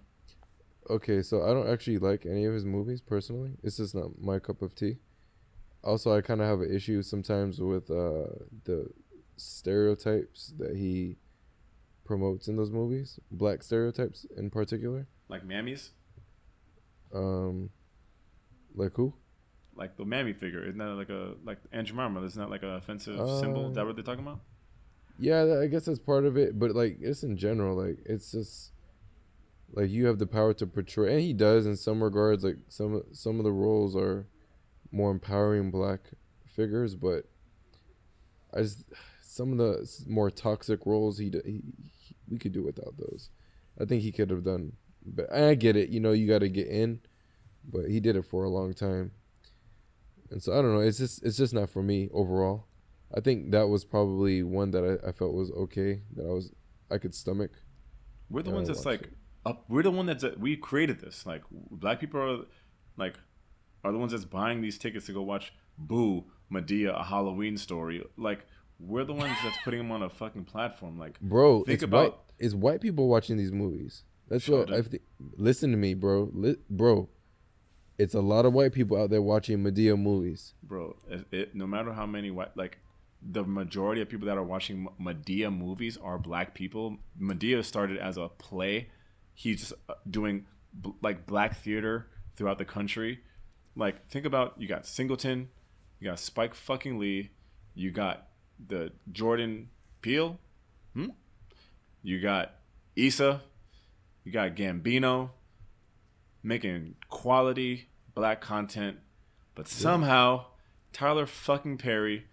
Okay, 0.89 1.21
so 1.21 1.43
I 1.43 1.53
don't 1.53 1.69
actually 1.69 1.99
like 1.99 2.25
any 2.25 2.45
of 2.45 2.53
his 2.53 2.65
movies 2.65 3.01
personally. 3.01 3.51
It's 3.63 3.77
just 3.77 3.95
not 3.95 4.19
my 4.19 4.39
cup 4.39 4.61
of 4.61 4.75
tea. 4.75 4.97
Also, 5.83 6.15
I 6.15 6.21
kind 6.21 6.41
of 6.41 6.47
have 6.47 6.61
an 6.61 6.75
issue 6.75 7.01
sometimes 7.01 7.59
with 7.59 7.89
uh, 7.89 8.27
the 8.65 8.87
stereotypes 9.37 10.53
that 10.57 10.75
he 10.75 11.17
promotes 12.03 12.47
in 12.47 12.55
those 12.57 12.71
movies, 12.71 13.19
black 13.31 13.63
stereotypes 13.63 14.25
in 14.37 14.49
particular. 14.49 15.07
Like 15.29 15.43
mammies, 15.47 15.89
Um, 17.13 17.69
like 18.75 18.93
who? 18.95 19.13
Like 19.75 19.97
the 19.97 20.05
mammy 20.05 20.33
figure. 20.33 20.63
Isn't 20.63 20.77
that 20.77 20.95
like 20.95 21.09
a 21.09 21.35
like 21.43 21.57
Aunt 21.71 21.87
Jemima? 21.87 22.23
Isn't 22.23 22.41
that 22.41 22.49
like 22.49 22.63
an 22.63 22.73
offensive 22.73 23.19
um, 23.19 23.39
symbol? 23.39 23.69
Is 23.69 23.75
that 23.75 23.85
what 23.85 23.95
they're 23.95 24.03
talking 24.03 24.25
about? 24.25 24.39
Yeah, 25.19 25.59
I 25.61 25.67
guess 25.67 25.85
that's 25.85 25.99
part 25.99 26.25
of 26.25 26.37
it, 26.37 26.57
but 26.57 26.71
like 26.71 26.97
it's 26.99 27.23
in 27.23 27.37
general, 27.37 27.77
like 27.77 27.99
it's 28.05 28.31
just 28.31 28.71
like 29.73 29.89
you 29.89 30.05
have 30.07 30.19
the 30.19 30.27
power 30.27 30.53
to 30.55 30.67
portray, 30.67 31.13
and 31.13 31.21
he 31.21 31.33
does 31.33 31.65
in 31.65 31.75
some 31.75 32.03
regards. 32.03 32.43
Like 32.43 32.57
some 32.69 33.03
some 33.11 33.37
of 33.37 33.43
the 33.43 33.51
roles 33.51 33.95
are 33.95 34.27
more 34.91 35.11
empowering 35.11 35.71
black 35.71 36.01
figures, 36.47 36.95
but 36.95 37.25
I 38.53 38.61
just 38.61 38.83
some 39.21 39.51
of 39.53 39.57
the 39.57 39.89
more 40.07 40.29
toxic 40.29 40.85
roles 40.85 41.17
he, 41.17 41.31
he, 41.45 41.61
he 41.99 42.15
we 42.29 42.37
could 42.37 42.51
do 42.51 42.63
without 42.63 42.97
those. 42.97 43.29
I 43.79 43.85
think 43.85 44.01
he 44.01 44.11
could 44.11 44.29
have 44.29 44.43
done, 44.43 44.73
but 45.05 45.31
I 45.31 45.55
get 45.55 45.75
it. 45.75 45.89
You 45.89 45.99
know, 45.99 46.11
you 46.11 46.27
got 46.27 46.39
to 46.39 46.49
get 46.49 46.67
in, 46.67 46.99
but 47.71 47.85
he 47.89 47.99
did 47.99 48.15
it 48.15 48.25
for 48.25 48.43
a 48.43 48.49
long 48.49 48.73
time, 48.73 49.11
and 50.31 50.41
so 50.41 50.53
I 50.53 50.61
don't 50.61 50.73
know. 50.73 50.79
It's 50.79 50.97
just 50.97 51.23
it's 51.23 51.37
just 51.37 51.53
not 51.53 51.69
for 51.69 51.83
me 51.83 52.09
overall. 52.13 52.65
I 53.15 53.19
think 53.19 53.51
that 53.51 53.67
was 53.67 53.83
probably 53.83 54.41
one 54.41 54.71
that 54.71 54.83
I, 55.03 55.09
I 55.09 55.11
felt 55.11 55.33
was 55.33 55.51
okay 55.51 56.01
that 56.15 56.25
I 56.25 56.29
was 56.29 56.51
I 56.89 56.97
could 56.97 57.13
stomach. 57.13 57.51
We're 58.29 58.43
the 58.43 58.51
ones 58.51 58.69
that's 58.69 58.85
like, 58.85 59.09
up, 59.45 59.65
we're 59.67 59.83
the 59.83 59.91
one 59.91 60.05
that's 60.05 60.23
we 60.37 60.55
created 60.55 61.01
this. 61.01 61.25
Like, 61.25 61.43
black 61.51 61.99
people 61.99 62.21
are 62.21 62.45
like, 62.95 63.19
are 63.83 63.91
the 63.91 63.97
ones 63.97 64.13
that's 64.13 64.23
buying 64.25 64.61
these 64.61 64.77
tickets 64.77 65.05
to 65.07 65.13
go 65.13 65.21
watch 65.21 65.53
Boo 65.77 66.23
Madea, 66.51 66.97
a 66.97 67.03
Halloween 67.03 67.57
story. 67.57 68.01
Like, 68.17 68.45
we're 68.79 69.03
the 69.03 69.13
ones 69.13 69.35
that's 69.43 69.57
putting 69.63 69.79
them 69.79 69.91
on 69.91 70.03
a 70.03 70.09
fucking 70.09 70.45
platform. 70.45 70.97
Like, 70.97 71.19
Bro, 71.19 71.63
Think 71.65 71.73
it's 71.75 71.83
about- 71.83 72.11
white. 72.11 72.19
It's 72.39 72.53
white 72.55 72.81
people 72.81 73.07
watching 73.07 73.37
these 73.37 73.51
movies. 73.51 74.03
That's 74.27 74.47
what. 74.47 74.71
I 74.73 74.81
think. 74.81 75.03
Listen 75.35 75.71
to 75.71 75.77
me, 75.77 75.93
bro. 75.93 76.29
Li- 76.33 76.57
bro, 76.69 77.07
it's 77.97 78.13
a 78.13 78.21
lot 78.21 78.45
of 78.45 78.53
white 78.53 78.73
people 78.73 78.97
out 79.01 79.09
there 79.09 79.21
watching 79.21 79.59
Madea 79.59 79.99
movies. 79.99 80.53
bro, 80.63 80.95
it, 81.31 81.55
no 81.55 81.67
matter 81.67 81.93
how 81.93 82.05
many 82.05 82.31
white, 82.31 82.55
like, 82.55 82.79
the 83.21 83.43
majority 83.43 84.01
of 84.01 84.09
people 84.09 84.25
that 84.27 84.37
are 84.37 84.43
watching 84.43 84.87
Madea 84.99 85.55
movies 85.55 85.97
are 85.97 86.17
black 86.17 86.55
people. 86.55 86.97
Madea 87.21 87.63
started 87.63 87.97
as 87.97 88.17
a 88.17 88.29
play. 88.29 88.89
He's 89.33 89.59
just 89.59 89.73
uh, 89.87 89.93
doing 90.09 90.45
b- 90.81 90.93
like 91.01 91.27
black 91.27 91.57
theater 91.57 92.07
throughout 92.35 92.57
the 92.57 92.65
country. 92.65 93.19
Like, 93.75 94.09
think 94.09 94.25
about 94.25 94.55
you 94.57 94.67
got 94.67 94.85
Singleton, 94.87 95.49
you 95.99 96.09
got 96.09 96.19
Spike 96.19 96.55
fucking 96.55 96.97
Lee, 96.97 97.29
you 97.75 97.91
got 97.91 98.27
the 98.67 98.91
Jordan 99.11 99.69
Peele, 100.01 100.39
hmm? 100.93 101.09
you 102.01 102.19
got 102.21 102.55
Issa, 102.95 103.41
you 104.23 104.31
got 104.31 104.55
Gambino, 104.55 105.29
making 106.43 106.95
quality 107.09 107.89
black 108.13 108.41
content, 108.41 108.97
but 109.55 109.67
somehow 109.67 110.45
Tyler 110.93 111.25
fucking 111.25 111.77
Perry 111.77 112.25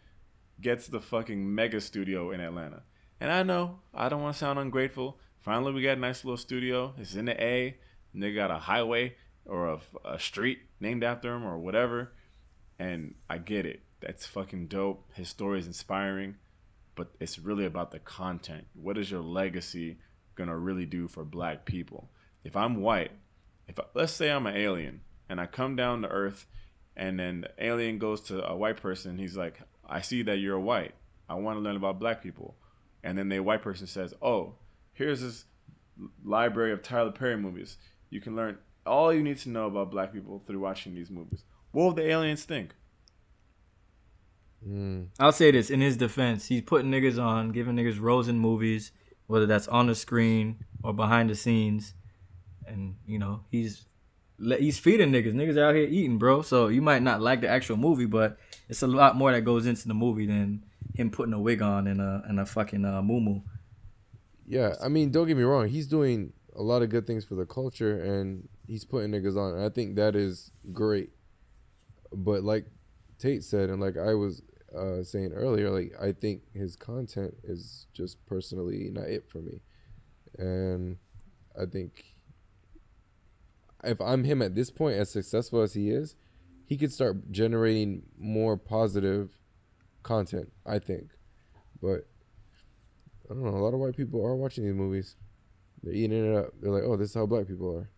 gets 0.61 0.89
the 0.89 1.01
fucking 1.01 1.55
mega 1.55 1.81
studio 1.81 2.31
in 2.31 2.41
Atlanta. 2.41 2.83
And 3.21 3.31
I 3.31 3.43
know 3.43 3.81
I 3.95 4.09
don't 4.09 4.23
want 4.23 4.35
to 4.35 4.39
sound 4.39 4.59
ungrateful. 4.59 5.19
Finally, 5.41 5.73
we 5.73 5.83
got 5.83 5.97
a 5.97 6.01
nice 6.01 6.25
little 6.25 6.37
studio. 6.37 6.95
It's 6.99 7.15
in 7.15 7.27
the 7.27 7.43
A. 7.43 7.77
And 8.13 8.23
they 8.23 8.33
got 8.33 8.51
a 8.51 8.59
highway 8.59 9.15
or 9.45 9.69
a, 9.69 9.81
a 10.05 10.19
street 10.19 10.61
named 10.81 11.05
after 11.05 11.35
him 11.35 11.45
or 11.45 11.59
whatever. 11.59 12.13
And 12.79 13.15
I 13.29 13.39
get 13.39 13.67
it. 13.67 13.83
That's 14.01 14.27
fucking 14.27 14.69
dope. 14.69 15.11
His 15.15 15.29
story 15.29 15.59
is 15.59 15.67
inspiring, 15.67 16.37
but 16.95 17.09
it's 17.19 17.39
really 17.39 17.67
about 17.67 17.91
the 17.91 17.99
content. 17.99 18.67
What 18.75 18.97
is 18.97 19.11
your 19.11 19.23
legacy 19.23 19.99
gonna 20.37 20.57
really 20.57 20.87
do 20.87 21.09
for 21.09 21.25
black 21.25 21.65
people? 21.65 22.09
if 22.45 22.57
I'm 22.57 22.81
white, 22.81 23.13
if 23.69 23.79
I, 23.79 23.85
let's 23.95 24.13
say 24.13 24.31
I'm 24.31 24.47
an 24.47 24.57
alien 24.57 25.03
and 25.29 25.41
I 25.41 25.47
come 25.47 25.77
down 25.77 26.03
to 26.03 26.09
Earth, 26.09 26.47
and 26.97 27.19
then 27.19 27.43
the 27.43 27.65
alien 27.65 27.99
goes 27.99 28.23
to 28.23 28.45
a 28.45 28.57
white 28.57 28.79
person, 28.79 29.19
he's 29.19 29.37
like, 29.37 29.61
I 29.87 30.01
see 30.01 30.23
that 30.23 30.39
you're 30.39 30.57
a 30.57 30.61
white. 30.61 30.95
I 31.29 31.35
want 31.35 31.57
to 31.57 31.61
learn 31.61 31.77
about 31.77 32.01
black 32.01 32.23
people, 32.23 32.57
and 33.05 33.17
then 33.17 33.29
the 33.29 33.41
white 33.41 33.63
person 33.63 33.87
says, 33.87 34.15
Oh, 34.23 34.55
here's 34.95 35.21
this 35.21 35.45
library 36.25 36.73
of 36.73 36.83
Tyler 36.83 37.13
Perry 37.13 37.37
movies. 37.37 37.77
You 38.11 38.21
can 38.21 38.35
learn 38.35 38.59
all 38.87 39.13
you 39.13 39.23
need 39.23 39.39
to 39.39 39.51
know 39.51 39.67
about 39.67 39.91
black 39.91 40.13
people 40.13 40.43
through 40.47 40.61
watching 40.61 40.95
these 40.95 41.11
movies. 41.11 41.45
What 41.73 41.85
will 41.85 41.93
the 41.93 42.09
aliens 42.09 42.45
think? 42.45 42.75
Hmm. 44.65 45.05
I'll 45.21 45.33
say 45.33 45.51
this 45.51 45.71
in 45.71 45.81
his 45.81 45.97
defense, 45.97 46.47
he's 46.47 46.63
putting 46.63 46.91
niggas 46.91 47.23
on, 47.23 47.51
giving 47.51 47.77
niggas 47.77 48.01
roles 48.01 48.29
in 48.29 48.39
movies, 48.39 48.93
whether 49.27 49.47
that's 49.47 49.69
on 49.69 49.87
the 49.87 49.95
screen 49.95 50.65
or 50.83 50.93
behind 50.93 51.31
the 51.31 51.35
scenes, 51.35 51.95
and 52.69 52.97
you 53.07 53.19
know 53.19 53.41
he's 53.51 53.85
he's 54.39 54.79
feeding 54.79 55.11
niggas. 55.11 55.35
Niggas 55.35 55.59
out 55.59 55.75
here 55.75 55.87
eating, 55.89 56.19
bro. 56.19 56.43
So 56.43 56.69
you 56.69 56.83
might 56.83 57.03
not 57.03 57.21
like 57.21 57.41
the 57.41 57.49
actual 57.49 57.77
movie, 57.77 58.07
but 58.07 58.39
it's 58.69 58.83
a 58.83 58.87
lot 58.87 59.17
more 59.17 59.33
that 59.33 59.43
goes 59.43 59.67
into 59.67 59.89
the 59.89 59.95
movie 59.95 60.27
than 60.27 60.65
him 60.95 61.11
putting 61.11 61.33
a 61.33 61.41
wig 61.41 61.63
on 61.63 61.87
and 61.87 62.01
a 62.01 62.23
and 62.27 62.41
a 62.41 62.47
fucking 62.47 62.85
uh, 62.85 63.03
moo 63.03 63.41
Yeah, 64.47 64.75
I 64.83 64.89
mean, 64.89 65.11
don't 65.11 65.27
get 65.27 65.37
me 65.37 65.43
wrong. 65.43 65.69
He's 65.69 65.87
doing 65.87 66.33
a 66.57 66.63
lot 66.63 66.83
of 66.83 66.91
good 66.91 67.07
things 67.07 67.25
for 67.25 67.35
the 67.35 67.47
culture, 67.47 68.03
and 68.03 68.49
he's 68.67 68.85
putting 68.85 69.11
niggas 69.11 69.37
on. 69.37 69.55
And 69.55 69.65
I 69.65 69.69
think 69.69 69.97
that 69.97 70.17
is 70.17 70.51
great. 70.73 71.11
But 72.13 72.43
like 72.43 72.67
Tate 73.19 73.45
said, 73.45 73.71
and 73.71 73.81
like 73.81 73.97
I 73.97 74.15
was 74.15 74.43
uh, 74.77 75.03
saying 75.03 75.33
earlier, 75.33 75.71
like 75.71 75.93
I 76.01 76.13
think 76.13 76.43
his 76.55 76.77
content 76.77 77.35
is 77.45 77.87
just 77.93 78.25
personally 78.27 78.91
not 78.93 79.05
it 79.05 79.29
for 79.29 79.39
me, 79.39 79.61
and 80.39 80.97
I 81.61 81.67
think 81.67 82.05
if 83.85 84.01
I'm 84.01 84.25
him 84.25 84.43
at 84.43 84.55
this 84.55 84.71
point, 84.71 84.97
as 84.97 85.11
successful 85.11 85.61
as 85.63 85.75
he 85.75 85.91
is, 85.91 86.17
he 86.65 86.77
could 86.77 86.93
start 86.93 87.31
generating 87.31 88.03
more 88.19 88.57
positive 88.57 89.31
content. 90.03 90.53
I 90.67 90.79
think, 90.79 91.11
but 91.81 92.07
I 93.31 93.35
don't 93.35 93.43
know. 93.45 93.51
A 93.51 93.63
lot 93.63 93.75
of 93.75 93.81
white 93.81 93.97
people 93.97 94.25
are 94.25 94.35
watching 94.37 94.65
these 94.65 94.75
movies. 94.75 95.17
They're 95.83 95.95
eating 95.95 96.33
it 96.33 96.37
up. 96.37 96.53
They're 96.61 96.73
like, 96.73 96.83
"Oh, 96.85 96.97
this 96.97 97.11
is 97.11 97.15
how 97.15 97.27
black 97.27 97.47
people 97.47 97.75
are." 97.77 97.89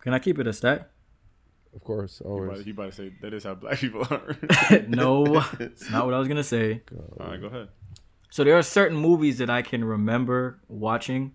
Can 0.00 0.14
I 0.14 0.18
keep 0.18 0.38
it 0.38 0.46
a 0.46 0.52
stack? 0.52 0.88
Of 1.74 1.84
course, 1.84 2.18
He 2.18 2.24
about, 2.24 2.32
always. 2.32 2.64
he 2.64 2.70
about 2.70 2.90
to 2.90 2.92
say 2.92 3.12
that 3.20 3.34
is 3.34 3.44
how 3.44 3.54
black 3.54 3.78
people 3.78 4.06
are. 4.10 4.36
no, 4.88 5.44
it's 5.60 5.90
not 5.90 6.06
what 6.06 6.14
I 6.14 6.18
was 6.18 6.28
gonna 6.28 6.42
say. 6.44 6.82
All 7.20 7.26
right, 7.26 7.40
go 7.40 7.48
ahead. 7.48 7.68
So 8.30 8.42
there 8.44 8.56
are 8.56 8.62
certain 8.62 8.96
movies 8.96 9.38
that 9.38 9.50
I 9.50 9.62
can 9.62 9.84
remember 9.84 10.60
watching, 10.68 11.34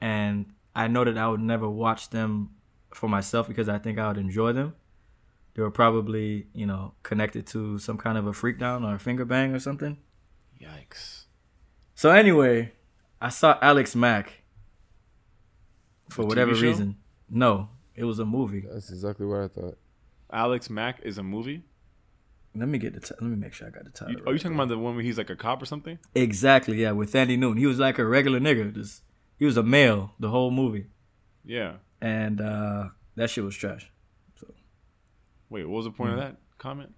and 0.00 0.46
I 0.74 0.88
know 0.88 1.04
that 1.04 1.16
I 1.16 1.28
would 1.28 1.40
never 1.40 1.68
watch 1.68 2.10
them 2.10 2.50
for 2.94 3.08
myself 3.08 3.48
because 3.48 3.68
I 3.68 3.78
think 3.78 3.98
I 3.98 4.08
would 4.08 4.18
enjoy 4.18 4.52
them. 4.52 4.74
They 5.54 5.62
were 5.62 5.70
probably, 5.70 6.46
you 6.54 6.66
know, 6.66 6.94
connected 7.02 7.46
to 7.48 7.78
some 7.78 7.98
kind 7.98 8.16
of 8.16 8.26
a 8.26 8.32
freak 8.32 8.58
down 8.58 8.84
or 8.84 8.94
a 8.94 8.98
finger 8.98 9.24
bang 9.24 9.54
or 9.54 9.58
something. 9.58 9.98
Yikes. 10.60 11.24
So 11.94 12.10
anyway, 12.10 12.72
I 13.20 13.28
saw 13.28 13.58
Alex 13.60 13.94
Mack 13.94 14.42
for 16.08 16.22
A 16.22 16.26
whatever 16.26 16.54
show? 16.54 16.62
reason. 16.62 16.96
No, 17.28 17.68
it 17.94 18.04
was 18.04 18.18
a 18.18 18.24
movie. 18.24 18.64
That's 18.72 18.90
exactly 18.90 19.26
what 19.26 19.40
I 19.40 19.48
thought. 19.48 19.78
Alex 20.32 20.70
Mack 20.70 21.00
is 21.02 21.18
a 21.18 21.22
movie. 21.22 21.62
Let 22.54 22.68
me 22.68 22.78
get 22.78 22.92
the. 22.94 23.00
T- 23.00 23.14
let 23.20 23.30
me 23.30 23.36
make 23.36 23.54
sure 23.54 23.66
I 23.66 23.70
got 23.70 23.84
the 23.84 23.90
title. 23.90 24.14
You, 24.14 24.24
are 24.26 24.32
you 24.32 24.38
talking 24.38 24.54
about 24.54 24.68
the 24.68 24.76
one 24.78 24.94
where 24.94 25.02
he's 25.04 25.16
like 25.16 25.30
a 25.30 25.36
cop 25.36 25.62
or 25.62 25.66
something? 25.66 25.98
Exactly. 26.14 26.82
Yeah, 26.82 26.92
with 26.92 27.12
Thandie 27.12 27.38
Newton. 27.38 27.56
He 27.56 27.66
was 27.66 27.78
like 27.78 27.98
a 27.98 28.04
regular 28.04 28.40
nigga. 28.40 28.74
Just 28.74 29.02
he 29.38 29.46
was 29.46 29.56
a 29.56 29.62
male 29.62 30.12
the 30.20 30.28
whole 30.28 30.50
movie, 30.50 30.86
Yeah. 31.44 31.74
And 32.02 32.40
uh 32.40 32.88
that 33.16 33.30
shit 33.30 33.44
was 33.44 33.56
trash. 33.56 33.90
Wait, 35.48 35.64
what 35.64 35.76
was 35.76 35.84
the 35.84 35.90
point 35.90 36.12
Hmm. 36.12 36.18
of 36.18 36.24
that 36.24 36.36
comment? 36.58 36.94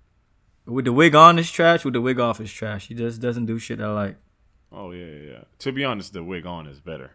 With 0.66 0.84
the 0.86 0.92
wig 0.92 1.14
on 1.14 1.38
is 1.38 1.50
trash. 1.50 1.84
With 1.84 1.94
the 1.94 2.00
wig 2.00 2.18
off 2.20 2.40
is 2.40 2.52
trash. 2.52 2.88
He 2.88 2.94
just 2.94 3.20
doesn't 3.20 3.46
do 3.46 3.58
shit 3.58 3.80
I 3.80 3.92
like. 3.92 4.16
Oh 4.72 4.90
yeah, 4.92 5.04
yeah, 5.06 5.30
yeah. 5.32 5.44
To 5.60 5.72
be 5.72 5.84
honest, 5.84 6.12
the 6.12 6.24
wig 6.24 6.46
on 6.46 6.66
is 6.66 6.80
better. 6.80 7.12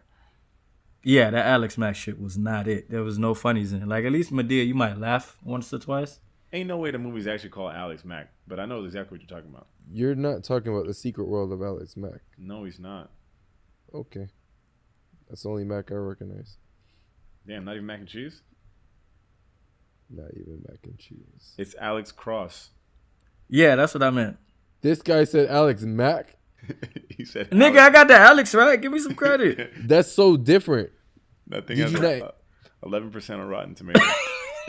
Yeah, 1.02 1.30
that 1.30 1.46
Alex 1.46 1.78
Mack 1.78 1.96
shit 1.96 2.20
was 2.20 2.36
not 2.36 2.68
it. 2.68 2.90
There 2.90 3.02
was 3.02 3.18
no 3.18 3.32
funnies 3.34 3.72
in 3.72 3.82
it. 3.82 3.88
Like 3.88 4.04
at 4.04 4.12
least 4.12 4.32
Madea, 4.32 4.66
you 4.66 4.74
might 4.74 4.98
laugh 4.98 5.36
once 5.42 5.72
or 5.72 5.78
twice. 5.78 6.20
Ain't 6.52 6.68
no 6.68 6.76
way 6.76 6.90
the 6.90 6.98
movie's 6.98 7.26
actually 7.26 7.50
called 7.50 7.72
Alex 7.74 8.04
Mack, 8.04 8.32
but 8.46 8.60
I 8.60 8.66
know 8.66 8.84
exactly 8.84 9.16
what 9.16 9.22
you're 9.22 9.38
talking 9.38 9.50
about. 9.54 9.66
You're 9.90 10.14
not 10.14 10.44
talking 10.44 10.72
about 10.72 10.86
the 10.86 10.94
secret 10.94 11.24
world 11.26 11.52
of 11.52 11.62
Alex 11.62 11.96
Mack. 11.96 12.20
No, 12.36 12.64
he's 12.64 12.78
not. 12.78 13.10
Okay, 13.94 14.28
that's 15.28 15.42
the 15.44 15.48
only 15.48 15.64
Mac 15.64 15.90
I 15.90 15.94
recognize. 15.94 16.58
Damn, 17.46 17.64
not 17.64 17.74
even 17.74 17.86
mac 17.86 17.98
and 18.00 18.08
cheese. 18.08 18.42
Not 20.08 20.30
even 20.34 20.62
mac 20.68 20.78
and 20.84 20.98
cheese. 20.98 21.54
It's 21.58 21.74
Alex 21.80 22.12
Cross. 22.12 22.70
Yeah, 23.48 23.76
that's 23.76 23.94
what 23.94 24.02
I 24.02 24.10
meant. 24.10 24.36
This 24.82 25.02
guy 25.02 25.24
said 25.24 25.48
Alex 25.50 25.82
Mac. 25.82 26.36
he 27.16 27.24
said, 27.24 27.50
Nigga, 27.50 27.78
I 27.78 27.90
got 27.90 28.08
the 28.08 28.14
Alex 28.16 28.54
right. 28.54 28.80
Give 28.80 28.92
me 28.92 28.98
some 28.98 29.14
credit. 29.14 29.72
That's 29.88 30.10
so 30.12 30.36
different. 30.36 30.90
That 31.48 31.66
thing 31.66 31.76
Did 31.78 31.82
has 31.84 31.92
you 31.92 32.00
not- 32.20 32.36
eleven 32.84 33.10
percent 33.10 33.40
on 33.40 33.48
Rotten 33.48 33.74
Tomatoes. 33.74 34.02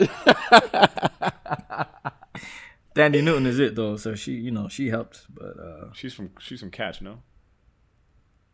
Thandie 2.94 3.22
Newton 3.22 3.46
is 3.46 3.58
it 3.58 3.74
though, 3.74 3.96
so 3.96 4.14
she, 4.14 4.32
you 4.32 4.50
know, 4.50 4.68
she 4.68 4.88
helped. 4.90 5.26
But 5.32 5.58
uh 5.58 5.92
she's 5.94 6.12
from 6.12 6.30
she's 6.40 6.60
from 6.60 6.70
Catch, 6.70 7.00
no? 7.02 7.22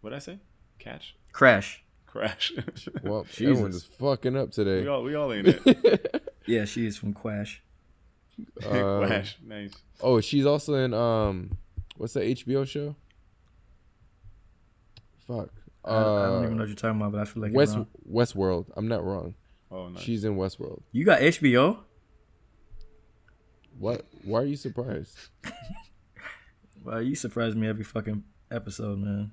What 0.00 0.10
would 0.10 0.12
I 0.14 0.18
say? 0.20 0.38
Catch? 0.78 1.16
Crash. 1.32 1.84
Crash. 2.08 2.52
Well, 3.02 3.24
Jesus. 3.30 3.40
everyone's 3.42 3.74
just 3.82 3.94
fucking 3.98 4.36
up 4.36 4.50
today. 4.50 4.80
we 4.82 4.88
all 4.88 5.02
we 5.02 5.14
all 5.14 5.32
ain't 5.32 5.46
it. 5.66 6.32
Yeah, 6.46 6.64
she 6.64 6.86
is 6.86 6.96
from 6.96 7.12
Quash. 7.14 7.60
Um, 8.64 9.06
Crash. 9.06 9.36
Nice. 9.44 9.72
Oh, 10.00 10.20
she's 10.20 10.46
also 10.46 10.74
in 10.74 10.94
um, 10.94 11.56
what's 11.96 12.12
that 12.14 12.22
HBO 12.22 12.66
show? 12.66 12.94
Fuck. 15.26 15.50
I, 15.84 15.90
I 15.90 16.02
don't 16.02 16.44
even 16.44 16.56
know 16.56 16.56
Uh, 16.56 16.58
what 16.62 16.68
you're 16.68 16.76
talking 16.76 17.00
about, 17.00 17.12
but 17.12 17.20
I 17.20 17.24
feel 17.24 17.42
like 17.42 17.52
West 17.52 17.74
you're 17.74 17.86
wrong. 18.06 18.14
Westworld. 18.24 18.66
I'm 18.76 18.86
not 18.88 19.04
wrong. 19.04 19.34
Oh 19.70 19.88
nice. 19.88 20.02
She's 20.02 20.24
in 20.24 20.36
Westworld. 20.36 20.82
You 20.92 21.04
got 21.04 21.20
HBO? 21.20 21.78
What? 23.78 24.04
Why 24.24 24.40
are 24.42 24.44
you 24.44 24.56
surprised? 24.56 25.16
Well, 26.84 27.02
you 27.02 27.14
surprise 27.16 27.54
me 27.54 27.66
every 27.68 27.84
fucking 27.84 28.22
episode, 28.50 28.98
man. 28.98 29.32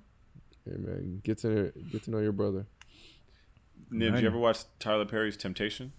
Hey 0.65 0.77
man, 0.77 1.21
get 1.23 1.37
to 1.39 1.47
know, 1.47 1.71
get 1.91 2.03
to 2.03 2.11
know 2.11 2.19
your 2.19 2.31
brother. 2.31 2.65
Nib, 3.91 4.15
you 4.19 4.25
ever 4.27 4.37
watch 4.37 4.59
Tyler 4.79 5.05
Perry's 5.05 5.37
Temptation? 5.37 5.93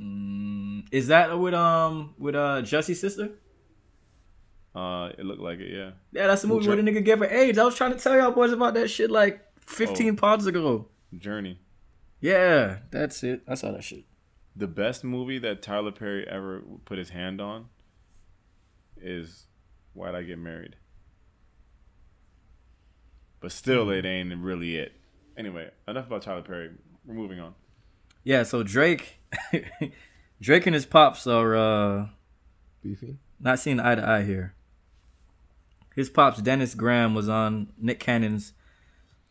Mm, 0.00 0.86
is 0.90 1.08
that 1.08 1.38
with 1.38 1.52
um 1.54 2.14
with 2.18 2.34
uh 2.34 2.62
Jussie's 2.62 3.00
sister? 3.00 3.30
Uh, 4.74 5.10
it 5.18 5.26
looked 5.26 5.42
like 5.42 5.58
it. 5.60 5.70
Yeah. 5.70 5.90
Yeah, 6.12 6.28
that's 6.28 6.40
the 6.42 6.48
movie 6.48 6.66
Well, 6.66 6.76
where 6.76 6.82
the 6.82 6.90
nigga 6.90 7.04
gave 7.04 7.18
her 7.18 7.26
AIDS. 7.26 7.58
I 7.58 7.64
was 7.64 7.74
trying 7.74 7.92
to 7.92 7.98
tell 7.98 8.16
y'all 8.16 8.30
boys 8.30 8.52
about 8.52 8.72
that 8.74 8.88
shit 8.88 9.10
like 9.10 9.44
15 9.66 10.12
Oh. 10.12 10.16
pods 10.16 10.46
ago. 10.46 10.88
Jurnee. 11.14 11.58
Yeah, 12.20 12.78
that's 12.90 13.22
it. 13.22 13.42
I 13.46 13.54
saw 13.54 13.72
that 13.72 13.84
shit. 13.84 14.04
The 14.56 14.66
best 14.66 15.04
movie 15.04 15.38
that 15.40 15.60
Tyler 15.60 15.92
Perry 15.92 16.26
ever 16.26 16.62
put 16.86 16.96
his 16.96 17.10
hand 17.10 17.38
on 17.38 17.66
is 18.96 19.44
Why'd 19.92 20.14
I 20.14 20.22
Get 20.22 20.38
Married? 20.38 20.76
But 23.42 23.52
still, 23.52 23.90
it 23.90 24.06
ain't 24.06 24.34
really 24.36 24.76
it. 24.76 24.92
Anyway, 25.36 25.68
enough 25.88 26.06
about 26.06 26.22
Tyler 26.22 26.42
Perry. 26.42 26.70
We're 27.04 27.14
moving 27.14 27.40
on. 27.40 27.54
Yeah, 28.22 28.44
so 28.44 28.62
Drake, 28.62 29.18
Drake 30.40 30.66
and 30.66 30.74
his 30.74 30.86
pops 30.86 31.26
are 31.26 31.56
uh 31.56 32.06
Beefy. 32.82 33.18
not 33.40 33.58
seeing 33.58 33.80
eye 33.80 33.96
to 33.96 34.08
eye 34.08 34.22
here. 34.22 34.54
His 35.96 36.08
pops, 36.08 36.40
Dennis 36.40 36.74
Graham, 36.74 37.14
was 37.14 37.28
on 37.28 37.72
Nick 37.76 37.98
Cannon's 37.98 38.52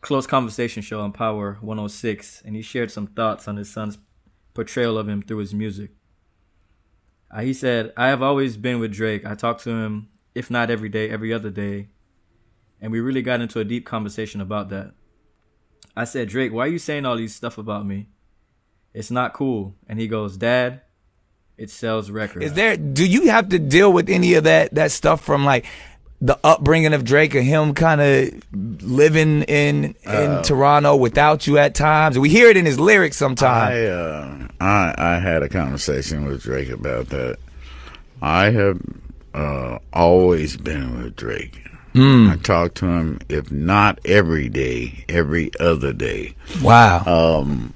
Close 0.02 0.26
Conversation 0.26 0.82
show 0.82 1.00
on 1.00 1.12
Power 1.12 1.56
106, 1.60 2.42
and 2.44 2.54
he 2.54 2.62
shared 2.62 2.90
some 2.90 3.06
thoughts 3.06 3.48
on 3.48 3.56
his 3.56 3.70
son's 3.72 3.98
portrayal 4.54 4.98
of 4.98 5.08
him 5.08 5.22
through 5.22 5.38
his 5.38 5.54
music. 5.54 5.90
Uh, 7.30 7.40
he 7.40 7.54
said, 7.54 7.92
I 7.96 8.08
have 8.08 8.22
always 8.22 8.56
been 8.56 8.78
with 8.78 8.92
Drake. 8.92 9.24
I 9.24 9.34
talk 9.34 9.58
to 9.62 9.70
him, 9.70 10.08
if 10.34 10.50
not 10.50 10.70
every 10.70 10.88
day, 10.88 11.08
every 11.08 11.32
other 11.32 11.50
day. 11.50 11.88
And 12.82 12.90
we 12.90 13.00
really 13.00 13.22
got 13.22 13.40
into 13.40 13.60
a 13.60 13.64
deep 13.64 13.86
conversation 13.86 14.40
about 14.40 14.68
that. 14.70 14.92
I 15.96 16.04
said, 16.04 16.28
Drake, 16.28 16.52
why 16.52 16.64
are 16.64 16.68
you 16.68 16.80
saying 16.80 17.06
all 17.06 17.16
these 17.16 17.34
stuff 17.34 17.56
about 17.56 17.86
me? 17.86 18.08
It's 18.92 19.10
not 19.10 19.34
cool. 19.34 19.76
And 19.88 20.00
he 20.00 20.08
goes, 20.08 20.36
Dad, 20.36 20.82
it 21.56 21.70
sells 21.70 22.10
records. 22.10 22.46
Is 22.46 22.52
there? 22.54 22.76
Do 22.76 23.06
you 23.06 23.28
have 23.28 23.50
to 23.50 23.58
deal 23.60 23.92
with 23.92 24.10
any 24.10 24.34
of 24.34 24.44
that 24.44 24.74
that 24.74 24.90
stuff 24.90 25.22
from 25.22 25.44
like 25.44 25.64
the 26.20 26.38
upbringing 26.42 26.92
of 26.92 27.04
Drake 27.04 27.36
or 27.36 27.40
him 27.40 27.72
kind 27.72 28.00
of 28.00 28.42
living 28.52 29.42
in 29.44 29.94
in 30.04 30.42
Toronto 30.42 30.96
without 30.96 31.46
you 31.46 31.58
at 31.58 31.76
times? 31.76 32.18
We 32.18 32.30
hear 32.30 32.48
it 32.48 32.56
in 32.56 32.66
his 32.66 32.80
lyrics 32.80 33.16
sometimes. 33.16 33.74
I, 33.74 33.84
uh, 33.86 34.48
I 34.60 34.94
I 34.98 35.18
had 35.20 35.42
a 35.42 35.48
conversation 35.48 36.24
with 36.24 36.42
Drake 36.42 36.70
about 36.70 37.10
that. 37.10 37.38
I 38.20 38.50
have 38.50 38.80
uh, 39.34 39.78
always 39.92 40.56
been 40.56 41.02
with 41.02 41.16
Drake. 41.16 41.61
I 41.94 42.36
talk 42.42 42.74
to 42.74 42.86
him, 42.86 43.20
if 43.28 43.50
not 43.50 43.98
every 44.04 44.48
day, 44.48 45.04
every 45.08 45.50
other 45.60 45.92
day. 45.92 46.34
wow. 46.62 47.04
Um, 47.04 47.74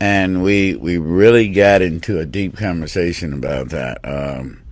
and 0.00 0.42
we 0.42 0.76
we 0.76 0.96
really 0.96 1.48
got 1.48 1.82
into 1.82 2.18
a 2.18 2.26
deep 2.26 2.56
conversation 2.56 3.32
about 3.32 3.70
that. 3.70 3.98
Um, 4.04 4.62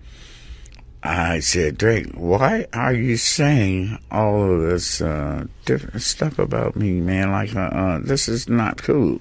I 1.02 1.40
said, 1.40 1.78
Drake, 1.78 2.12
why 2.14 2.66
are 2.72 2.92
you 2.92 3.16
saying 3.16 3.98
all 4.10 4.52
of 4.52 4.62
this 4.62 5.00
uh, 5.00 5.46
different 5.64 6.02
stuff 6.02 6.38
about 6.38 6.74
me, 6.74 7.00
man? 7.00 7.30
Like, 7.30 7.54
uh, 7.54 7.60
uh, 7.60 7.98
this 8.00 8.28
is 8.28 8.48
not 8.48 8.78
cool. 8.78 9.20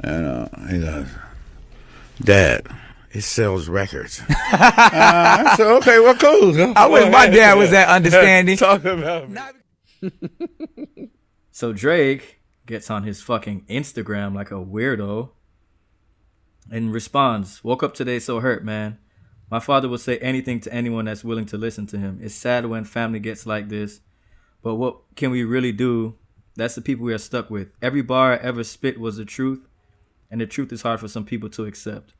And 0.00 0.26
uh, 0.26 0.48
he 0.68 0.78
goes, 0.80 1.08
Dad, 2.20 2.66
it 3.16 3.22
sells 3.22 3.68
records. 3.68 4.20
uh, 4.20 4.24
I 4.28 5.54
said, 5.56 5.66
okay, 5.66 5.98
well, 6.00 6.16
cool. 6.16 6.74
I 6.76 6.86
wish 6.86 7.10
my 7.10 7.26
dad 7.28 7.54
was 7.54 7.70
that 7.70 7.88
understanding. 7.88 8.56
Talk 8.58 8.84
about 8.84 9.30
me. 9.30 10.10
So 11.50 11.72
Drake 11.72 12.40
gets 12.66 12.90
on 12.90 13.04
his 13.04 13.22
fucking 13.22 13.64
Instagram 13.70 14.34
like 14.34 14.50
a 14.50 14.56
weirdo 14.56 15.30
and 16.70 16.92
responds, 16.92 17.64
Woke 17.64 17.82
up 17.82 17.94
today 17.94 18.18
so 18.18 18.40
hurt, 18.40 18.62
man. 18.62 18.98
My 19.50 19.60
father 19.60 19.88
will 19.88 19.96
say 19.96 20.18
anything 20.18 20.60
to 20.60 20.74
anyone 20.74 21.06
that's 21.06 21.24
willing 21.24 21.46
to 21.46 21.56
listen 21.56 21.86
to 21.86 21.98
him. 21.98 22.18
It's 22.20 22.34
sad 22.34 22.66
when 22.66 22.84
family 22.84 23.20
gets 23.20 23.46
like 23.46 23.70
this, 23.70 24.00
but 24.62 24.74
what 24.74 24.98
can 25.14 25.30
we 25.30 25.42
really 25.44 25.72
do? 25.72 26.16
That's 26.56 26.74
the 26.74 26.82
people 26.82 27.06
we 27.06 27.14
are 27.14 27.18
stuck 27.18 27.48
with. 27.48 27.68
Every 27.80 28.02
bar 28.02 28.34
I 28.34 28.36
ever 28.36 28.62
spit 28.62 29.00
was 29.00 29.16
the 29.16 29.24
truth, 29.24 29.66
and 30.30 30.38
the 30.38 30.46
truth 30.46 30.70
is 30.70 30.82
hard 30.82 31.00
for 31.00 31.08
some 31.08 31.24
people 31.24 31.48
to 31.48 31.64
accept. 31.64 32.12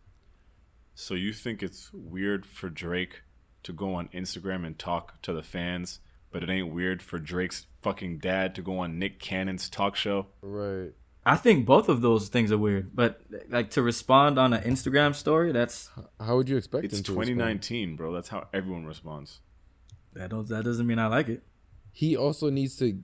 So 0.99 1.13
you 1.13 1.35
think 1.35 1.63
it's 1.63 1.93
weird 1.93 2.47
for 2.47 2.71
Drake 2.71 3.21
to 3.65 3.73
go 3.75 3.95
on 3.95 4.09
Instagram 4.15 4.67
and 4.67 4.79
talk 4.79 5.21
to 5.23 5.35
the 5.35 5.43
fans, 5.43 6.01
but 6.33 6.43
it 6.43 6.49
ain't 6.49 6.73
weird 6.73 7.03
for 7.03 7.19
Drake's 7.19 7.67
fucking 7.83 8.19
dad 8.19 8.55
to 8.55 8.63
go 8.63 8.79
on 8.79 8.99
Nick 8.99 9.21
Cannon's 9.21 9.69
talk 9.69 9.95
show? 9.95 10.29
Right. 10.41 10.93
I 11.27 11.37
think 11.37 11.67
both 11.67 11.91
of 11.91 12.01
those 12.01 12.29
things 12.29 12.51
are 12.51 12.57
weird, 12.57 12.97
but 12.97 13.21
like 13.51 13.71
to 13.73 13.83
respond 13.83 14.39
on 14.39 14.55
an 14.55 14.63
Instagram 14.63 15.15
story, 15.15 15.53
that's 15.53 15.91
How 16.19 16.37
would 16.37 16.49
you 16.49 16.57
expect 16.57 16.87
It's 16.87 16.99
him 16.99 17.05
to 17.05 17.13
respond? 17.13 17.27
2019, 17.27 17.97
bro. 17.97 18.13
That's 18.13 18.29
how 18.29 18.49
everyone 18.55 18.87
responds. 18.87 19.41
that 20.15 20.31
don't 20.31 20.49
that 20.49 20.65
doesn't 20.65 20.87
mean 20.87 20.99
I 20.99 21.09
like 21.09 21.29
it. 21.29 21.43
He 21.93 22.17
also 22.17 22.49
needs 22.49 22.77
to 22.77 22.99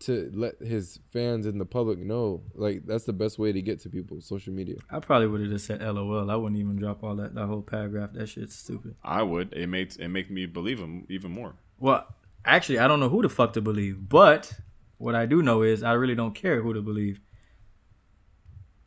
to 0.00 0.30
let 0.34 0.60
his 0.60 1.00
fans 1.12 1.46
and 1.46 1.60
the 1.60 1.64
public 1.64 1.98
know. 1.98 2.42
Like 2.54 2.86
that's 2.86 3.04
the 3.04 3.12
best 3.12 3.38
way 3.38 3.52
to 3.52 3.60
get 3.60 3.80
to 3.80 3.88
people. 3.88 4.20
Social 4.20 4.52
media. 4.52 4.76
I 4.90 5.00
probably 5.00 5.26
would 5.26 5.40
have 5.40 5.50
just 5.50 5.66
said 5.66 5.82
LOL. 5.82 6.30
I 6.30 6.36
wouldn't 6.36 6.60
even 6.60 6.76
drop 6.76 7.02
all 7.02 7.16
that 7.16 7.34
that 7.34 7.46
whole 7.46 7.62
paragraph. 7.62 8.12
That 8.12 8.28
shit's 8.28 8.54
stupid. 8.54 8.94
I 9.02 9.22
would. 9.22 9.52
It 9.52 9.68
makes 9.68 9.96
it 9.96 10.08
make 10.08 10.30
me 10.30 10.46
believe 10.46 10.78
him 10.78 11.06
even 11.08 11.30
more. 11.30 11.54
Well, 11.78 12.06
actually, 12.44 12.78
I 12.78 12.88
don't 12.88 13.00
know 13.00 13.08
who 13.08 13.22
the 13.22 13.28
fuck 13.28 13.52
to 13.54 13.60
believe, 13.60 14.08
but 14.08 14.52
what 14.98 15.14
I 15.14 15.26
do 15.26 15.42
know 15.42 15.62
is 15.62 15.82
I 15.82 15.92
really 15.92 16.14
don't 16.14 16.34
care 16.34 16.60
who 16.62 16.74
to 16.74 16.82
believe. 16.82 17.20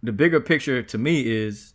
The 0.03 0.11
bigger 0.11 0.39
picture 0.39 0.81
to 0.81 0.97
me 0.97 1.21
is 1.21 1.73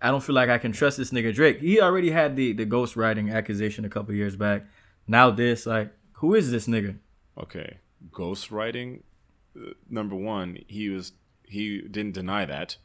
I 0.00 0.10
don't 0.10 0.22
feel 0.22 0.34
like 0.34 0.50
I 0.50 0.58
can 0.58 0.72
trust 0.72 0.98
this 0.98 1.10
nigga 1.10 1.34
Drake. 1.34 1.60
He 1.60 1.80
already 1.80 2.10
had 2.10 2.36
the 2.36 2.52
the 2.52 2.66
ghostwriting 2.66 3.32
accusation 3.32 3.84
a 3.84 3.88
couple 3.88 4.14
years 4.14 4.36
back. 4.36 4.66
Now 5.06 5.30
this, 5.30 5.66
like, 5.66 5.92
who 6.12 6.34
is 6.34 6.50
this 6.50 6.66
nigga? 6.66 6.98
Okay, 7.38 7.78
ghostwriting. 8.10 9.02
uh, 9.56 9.70
Number 9.88 10.16
one, 10.16 10.58
he 10.66 10.88
was 10.88 11.12
he 11.46 11.80
didn't 11.82 12.14
deny 12.14 12.44
that, 12.44 12.76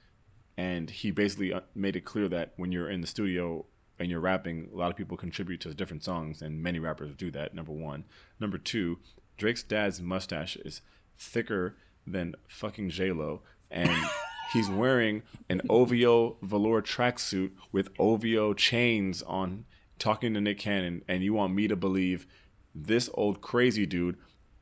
and 0.57 0.89
he 0.89 1.11
basically 1.11 1.53
uh, 1.53 1.61
made 1.74 1.95
it 1.95 2.05
clear 2.05 2.28
that 2.30 2.53
when 2.57 2.72
you're 2.72 2.89
in 2.89 3.01
the 3.01 3.07
studio 3.07 3.65
and 3.97 4.09
you're 4.09 4.20
rapping, 4.20 4.70
a 4.74 4.78
lot 4.78 4.91
of 4.91 4.97
people 4.97 5.17
contribute 5.17 5.61
to 5.61 5.74
different 5.74 6.03
songs, 6.03 6.41
and 6.41 6.61
many 6.63 6.80
rappers 6.80 7.15
do 7.15 7.32
that. 7.32 7.53
Number 7.53 7.72
one. 7.72 8.05
Number 8.39 8.57
two, 8.57 8.99
Drake's 9.38 9.63
dad's 9.63 10.01
mustache 10.01 10.55
is 10.57 10.82
thicker 11.17 11.76
than 12.07 12.36
fucking 12.47 12.89
J 12.89 13.11
Lo, 13.11 13.41
and 13.70 13.91
he's 14.53 14.70
wearing 14.70 15.24
an 15.49 15.61
OVO 15.70 16.38
velour 16.41 16.82
tracksuit 16.82 17.51
with 17.72 17.89
OVO 17.99 18.53
chains 18.53 19.22
on, 19.24 19.65
talking 19.97 20.34
to 20.34 20.41
Nick 20.41 20.59
Cannon, 20.59 21.03
and 21.07 21.24
you 21.24 21.34
want 21.34 21.53
me 21.53 21.67
to 21.67 21.76
believe 21.76 22.26
this 22.74 23.09
old 23.13 23.41
crazy 23.41 23.86
dude? 23.86 24.17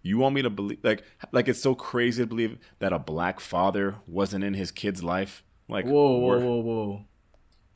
You 0.07 0.17
want 0.19 0.35
me 0.35 0.41
to 0.43 0.49
believe 0.49 0.79
like 0.83 1.03
like 1.33 1.49
it's 1.49 1.61
so 1.61 1.75
crazy 1.75 2.23
to 2.23 2.27
believe 2.27 2.57
that 2.79 2.93
a 2.93 2.99
black 2.99 3.41
father 3.41 3.95
wasn't 4.07 4.45
in 4.45 4.53
his 4.53 4.71
kid's 4.71 5.03
life? 5.03 5.43
Like 5.67 5.85
Whoa, 5.85 6.17
whoa, 6.17 6.19
word, 6.27 6.43
whoa, 6.43 6.59
whoa. 6.61 7.05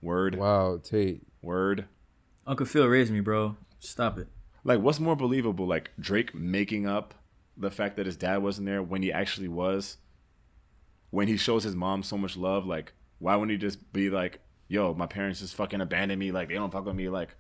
word, 0.02 0.36
Wow, 0.36 0.78
Tate. 0.82 1.24
word. 1.42 1.86
Uncle 2.48 2.66
Phil 2.66 2.88
raised 2.88 3.12
me, 3.12 3.20
bro. 3.20 3.58
Stop 3.80 4.18
it. 4.18 4.28
Like, 4.64 4.80
what's 4.80 5.00
more 5.00 5.16
believable? 5.18 5.68
Like 5.68 5.92
Drake 6.00 6.34
making 6.34 6.88
up 6.88 7.14
the 7.58 7.70
fact 7.70 7.98
that 7.98 8.06
his 8.06 8.16
dad 8.16 8.38
wasn't 8.42 8.68
there 8.68 8.82
when 8.82 9.02
he 9.02 9.12
actually 9.12 9.50
was. 9.50 9.98
When 11.10 11.28
he 11.28 11.36
shows 11.36 11.66
his 11.66 11.76
mom 11.76 12.02
so 12.02 12.18
much 12.18 12.38
love, 12.38 12.66
like, 12.66 12.94
why 13.20 13.36
wouldn't 13.36 13.52
he 13.52 13.58
just 13.58 13.92
be 13.92 14.10
like, 14.10 14.40
"Yo, 14.70 14.94
my 14.94 15.06
parents 15.06 15.42
just 15.42 15.56
fucking 15.56 15.82
abandoned 15.82 16.20
me. 16.20 16.32
Like, 16.32 16.48
they 16.48 16.54
don't 16.56 16.72
fuck 16.72 16.86
with 16.86 16.96
me." 16.96 17.10
Like, 17.10 17.36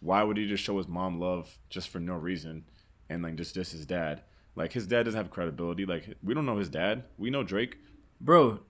why 0.00 0.24
would 0.24 0.36
he 0.36 0.48
just 0.48 0.64
show 0.64 0.78
his 0.78 0.88
mom 0.88 1.20
love 1.20 1.60
just 1.70 1.90
for 1.90 2.00
no 2.00 2.14
reason, 2.14 2.64
and 3.08 3.22
like 3.22 3.36
just 3.36 3.54
diss 3.54 3.70
his 3.70 3.86
dad? 3.86 4.22
Like, 4.54 4.72
his 4.72 4.86
dad 4.86 5.04
doesn't 5.04 5.18
have 5.18 5.30
credibility. 5.30 5.86
Like, 5.86 6.16
we 6.22 6.34
don't 6.34 6.46
know 6.46 6.58
his 6.58 6.68
dad. 6.68 7.04
We 7.18 7.30
know 7.30 7.42
Drake. 7.42 7.76
Bro, 8.20 8.60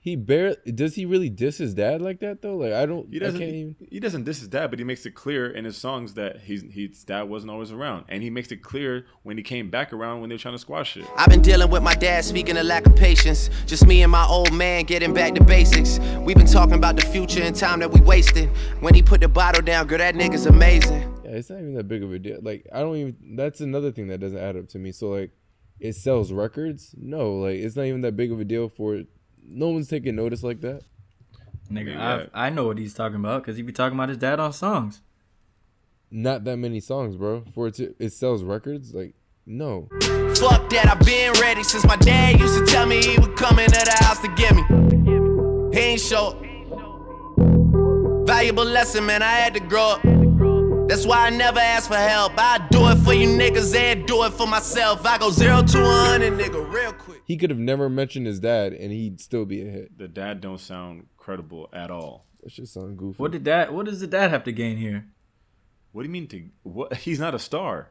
He 0.00 0.16
barely 0.16 0.56
does 0.74 0.94
he 0.94 1.06
really 1.06 1.28
diss 1.30 1.58
his 1.58 1.74
dad 1.74 2.00
like 2.02 2.20
that 2.20 2.40
though? 2.42 2.56
Like 2.56 2.72
I 2.72 2.84
don't. 2.86 3.10
He 3.12 3.18
doesn't. 3.18 3.40
can't 3.40 3.52
even. 3.52 3.76
He 3.90 3.98
doesn't 4.00 4.24
diss 4.24 4.38
his 4.38 4.48
dad, 4.48 4.68
but 4.70 4.78
he 4.78 4.84
makes 4.84 5.04
it 5.06 5.14
clear 5.14 5.50
in 5.50 5.64
his 5.64 5.76
songs 5.76 6.14
that 6.14 6.40
he's 6.40 6.62
his 6.70 7.04
dad 7.04 7.22
wasn't 7.22 7.50
always 7.50 7.72
around, 7.72 8.04
and 8.08 8.22
he 8.22 8.30
makes 8.30 8.52
it 8.52 8.58
clear 8.62 9.06
when 9.22 9.36
he 9.38 9.42
came 9.42 9.70
back 9.70 9.92
around 9.92 10.20
when 10.20 10.28
they 10.28 10.34
were 10.34 10.38
trying 10.38 10.54
to 10.54 10.58
squash 10.58 10.96
it. 10.96 11.04
I've 11.16 11.28
been 11.30 11.42
dealing 11.42 11.70
with 11.70 11.82
my 11.82 11.94
dad 11.94 12.24
speaking 12.24 12.56
of 12.56 12.66
lack 12.66 12.86
of 12.86 12.94
patience. 12.96 13.50
Just 13.66 13.86
me 13.86 14.02
and 14.02 14.12
my 14.12 14.24
old 14.26 14.52
man 14.52 14.84
getting 14.84 15.12
back 15.14 15.34
to 15.34 15.42
basics. 15.44 15.98
We've 16.20 16.36
been 16.36 16.46
talking 16.46 16.74
about 16.74 16.96
the 16.96 17.06
future 17.06 17.42
and 17.42 17.56
time 17.56 17.80
that 17.80 17.90
we 17.90 18.00
wasted. 18.00 18.50
When 18.80 18.94
he 18.94 19.02
put 19.02 19.20
the 19.22 19.28
bottle 19.28 19.62
down, 19.62 19.86
girl, 19.86 19.98
that 19.98 20.14
nigga's 20.14 20.46
amazing. 20.46 21.17
Yeah, 21.28 21.36
it's 21.36 21.50
not 21.50 21.58
even 21.60 21.74
that 21.74 21.88
big 21.88 22.02
of 22.02 22.12
a 22.12 22.18
deal. 22.18 22.38
Like 22.42 22.66
I 22.72 22.80
don't 22.80 22.96
even. 22.96 23.16
That's 23.36 23.60
another 23.60 23.92
thing 23.92 24.08
that 24.08 24.18
doesn't 24.20 24.38
add 24.38 24.56
up 24.56 24.68
to 24.70 24.78
me. 24.78 24.92
So 24.92 25.08
like, 25.08 25.30
it 25.80 25.94
sells 25.94 26.32
records. 26.32 26.94
No, 26.96 27.34
like 27.36 27.56
it's 27.56 27.76
not 27.76 27.84
even 27.84 28.00
that 28.02 28.16
big 28.16 28.32
of 28.32 28.40
a 28.40 28.44
deal 28.44 28.68
for. 28.68 29.02
No 29.46 29.68
one's 29.70 29.88
taking 29.88 30.16
notice 30.16 30.42
like 30.42 30.60
that. 30.62 30.82
nigga, 31.70 31.92
Yeah. 31.94 32.26
I, 32.34 32.46
I 32.46 32.50
know 32.50 32.66
what 32.66 32.78
he's 32.78 32.94
talking 32.94 33.16
about 33.16 33.42
because 33.42 33.56
he 33.56 33.62
be 33.62 33.72
talking 33.72 33.96
about 33.98 34.08
his 34.10 34.18
dad 34.18 34.40
on 34.40 34.52
songs. 34.52 35.00
Not 36.10 36.44
that 36.44 36.56
many 36.56 36.80
songs, 36.80 37.16
bro. 37.16 37.44
For 37.54 37.68
it 37.68 37.74
to 37.74 37.94
it 37.98 38.12
sells 38.12 38.42
records. 38.42 38.94
Like 38.94 39.14
no. 39.46 39.88
Fuck 40.00 40.68
that, 40.70 40.88
I've 40.90 41.04
been 41.06 41.32
ready 41.40 41.62
since 41.62 41.84
my 41.86 41.96
dad 41.96 42.38
used 42.38 42.58
to 42.58 42.66
tell 42.66 42.86
me 42.86 43.02
he 43.02 43.18
would 43.18 43.36
come 43.36 43.58
into 43.58 43.80
the 43.80 44.04
house 44.04 44.20
to 44.20 44.28
get 44.34 44.54
me. 44.54 44.62
He 45.72 45.84
ain't 45.84 46.00
show. 46.00 46.36
Valuable 48.26 48.64
lesson, 48.64 49.06
man, 49.06 49.22
I 49.22 49.32
had 49.32 49.54
to 49.54 49.60
grow 49.60 49.92
up. 49.92 50.17
That's 50.88 51.06
why 51.06 51.26
I 51.26 51.30
never 51.30 51.60
ask 51.60 51.86
for 51.88 51.96
help. 51.96 52.32
I 52.38 52.66
do 52.70 52.88
it 52.88 52.96
for 53.04 53.12
you 53.12 53.28
niggas 53.28 53.76
and 53.76 54.06
do 54.06 54.24
it 54.24 54.32
for 54.32 54.46
myself. 54.46 55.04
I 55.04 55.18
go 55.18 55.30
zero 55.30 55.62
to 55.62 55.82
one 55.82 56.22
and 56.22 56.40
nigga 56.40 56.72
real 56.72 56.94
quick. 56.94 57.20
He 57.26 57.36
could 57.36 57.50
have 57.50 57.58
never 57.58 57.90
mentioned 57.90 58.26
his 58.26 58.40
dad, 58.40 58.72
and 58.72 58.90
he'd 58.90 59.20
still 59.20 59.44
be 59.44 59.60
a 59.60 59.70
hit. 59.70 59.98
The 59.98 60.08
dad 60.08 60.40
don't 60.40 60.58
sound 60.58 61.08
credible 61.18 61.68
at 61.74 61.90
all. 61.90 62.24
That 62.42 62.52
shit 62.52 62.68
sound 62.68 62.96
goofy. 62.96 63.18
What 63.18 63.32
did 63.32 63.44
dad? 63.44 63.70
What 63.70 63.84
does 63.84 64.00
the 64.00 64.06
dad 64.06 64.30
have 64.30 64.44
to 64.44 64.52
gain 64.52 64.78
here? 64.78 65.04
What 65.92 66.04
do 66.04 66.08
you 66.08 66.12
mean 66.12 66.26
to 66.28 66.48
what? 66.62 66.96
He's 66.96 67.20
not 67.20 67.34
a 67.34 67.38
star 67.38 67.90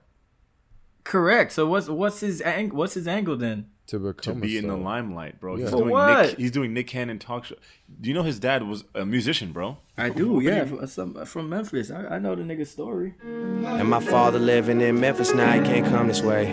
Correct. 1.03 1.53
So 1.53 1.67
what's 1.67 1.87
what's 1.87 2.19
his 2.19 2.41
ang- 2.41 2.75
what's 2.75 2.95
his 2.95 3.07
angle 3.07 3.37
then? 3.37 3.67
To 3.87 4.13
to 4.13 4.33
be 4.33 4.57
a 4.57 4.59
in 4.59 4.67
the 4.67 4.75
limelight, 4.75 5.39
bro. 5.39 5.55
Yeah. 5.55 5.61
He's 5.63 5.69
For 5.71 5.77
doing 5.77 5.89
what? 5.89 6.25
Nick. 6.27 6.37
He's 6.37 6.51
doing 6.51 6.73
Nick 6.73 6.87
Cannon 6.87 7.19
talk 7.19 7.45
show. 7.45 7.55
Do 8.01 8.09
you 8.09 8.13
know 8.13 8.23
his 8.23 8.39
dad 8.39 8.63
was 8.63 8.83
a 8.93 9.05
musician, 9.05 9.51
bro? 9.51 9.77
I 9.97 10.09
do, 10.09 10.39
yeah. 10.41 10.65
From, 10.65 11.25
from 11.25 11.49
Memphis, 11.49 11.89
I, 11.89 12.15
I 12.15 12.19
know 12.19 12.35
the 12.35 12.43
nigga's 12.43 12.69
story. 12.69 13.15
And 13.23 13.89
my 13.89 13.99
father 13.99 14.39
living 14.39 14.81
in 14.81 14.99
Memphis 14.99 15.33
now, 15.33 15.51
he 15.53 15.61
can't 15.61 15.85
come 15.85 16.07
this 16.07 16.21
way. 16.21 16.51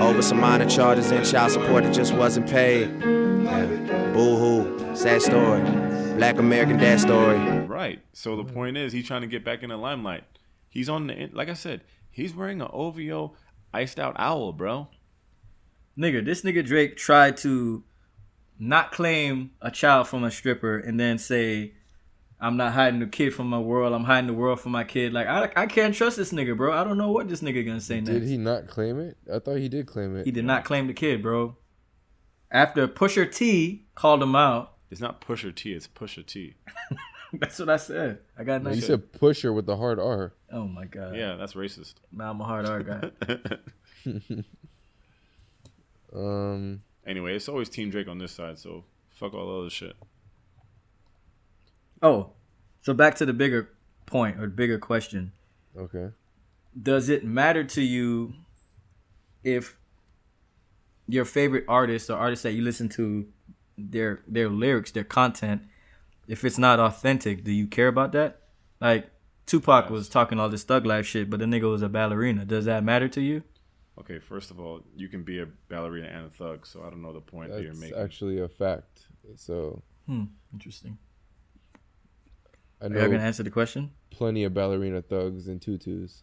Over 0.00 0.22
some 0.22 0.40
minor 0.40 0.68
charges 0.68 1.10
and 1.10 1.26
child 1.26 1.52
support 1.52 1.84
that 1.84 1.94
just 1.94 2.14
wasn't 2.14 2.48
paid. 2.48 2.90
Yeah. 3.02 4.10
Boo 4.12 4.36
hoo, 4.36 4.96
sad 4.96 5.22
story. 5.22 5.62
Black 6.16 6.38
American 6.38 6.76
dad 6.76 7.00
story. 7.00 7.38
Right. 7.66 8.00
So 8.12 8.36
the 8.36 8.44
point 8.44 8.76
is, 8.76 8.92
he's 8.92 9.06
trying 9.06 9.22
to 9.22 9.26
get 9.26 9.44
back 9.44 9.62
in 9.62 9.70
the 9.70 9.76
limelight. 9.76 10.24
He's 10.68 10.88
on 10.88 11.06
the 11.06 11.30
like 11.32 11.48
I 11.48 11.54
said, 11.54 11.80
he's 12.10 12.34
wearing 12.34 12.60
an 12.60 12.68
OVO 12.72 13.34
iced 13.72 13.98
out 13.98 14.14
owl, 14.18 14.52
bro. 14.52 14.88
Nigga, 16.00 16.24
this 16.24 16.42
nigga 16.42 16.64
Drake 16.64 16.96
tried 16.96 17.36
to 17.38 17.84
not 18.58 18.90
claim 18.92 19.50
a 19.60 19.70
child 19.70 20.08
from 20.08 20.24
a 20.24 20.30
stripper 20.30 20.78
and 20.78 20.98
then 20.98 21.18
say, 21.18 21.74
I'm 22.40 22.56
not 22.56 22.72
hiding 22.72 23.00
the 23.00 23.06
kid 23.06 23.34
from 23.34 23.48
my 23.48 23.58
world. 23.58 23.92
I'm 23.92 24.04
hiding 24.04 24.28
the 24.28 24.32
world 24.32 24.60
from 24.60 24.72
my 24.72 24.84
kid. 24.84 25.12
Like 25.12 25.26
I, 25.26 25.50
I 25.56 25.66
can't 25.66 25.94
trust 25.94 26.16
this 26.16 26.32
nigga, 26.32 26.56
bro. 26.56 26.72
I 26.72 26.84
don't 26.84 26.96
know 26.96 27.10
what 27.12 27.28
this 27.28 27.42
nigga 27.42 27.66
gonna 27.66 27.80
say 27.82 28.00
Did 28.00 28.14
next. 28.14 28.28
he 28.28 28.38
not 28.38 28.66
claim 28.66 28.98
it? 28.98 29.18
I 29.32 29.40
thought 29.40 29.56
he 29.58 29.68
did 29.68 29.86
claim 29.86 30.16
it. 30.16 30.24
He 30.24 30.30
did 30.32 30.46
not 30.46 30.64
claim 30.64 30.86
the 30.86 30.94
kid, 30.94 31.22
bro. 31.22 31.56
After 32.50 32.88
Pusher 32.88 33.26
T 33.26 33.84
called 33.94 34.22
him 34.22 34.34
out, 34.34 34.72
It's 34.90 35.00
not 35.02 35.20
Pusher 35.20 35.52
T, 35.52 35.72
it's 35.74 35.86
Pusha 35.86 36.24
T. 36.26 36.54
that's 37.34 37.58
what 37.58 37.68
I 37.68 37.76
said. 37.76 38.20
I 38.38 38.44
got 38.44 38.62
No, 38.62 38.70
nothing. 38.70 38.80
you 38.80 38.86
said 38.86 39.12
pusher 39.12 39.52
with 39.52 39.66
the 39.66 39.76
hard 39.76 40.00
R. 40.00 40.32
oh 40.50 40.66
my 40.66 40.86
god. 40.86 41.14
Yeah, 41.16 41.36
that's 41.36 41.52
racist. 41.52 41.94
Man, 42.10 42.26
I'm 42.28 42.40
a 42.40 42.44
hard 42.44 42.66
R 42.66 42.82
guy. 42.82 43.10
Um, 46.14 46.82
Anyway, 47.06 47.34
it's 47.34 47.48
always 47.48 47.68
Team 47.68 47.90
Drake 47.90 48.08
on 48.08 48.18
this 48.18 48.32
side, 48.32 48.58
so 48.58 48.84
fuck 49.08 49.34
all 49.34 49.46
the 49.46 49.60
other 49.60 49.70
shit. 49.70 49.96
Oh, 52.02 52.32
so 52.82 52.94
back 52.94 53.14
to 53.16 53.26
the 53.26 53.32
bigger 53.32 53.70
point 54.06 54.40
or 54.40 54.46
bigger 54.48 54.78
question. 54.78 55.32
Okay. 55.76 56.10
Does 56.80 57.08
it 57.08 57.24
matter 57.24 57.64
to 57.64 57.82
you 57.82 58.34
if 59.42 59.76
your 61.08 61.24
favorite 61.24 61.64
artist 61.68 62.10
or 62.10 62.16
artists 62.16 62.42
that 62.44 62.52
you 62.52 62.62
listen 62.62 62.88
to 62.90 63.26
their 63.76 64.22
their 64.28 64.48
lyrics, 64.48 64.92
their 64.92 65.04
content, 65.04 65.62
if 66.28 66.44
it's 66.44 66.58
not 66.58 66.78
authentic, 66.78 67.44
do 67.44 67.50
you 67.50 67.66
care 67.66 67.88
about 67.88 68.12
that? 68.12 68.42
Like 68.80 69.10
Tupac 69.46 69.90
was 69.90 70.08
talking 70.08 70.38
all 70.38 70.48
this 70.48 70.64
thug 70.64 70.86
life 70.86 71.06
shit, 71.06 71.28
but 71.28 71.40
the 71.40 71.46
nigga 71.46 71.70
was 71.70 71.82
a 71.82 71.88
ballerina. 71.88 72.44
Does 72.44 72.66
that 72.66 72.84
matter 72.84 73.08
to 73.08 73.20
you? 73.20 73.42
Okay, 73.98 74.18
first 74.18 74.50
of 74.50 74.58
all, 74.60 74.80
you 74.96 75.08
can 75.08 75.22
be 75.24 75.40
a 75.40 75.46
ballerina 75.68 76.06
and 76.08 76.26
a 76.26 76.30
thug, 76.30 76.66
so 76.66 76.82
I 76.82 76.90
don't 76.90 77.02
know 77.02 77.12
the 77.12 77.20
point 77.20 77.50
that 77.50 77.60
you're 77.62 77.70
That's 77.72 77.80
making. 77.80 77.98
actually 77.98 78.38
a 78.40 78.48
fact. 78.48 79.06
So 79.36 79.82
Hmm. 80.06 80.24
Interesting. 80.52 80.98
I 82.80 82.86
Are 82.86 82.88
know 82.88 83.02
you 83.02 83.08
gonna 83.10 83.22
answer 83.22 83.42
the 83.42 83.50
question? 83.50 83.90
plenty 84.10 84.44
of 84.44 84.52
ballerina 84.54 85.02
thugs 85.02 85.46
and 85.48 85.60
tutus. 85.62 86.22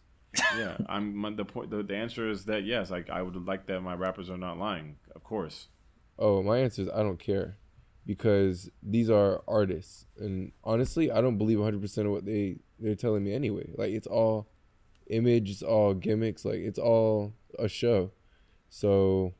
yeah, 0.58 0.76
I'm 0.88 1.14
my- 1.16 1.30
the 1.30 1.44
point. 1.44 1.70
The, 1.70 1.82
the 1.82 1.96
answer 1.96 2.28
is 2.28 2.44
that 2.46 2.64
yes, 2.64 2.90
like 2.90 3.08
I 3.10 3.22
would 3.22 3.46
like 3.46 3.66
that 3.66 3.80
my 3.80 3.94
rappers 3.94 4.28
are 4.28 4.36
not 4.36 4.58
lying. 4.58 4.96
Of 5.14 5.24
course. 5.24 5.68
Oh, 6.18 6.42
my 6.42 6.58
answer 6.58 6.82
is 6.82 6.88
I 6.88 7.02
don't 7.02 7.18
care 7.18 7.56
because 8.04 8.68
these 8.82 9.08
are 9.08 9.42
artists, 9.48 10.06
and 10.18 10.52
honestly, 10.64 11.10
I 11.10 11.20
don't 11.20 11.38
believe 11.38 11.58
100 11.58 11.80
percent 11.80 12.06
of 12.08 12.12
what 12.12 12.24
they 12.26 12.58
they're 12.78 12.94
telling 12.96 13.24
me 13.24 13.32
anyway. 13.32 13.70
Like 13.76 13.92
it's 13.92 14.06
all 14.06 14.48
image, 15.08 15.48
it's 15.50 15.62
all 15.62 15.94
gimmicks, 15.94 16.44
like 16.44 16.58
it's 16.58 16.78
all 16.78 17.32
a 17.58 17.68
show. 17.68 18.10
So 18.70 19.34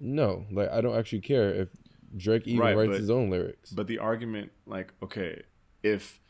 no, 0.00 0.46
like 0.50 0.70
I 0.70 0.80
don't 0.80 0.96
actually 0.96 1.20
care 1.20 1.50
if 1.50 1.68
Drake 2.16 2.46
even 2.46 2.60
writes 2.60 2.88
but- 2.90 3.00
his 3.00 3.10
own 3.10 3.30
lyrics. 3.30 3.70
But 3.70 3.86
the 3.86 3.98
argument, 3.98 4.52
like, 4.66 4.92
okay, 5.02 5.42
if 5.82 6.20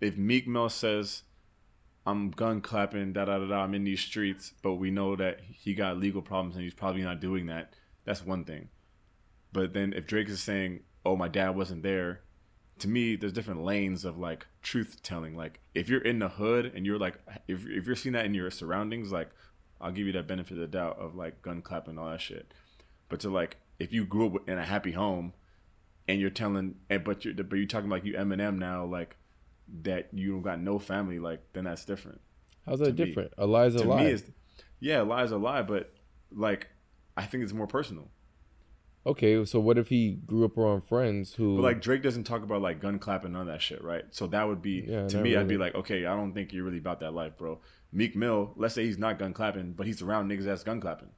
if 0.00 0.16
Meek 0.16 0.46
Mill 0.46 0.68
says 0.68 1.22
I'm 2.06 2.30
gun 2.30 2.60
clapping, 2.60 3.12
da 3.12 3.24
da 3.24 3.38
da 3.38 3.46
da, 3.46 3.62
I'm 3.62 3.74
in 3.74 3.84
these 3.84 4.00
streets, 4.00 4.52
but 4.62 4.74
we 4.74 4.90
know 4.90 5.16
that 5.16 5.40
he 5.40 5.74
got 5.74 5.98
legal 5.98 6.20
problems 6.20 6.54
and 6.56 6.64
he's 6.64 6.74
probably 6.74 7.02
not 7.02 7.20
doing 7.20 7.46
that. 7.46 7.74
That's 8.04 8.24
one 8.24 8.44
thing. 8.44 8.68
But 9.52 9.72
then 9.72 9.92
if 9.94 10.06
Drake 10.06 10.28
is 10.28 10.42
saying, 10.42 10.80
"Oh, 11.06 11.16
my 11.16 11.28
dad 11.28 11.50
wasn't 11.56 11.82
there," 11.82 12.20
to 12.80 12.88
me, 12.88 13.16
there's 13.16 13.32
different 13.32 13.62
lanes 13.62 14.04
of 14.04 14.18
like 14.18 14.46
truth 14.62 15.02
telling. 15.02 15.36
Like 15.36 15.60
if 15.74 15.88
you're 15.88 16.02
in 16.02 16.18
the 16.18 16.28
hood 16.28 16.72
and 16.74 16.84
you're 16.84 16.98
like, 16.98 17.18
if 17.48 17.66
if 17.66 17.86
you're 17.86 17.96
seeing 17.96 18.12
that 18.14 18.26
in 18.26 18.34
your 18.34 18.50
surroundings, 18.50 19.12
like 19.12 19.30
I'll 19.80 19.92
give 19.92 20.06
you 20.06 20.12
that 20.12 20.26
benefit 20.26 20.52
of 20.52 20.58
the 20.58 20.66
doubt 20.66 20.98
of 20.98 21.14
like 21.14 21.42
gun 21.42 21.62
clapping 21.62 21.90
and 21.90 21.98
all 21.98 22.10
that 22.10 22.20
shit. 22.20 22.52
But 23.08 23.20
to 23.20 23.30
like, 23.30 23.56
if 23.78 23.92
you 23.92 24.04
grew 24.04 24.26
up 24.26 24.48
in 24.48 24.58
a 24.58 24.64
happy 24.64 24.92
home 24.92 25.34
and 26.08 26.20
you're 26.20 26.30
telling, 26.30 26.76
and 26.88 27.04
but 27.04 27.24
you're 27.24 27.34
but 27.34 27.56
you're 27.56 27.66
talking 27.66 27.90
like 27.90 28.04
you 28.04 28.14
Eminem 28.14 28.58
now, 28.58 28.84
like 28.84 29.16
that 29.82 30.08
you 30.12 30.32
don't 30.32 30.42
got 30.42 30.60
no 30.60 30.78
family, 30.78 31.18
like 31.18 31.40
then 31.52 31.64
that's 31.64 31.84
different. 31.84 32.20
How's 32.66 32.78
that 32.78 32.96
to 32.96 33.02
me. 33.02 33.06
different? 33.06 33.32
A 33.38 33.46
lie's 33.46 33.74
a 33.74 33.78
To 33.78 33.84
lie. 33.84 34.04
Me, 34.04 34.10
is, 34.10 34.24
yeah, 34.80 35.02
a 35.02 35.04
lie 35.04 35.24
is 35.24 35.32
a 35.32 35.36
lie, 35.36 35.62
but 35.62 35.92
like 36.32 36.68
I 37.16 37.24
think 37.24 37.44
it's 37.44 37.52
more 37.52 37.66
personal. 37.66 38.08
Okay, 39.06 39.44
so 39.44 39.60
what 39.60 39.76
if 39.76 39.88
he 39.88 40.12
grew 40.12 40.46
up 40.46 40.56
around 40.56 40.82
friends 40.82 41.34
who 41.34 41.56
But 41.56 41.62
like 41.62 41.82
Drake 41.82 42.02
doesn't 42.02 42.24
talk 42.24 42.42
about 42.42 42.62
like 42.62 42.80
gun 42.80 42.98
clapping 42.98 43.32
none 43.32 43.42
of 43.42 43.46
that 43.48 43.60
shit, 43.60 43.84
right? 43.84 44.04
So 44.12 44.26
that 44.28 44.48
would 44.48 44.62
be 44.62 44.84
Yeah, 44.88 45.06
to 45.08 45.18
me, 45.18 45.36
I'd 45.36 45.46
be 45.46 45.58
like, 45.58 45.74
okay, 45.74 46.06
I 46.06 46.16
don't 46.16 46.32
think 46.32 46.52
you're 46.52 46.64
really 46.64 46.78
about 46.78 47.00
that 47.00 47.12
life, 47.12 47.36
bro. 47.36 47.60
Meek 47.94 48.14
Mill, 48.16 48.52
let's 48.56 48.74
say 48.74 48.84
he's 48.84 48.98
not 48.98 49.18
gun 49.18 49.32
clapping, 49.32 49.72
but 49.72 49.86
he's 49.86 50.02
around 50.02 50.28
niggas 50.28 50.44
that's 50.44 50.64
gun 50.64 50.80
clapping. 50.80 51.08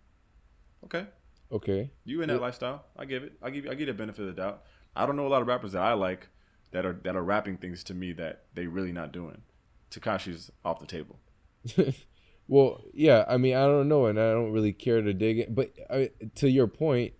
Okay, 0.85 1.07
Okay. 1.51 1.91
you 2.05 2.21
in 2.23 2.29
that 2.29 2.35
Yeah. 2.35 2.41
lifestyle? 2.41 2.85
I 2.97 3.07
give 3.07 3.23
it. 3.25 3.33
I 3.43 3.51
give. 3.51 3.65
you- 3.65 3.71
I 3.71 3.75
give 3.75 3.81
you 3.81 3.87
the 3.87 3.95
benefit 3.95 4.21
of 4.23 4.27
the 4.37 4.41
doubt. 4.41 4.63
I 4.95 5.07
don't 5.07 5.17
know 5.17 5.27
a 5.27 5.29
lot 5.29 5.43
of 5.43 5.49
rappers 5.49 5.73
that 5.73 5.83
I 5.83 5.95
like 5.95 6.29
that 6.73 6.85
are 6.87 6.93
that 7.05 7.17
are 7.17 7.23
rapping 7.25 7.57
things 7.57 7.83
to 7.85 7.95
me 7.95 8.13
that 8.13 8.45
they 8.55 8.67
really 8.67 8.93
not 8.93 9.11
doing. 9.13 9.43
Tekashi's 9.91 10.51
off 10.65 10.79
the 10.81 10.87
table. 10.87 11.19
well, 12.49 12.83
yeah, 12.93 13.25
I 13.29 13.37
mean, 13.39 13.55
I 13.57 13.65
don't 13.67 13.89
know, 13.89 14.07
and 14.07 14.19
I 14.21 14.31
don't 14.33 14.53
really 14.53 14.73
care 14.73 15.01
to 15.03 15.15
dig 15.15 15.39
it. 15.39 15.55
But 15.55 15.73
I, 15.91 16.11
to 16.37 16.49
your 16.51 16.67
point, 16.67 17.15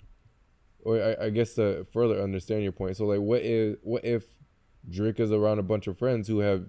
or 0.81 1.03
I, 1.03 1.27
I 1.27 1.31
guess 1.31 1.55
to 1.55 1.85
further 1.93 2.21
understand 2.21 2.63
your 2.63 2.73
point, 2.73 2.97
so 2.97 3.07
like, 3.07 3.21
what 3.21 3.43
if 3.43 3.79
what 3.83 4.05
if 4.05 4.27
Drake 4.89 5.19
is 5.21 5.33
around 5.33 5.59
a 5.59 5.63
bunch 5.65 5.87
of 5.87 5.99
friends 5.99 6.29
who 6.29 6.39
have 6.41 6.67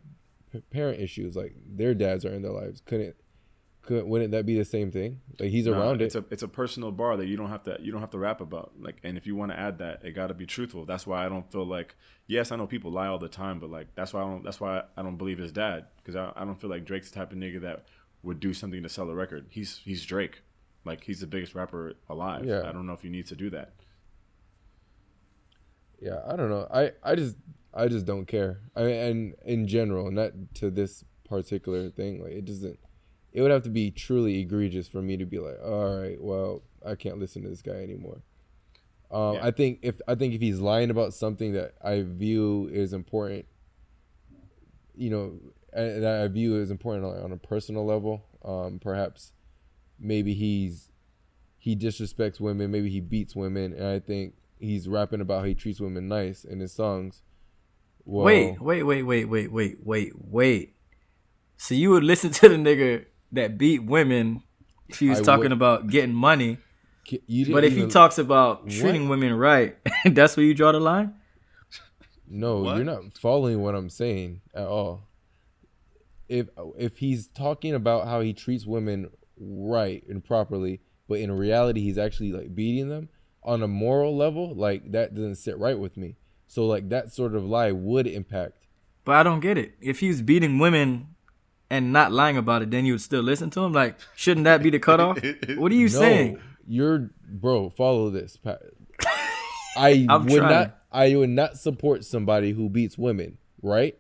parent 0.70 1.00
issues, 1.02 1.36
like 1.36 1.56
their 1.66 1.94
dads 1.94 2.26
are 2.26 2.34
in 2.34 2.42
their 2.42 2.52
lives? 2.52 2.82
Couldn't 2.86 3.16
couldn't 3.84 4.08
wouldn't 4.08 4.32
that 4.32 4.46
be 4.46 4.58
the 4.58 4.66
same 4.66 4.92
thing? 4.92 5.22
Like 5.40 5.50
he's 5.50 5.66
No, 5.66 5.74
around 5.74 6.02
it's 6.02 6.16
it. 6.16 6.26
a 6.26 6.34
it's 6.34 6.44
a 6.44 6.48
personal 6.48 6.92
bar 6.92 7.16
that 7.18 7.28
you 7.28 7.38
don't 7.38 7.50
have 7.50 7.64
to 7.64 7.78
you 7.82 7.92
don't 7.92 8.02
have 8.02 8.12
to 8.12 8.18
rap 8.18 8.42
about. 8.42 8.74
Like, 8.80 8.98
and 9.04 9.18
if 9.18 9.26
you 9.26 9.36
want 9.36 9.52
to 9.52 9.60
add 9.60 9.78
that, 9.80 10.04
it 10.04 10.12
got 10.12 10.28
to 10.28 10.34
be 10.34 10.46
truthful. 10.46 10.86
That's 10.86 11.08
why 11.08 11.26
I 11.26 11.30
don't 11.30 11.50
feel 11.52 11.66
like 11.66 11.96
yes, 12.28 12.52
I 12.52 12.58
know 12.58 12.68
people 12.68 12.92
lie 12.92 13.08
all 13.08 13.18
the 13.20 13.30
time, 13.30 13.60
but 13.60 13.70
like 13.70 13.88
that's 13.96 14.14
why 14.14 14.22
I 14.22 14.26
don't 14.26 14.44
that's 14.44 14.60
why 14.60 14.84
I 14.98 15.02
don't 15.04 15.18
believe 15.18 15.38
his 15.38 15.52
dad 15.54 15.86
because 15.98 16.16
I, 16.16 16.34
I 16.36 16.44
don't 16.44 16.60
feel 16.60 16.70
like 16.70 16.84
Drake's 16.86 17.10
the 17.10 17.16
type 17.20 17.32
of 17.32 17.38
nigga 17.38 17.62
that 17.62 17.86
would 18.24 18.40
do 18.40 18.54
something 18.54 18.84
to 18.84 18.90
sell 18.90 19.10
a 19.10 19.16
record. 19.16 19.46
He's 19.50 19.78
he's 19.78 20.04
Drake, 20.06 20.42
like 20.84 21.04
he's 21.04 21.22
the 21.22 21.28
biggest 21.28 21.56
rapper 21.56 21.94
alive. 22.10 22.44
Yeah. 22.46 22.64
I 22.68 22.74
don't 22.74 22.86
know 22.88 22.94
if 22.94 23.04
you 23.06 23.10
need 23.10 23.28
to 23.28 23.36
do 23.36 23.50
that. 23.52 23.72
yeah, 26.02 26.20
I 26.28 26.36
don't 26.36 26.50
know. 26.50 26.68
I 26.72 26.92
I 27.04 27.16
just 27.16 27.36
I 27.78 27.88
just 27.88 28.06
don't 28.06 28.26
care. 28.26 28.62
I 28.76 28.84
and 28.84 29.36
in 29.46 29.68
general, 29.68 30.12
not 30.12 30.32
to 30.56 30.72
this 30.72 31.06
particular 31.28 31.90
thing. 31.90 32.22
Like 32.22 32.32
it 32.32 32.46
doesn't. 32.46 32.80
It 33.34 33.42
would 33.42 33.52
have 33.52 33.64
to 33.64 33.70
be 33.70 33.92
truly 33.92 34.40
egregious 34.40 34.88
for 34.88 35.02
me 35.02 35.16
to 35.18 35.26
be 35.26 35.38
like, 35.38 35.60
all 35.64 36.00
right, 36.00 36.20
well, 36.20 36.64
I 36.86 36.96
can't 36.96 37.20
listen 37.20 37.44
to 37.44 37.50
this 37.50 37.62
guy 37.62 37.84
anymore. 37.84 38.24
Um, 39.12 39.36
Yeah. 39.36 39.46
I 39.46 39.52
think 39.52 39.80
if 39.84 40.02
I 40.08 40.16
think 40.16 40.34
if 40.34 40.42
he's 40.42 40.60
lying 40.60 40.90
about 40.90 41.14
something 41.14 41.54
that 41.54 41.76
I 41.84 42.02
view 42.02 42.70
is 42.72 42.94
important, 42.94 43.46
you 44.96 45.10
know, 45.10 45.40
and 45.72 46.04
that 46.04 46.24
I 46.24 46.28
view 46.28 46.60
as 46.60 46.72
important 46.72 47.06
on, 47.06 47.22
on 47.22 47.32
a 47.32 47.38
personal 47.38 47.86
level, 47.86 48.24
um, 48.44 48.80
perhaps 48.80 49.34
maybe 50.00 50.34
he's 50.34 50.90
he 51.60 51.76
disrespects 51.76 52.40
women, 52.40 52.72
maybe 52.72 52.90
he 52.90 53.02
beats 53.02 53.36
women, 53.36 53.74
and 53.74 53.86
I 53.86 54.00
think 54.00 54.34
he's 54.60 54.88
rapping 54.88 55.22
about 55.22 55.40
how 55.42 55.46
he 55.46 55.56
treats 55.56 55.80
women 55.80 56.08
nice 56.08 56.44
in 56.44 56.60
his 56.60 56.72
songs. 56.72 57.22
Whoa. 58.08 58.24
Wait, 58.24 58.62
wait, 58.62 58.84
wait, 58.84 59.04
wait, 59.04 59.26
wait, 59.26 59.52
wait, 59.52 59.86
wait, 59.86 60.14
wait. 60.16 60.74
So 61.58 61.76
you 61.76 61.90
would 61.90 62.06
listen 62.06 62.32
to 62.40 62.48
the 62.48 62.56
nigga 62.56 63.06
that 63.34 63.58
beat 63.58 63.84
women 63.84 64.44
if 64.88 65.00
he 65.00 65.10
was 65.10 65.20
I 65.20 65.24
talking 65.24 65.44
would. 65.44 65.52
about 65.52 65.88
getting 65.88 66.16
money. 66.16 66.58
But 67.12 67.66
if 67.66 67.76
he 67.76 67.88
talks 67.88 68.18
about 68.18 68.64
what? 68.64 68.72
treating 68.72 69.10
women 69.10 69.34
right, 69.34 69.76
that's 70.06 70.38
where 70.38 70.46
you 70.46 70.54
draw 70.54 70.72
the 70.72 70.80
line? 70.80 71.16
No, 72.30 72.62
what? 72.62 72.78
you're 72.78 72.86
not 72.86 73.18
following 73.18 73.62
what 73.62 73.76
I'm 73.76 73.90
saying 73.90 74.40
at 74.56 74.68
all. 74.68 75.04
If 76.30 76.48
if 76.78 76.98
he's 76.98 77.28
talking 77.28 77.74
about 77.74 78.08
how 78.08 78.22
he 78.22 78.34
treats 78.34 78.66
women 78.66 79.10
right 79.38 80.02
and 80.08 80.24
properly, 80.24 80.80
but 81.10 81.20
in 81.20 81.32
reality 81.32 81.82
he's 81.82 81.98
actually 81.98 82.32
like 82.32 82.56
beating 82.56 82.88
them 82.88 83.10
on 83.44 83.64
a 83.64 83.68
moral 83.68 84.16
level, 84.16 84.54
like 84.56 84.92
that 84.94 85.14
doesn't 85.14 85.36
sit 85.36 85.58
right 85.58 85.78
with 85.78 85.98
me. 85.98 86.16
So 86.48 86.66
like 86.66 86.90
that 86.90 87.14
sort 87.14 87.36
of 87.36 87.46
lie 87.46 87.72
would 87.72 88.08
impact. 88.08 88.54
But 89.04 89.16
I 89.16 89.24
don't 89.24 89.40
get 89.40 89.58
it. 89.58 89.76
If 89.82 90.00
he's 90.00 90.22
beating 90.22 90.60
women 90.60 91.16
and 91.70 91.94
not 91.94 92.12
lying 92.12 92.38
about 92.38 92.62
it, 92.62 92.72
then 92.72 92.86
you 92.86 92.94
would 92.94 93.02
still 93.02 93.22
listen 93.22 93.50
to 93.52 93.62
him? 93.62 93.74
Like, 93.74 93.98
shouldn't 94.16 94.46
that 94.46 94.64
be 94.64 94.70
the 94.70 94.80
cutoff? 94.80 95.20
what 95.56 95.72
are 95.72 95.76
you 95.76 95.90
no, 95.90 96.00
saying? 96.00 96.40
You're 96.68 97.12
bro, 97.30 97.70
follow 97.70 98.10
this. 98.10 98.38
I 99.78 100.06
I'm 100.10 100.26
would 100.26 100.38
trying. 100.40 100.52
not 100.52 100.78
I 100.92 101.16
would 101.16 101.30
not 101.30 101.58
support 101.58 102.04
somebody 102.06 102.52
who 102.52 102.70
beats 102.70 102.98
women, 102.98 103.38
right? 103.62 103.98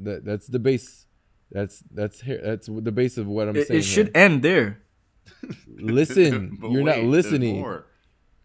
That 0.00 0.24
that's 0.24 0.46
the 0.46 0.58
base 0.58 1.06
that's 1.50 1.82
that's 1.92 2.20
here 2.20 2.40
that's 2.42 2.68
the 2.68 2.92
base 2.92 3.18
of 3.18 3.26
what 3.26 3.48
I'm 3.48 3.56
It, 3.56 3.68
saying. 3.68 3.80
it 3.80 3.82
should 3.84 4.06
here. 4.06 4.12
end 4.16 4.42
there. 4.42 4.82
listen. 5.68 6.58
You're 6.62 6.82
wait, 6.84 6.96
not 6.96 7.04
listening. 7.04 7.64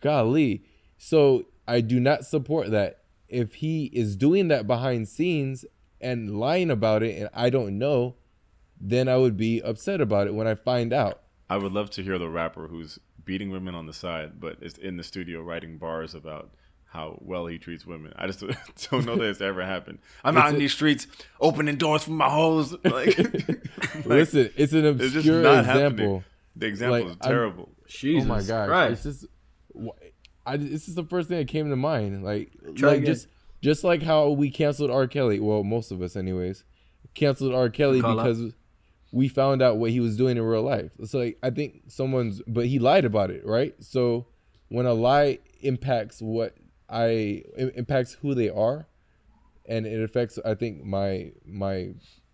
Golly. 0.02 0.66
So 0.98 1.46
I 1.68 1.82
do 1.82 2.00
not 2.00 2.26
support 2.26 2.72
that. 2.72 3.00
If 3.28 3.56
he 3.56 3.86
is 3.86 4.16
doing 4.16 4.50
that 4.50 4.68
behind 4.68 5.08
scenes 5.08 5.66
and 6.00 6.40
lying 6.40 6.70
about 6.70 7.02
it 7.04 7.18
and 7.20 7.30
I 7.34 7.50
don't 7.50 7.78
know, 7.78 8.16
then 8.80 9.08
I 9.08 9.18
would 9.18 9.36
be 9.38 9.62
upset 9.62 10.00
about 10.02 10.28
it 10.28 10.34
when 10.36 10.48
I 10.48 10.56
find 10.56 10.94
out. 10.94 11.22
I 11.50 11.58
would 11.58 11.72
love 11.72 11.90
to 11.92 12.04
hear 12.04 12.18
the 12.20 12.30
rapper 12.30 12.68
who's 12.68 13.00
beating 13.24 13.50
women 13.50 13.74
on 13.74 13.88
the 13.88 13.94
side, 13.94 14.40
but 14.40 14.58
is 14.62 14.78
in 14.78 14.98
the 14.98 15.04
studio 15.04 15.42
writing 15.42 15.78
bars 15.78 16.14
about 16.14 16.52
how 16.86 17.18
well 17.22 17.48
he 17.48 17.58
treats 17.58 17.86
women. 17.86 18.14
I 18.16 18.28
just 18.28 18.40
don't 18.92 19.06
know 19.06 19.16
that 19.16 19.24
it's 19.30 19.42
ever 19.42 19.66
happened. 19.66 20.00
I'm 20.24 20.38
out 20.38 20.46
It's 20.46 20.50
in 20.52 20.56
a- 20.56 20.60
these 20.60 20.74
streets 20.74 21.08
opening 21.42 21.78
doors 21.78 22.04
for 22.04 22.12
my 22.12 22.30
hoes. 22.30 22.76
Like, 22.84 23.18
like, 23.18 23.60
Listen, 24.06 24.52
it's 24.56 24.74
an 24.74 24.86
it's 24.86 25.00
just 25.00 25.16
obscure 25.18 25.42
not 25.42 25.66
happening. 25.66 25.86
example. 25.86 26.24
The 26.56 26.66
example 26.68 26.98
Like, 27.00 27.06
is 27.06 27.18
I'm- 27.22 27.32
terrible. 27.32 27.70
Jesus 27.88 28.24
oh 28.24 28.28
my 28.28 28.42
gosh. 28.44 28.68
Christ. 28.68 29.06
It's 29.06 29.20
just 29.22 29.32
wh- 29.76 30.06
I 30.46 30.58
this 30.58 30.88
is 30.88 30.96
the 30.96 31.04
first 31.04 31.30
thing 31.30 31.38
that 31.38 31.48
came 31.48 31.70
to 31.70 31.76
mind. 31.76 32.24
Like 32.24 32.52
Try 32.76 32.90
like 32.90 32.98
again. 33.00 33.14
just 33.14 33.28
just 33.62 33.84
like 33.84 34.04
how 34.04 34.30
we 34.30 34.52
canceled 34.52 34.92
R. 34.92 35.08
Kelly. 35.08 35.40
Well, 35.40 35.64
most 35.64 35.92
of 35.92 36.02
us 36.02 36.16
anyways. 36.16 36.64
Canceled 37.14 37.54
R. 37.54 37.70
Kelly 37.70 38.02
Call 38.02 38.16
because 38.16 38.54
we 39.12 39.28
found 39.28 39.62
out 39.62 39.78
what 39.78 39.92
he 39.92 40.00
was 40.00 40.18
doing 40.18 40.38
in 40.38 40.44
real 40.44 40.62
life. 40.62 40.92
So 41.06 41.20
like 41.20 41.38
I 41.42 41.50
think 41.50 41.84
someone's 41.88 42.42
but 42.48 42.66
he 42.68 42.80
lied 42.80 43.06
about 43.06 43.32
it, 43.32 43.46
right? 43.46 43.74
So 43.80 44.28
when 44.70 44.86
a 44.86 44.94
lie 44.94 45.40
impacts 45.62 46.22
what 46.22 46.56
I 46.90 47.44
impacts 47.58 48.14
who 48.14 48.36
they 48.36 48.50
are, 48.50 48.88
and 49.66 49.86
it 49.86 50.04
affects 50.04 50.38
I 50.44 50.56
think 50.56 50.84
my 50.84 51.32
my 51.46 51.94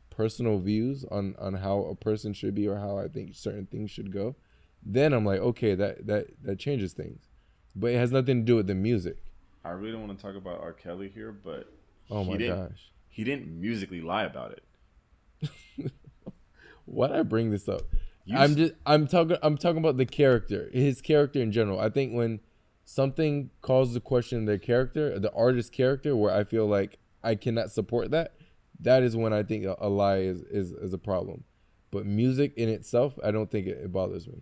personal 0.09 0.59
views 0.59 1.05
on 1.09 1.35
on 1.39 1.53
how 1.53 1.83
a 1.83 1.95
person 1.95 2.33
should 2.33 2.55
be 2.55 2.67
or 2.67 2.77
how 2.77 2.97
I 2.97 3.07
think 3.07 3.35
certain 3.35 3.65
things 3.67 3.91
should 3.91 4.11
go, 4.11 4.35
then 4.83 5.13
I'm 5.13 5.25
like, 5.25 5.39
okay, 5.39 5.75
that 5.75 6.07
that 6.07 6.27
that 6.43 6.59
changes 6.59 6.93
things. 6.93 7.27
But 7.75 7.91
it 7.91 7.97
has 7.97 8.11
nothing 8.11 8.39
to 8.41 8.43
do 8.45 8.55
with 8.57 8.67
the 8.67 8.75
music. 8.75 9.17
I 9.63 9.69
really 9.71 9.91
don't 9.93 10.05
want 10.07 10.17
to 10.19 10.25
talk 10.25 10.35
about 10.35 10.59
R. 10.61 10.73
Kelly 10.73 11.09
here, 11.13 11.31
but 11.31 11.71
Oh 12.09 12.23
he 12.23 12.31
my 12.31 12.37
didn't- 12.37 12.67
gosh. 12.69 12.91
he 13.09 13.23
didn't 13.23 13.47
musically 13.61 14.01
lie 14.01 14.23
about 14.23 14.51
it. 14.51 15.51
Why'd 16.85 17.11
I 17.11 17.23
bring 17.23 17.51
this 17.51 17.69
up? 17.69 17.81
You 18.25 18.37
I'm 18.37 18.55
just 18.55 18.73
I'm 18.85 19.07
talking 19.07 19.37
I'm 19.41 19.57
talking 19.57 19.77
about 19.79 19.97
the 19.97 20.05
character, 20.05 20.69
his 20.73 21.01
character 21.01 21.39
in 21.41 21.51
general. 21.51 21.79
I 21.79 21.89
think 21.89 22.13
when 22.13 22.39
something 22.85 23.49
calls 23.61 23.93
the 23.93 23.99
question 23.99 24.39
of 24.39 24.45
their 24.45 24.57
character, 24.57 25.17
the 25.17 25.31
artist's 25.33 25.69
character, 25.71 26.15
where 26.15 26.33
I 26.33 26.43
feel 26.43 26.67
like 26.67 26.97
I 27.23 27.35
cannot 27.35 27.71
support 27.71 28.11
that, 28.11 28.33
that 28.79 29.03
is 29.03 29.15
when 29.15 29.31
I 29.33 29.43
think 29.43 29.65
a, 29.65 29.75
a 29.79 29.89
lie 29.89 30.17
is, 30.19 30.41
is 30.43 30.71
is 30.71 30.93
a 30.93 30.97
problem. 30.97 31.43
But 31.91 32.05
music 32.05 32.53
in 32.57 32.69
itself, 32.69 33.17
I 33.23 33.31
don't 33.31 33.49
think 33.49 33.67
it, 33.67 33.77
it 33.83 33.91
bothers 33.91 34.27
me. 34.27 34.41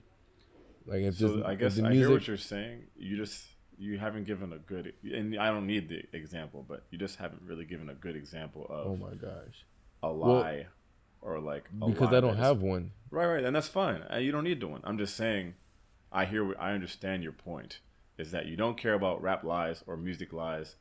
Like 0.89 1.01
it's 1.01 1.19
So 1.19 1.35
just 1.37 1.45
I 1.45 1.55
guess 1.55 1.75
the 1.75 1.85
I 1.85 1.93
hear 1.93 2.09
what 2.11 2.27
you're 2.27 2.37
saying. 2.37 2.83
You 2.97 3.17
just 3.17 3.45
you 3.77 3.97
haven't 3.97 4.25
given 4.25 4.51
a 4.51 4.57
good, 4.57 4.93
and 5.03 5.39
I 5.39 5.47
don't 5.47 5.65
need 5.65 5.87
the 5.87 6.03
example, 6.17 6.65
but 6.67 6.83
you 6.91 6.97
just 6.97 7.17
haven't 7.17 7.41
really 7.45 7.63
given 7.63 7.89
a 7.89 7.93
good 7.93 8.15
example 8.15 8.65
of 8.69 8.87
oh 8.87 8.95
my 8.97 9.13
gosh. 9.15 9.65
a 10.03 10.11
Well, 10.11 10.33
lie 10.39 10.67
or 11.21 11.39
like 11.39 11.65
a 11.81 11.87
because 11.87 12.11
lie 12.11 12.17
I 12.17 12.21
don't 12.21 12.37
have 12.37 12.61
one. 12.61 12.91
Right, 13.11 13.25
right, 13.27 13.43
and 13.43 13.55
that's 13.55 13.67
fine. 13.69 14.03
Uh, 14.11 14.17
You 14.17 14.31
don't 14.31 14.43
need 14.43 14.59
the 14.59 14.67
one. 14.67 14.81
I'm 14.83 14.97
just 14.97 15.15
saying, 15.15 15.53
I 16.11 16.25
hear, 16.25 16.55
I 16.59 16.73
understand 16.73 17.23
your 17.23 17.31
point. 17.31 17.79
Is 18.17 18.31
that 18.31 18.47
you 18.47 18.57
don't 18.57 18.77
care 18.77 18.93
about 18.95 19.21
rap 19.21 19.43
lies 19.45 19.81
or 19.87 19.95
music 19.95 20.33
lies, 20.33 20.75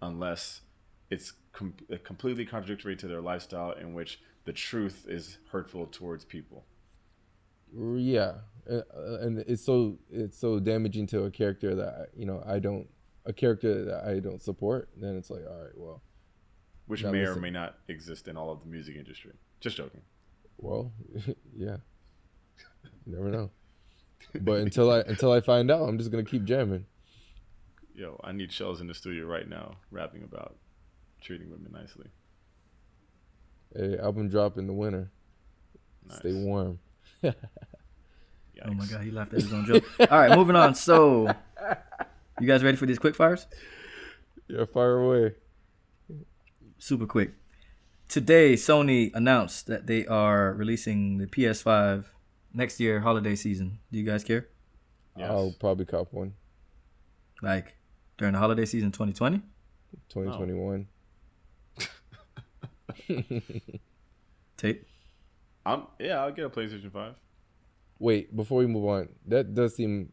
unless 0.00 0.62
it's 1.10 1.32
com- 1.52 1.74
uh, 1.92 1.96
completely 2.02 2.46
contradictory 2.46 2.96
to 2.96 3.06
their 3.06 3.20
lifestyle, 3.20 3.72
in 3.72 3.92
which 3.92 4.18
the 4.46 4.52
truth 4.52 5.04
is 5.08 5.36
hurtful 5.52 5.86
towards 5.86 6.24
people. 6.24 6.64
Yeah, 7.76 8.34
uh, 8.70 8.82
and 9.20 9.38
it's 9.38 9.64
so 9.64 9.98
it's 10.10 10.38
so 10.38 10.58
damaging 10.58 11.06
to 11.08 11.24
a 11.24 11.30
character 11.30 11.74
that 11.76 12.08
you 12.16 12.26
know 12.26 12.42
I 12.46 12.58
don't 12.58 12.88
a 13.26 13.32
character 13.32 13.84
that 13.84 14.04
I 14.04 14.20
don't 14.20 14.42
support. 14.42 14.88
Then 14.96 15.16
it's 15.16 15.30
like, 15.30 15.42
all 15.48 15.62
right, 15.62 15.76
well, 15.76 16.02
which 16.86 17.04
may 17.04 17.24
or 17.24 17.36
may 17.36 17.50
not 17.50 17.76
exist 17.88 18.28
in 18.28 18.36
all 18.36 18.50
of 18.50 18.60
the 18.60 18.66
music 18.66 18.96
industry. 18.96 19.32
Just 19.60 19.76
joking. 19.76 20.02
well, 20.58 20.92
yeah, 21.56 21.76
never 23.06 23.30
know. 23.30 23.50
But 24.40 24.60
until 24.60 24.90
I 24.90 25.00
until 25.00 25.32
I 25.32 25.40
find 25.40 25.70
out, 25.70 25.88
I'm 25.88 25.98
just 25.98 26.10
gonna 26.10 26.24
keep 26.24 26.44
jamming. 26.44 26.86
Yo, 27.94 28.20
I 28.24 28.32
need 28.32 28.52
shells 28.52 28.80
in 28.80 28.86
the 28.86 28.94
studio 28.94 29.26
right 29.26 29.48
now, 29.48 29.76
rapping 29.90 30.22
about 30.22 30.56
treating 31.20 31.50
women 31.50 31.72
nicely. 31.72 32.06
Hey, 33.76 33.98
album 33.98 34.28
drop 34.28 34.58
in 34.58 34.66
the 34.66 34.72
winter. 34.72 35.10
Stay 36.16 36.32
warm. 36.32 36.78
Oh 38.62 38.74
my 38.74 38.84
god, 38.84 39.02
he 39.02 39.10
laughed 39.10 39.32
at 39.32 39.40
his 39.40 39.52
own 39.52 39.64
joke. 39.64 39.84
All 40.10 40.18
right, 40.18 40.36
moving 40.36 40.54
on. 40.54 40.74
So, 40.74 41.34
you 42.40 42.46
guys 42.46 42.62
ready 42.62 42.76
for 42.76 42.84
these 42.84 42.98
quick 42.98 43.14
fires? 43.14 43.46
Yeah, 44.48 44.66
fire 44.66 44.98
away. 44.98 45.34
Super 46.78 47.06
quick. 47.06 47.32
Today, 48.08 48.54
Sony 48.54 49.14
announced 49.14 49.66
that 49.68 49.86
they 49.86 50.06
are 50.06 50.52
releasing 50.52 51.16
the 51.18 51.26
PS5 51.26 52.04
next 52.52 52.80
year 52.80 53.00
holiday 53.00 53.34
season. 53.34 53.78
Do 53.90 53.98
you 53.98 54.04
guys 54.04 54.24
care? 54.24 54.48
I'll 55.18 55.54
probably 55.58 55.86
cop 55.86 56.12
one. 56.12 56.34
Like 57.40 57.76
during 58.18 58.34
the 58.34 58.40
holiday 58.40 58.66
season 58.66 58.92
2020? 58.92 59.40
2021. 60.10 60.86
Tape. 64.58 64.86
I'm 65.64 65.84
yeah, 65.98 66.22
I'll 66.22 66.32
get 66.32 66.46
a 66.46 66.50
PlayStation 66.50 66.92
Five. 66.92 67.14
Wait, 67.98 68.34
before 68.34 68.58
we 68.58 68.66
move 68.66 68.86
on, 68.86 69.08
that 69.26 69.54
does 69.54 69.76
seem. 69.76 70.12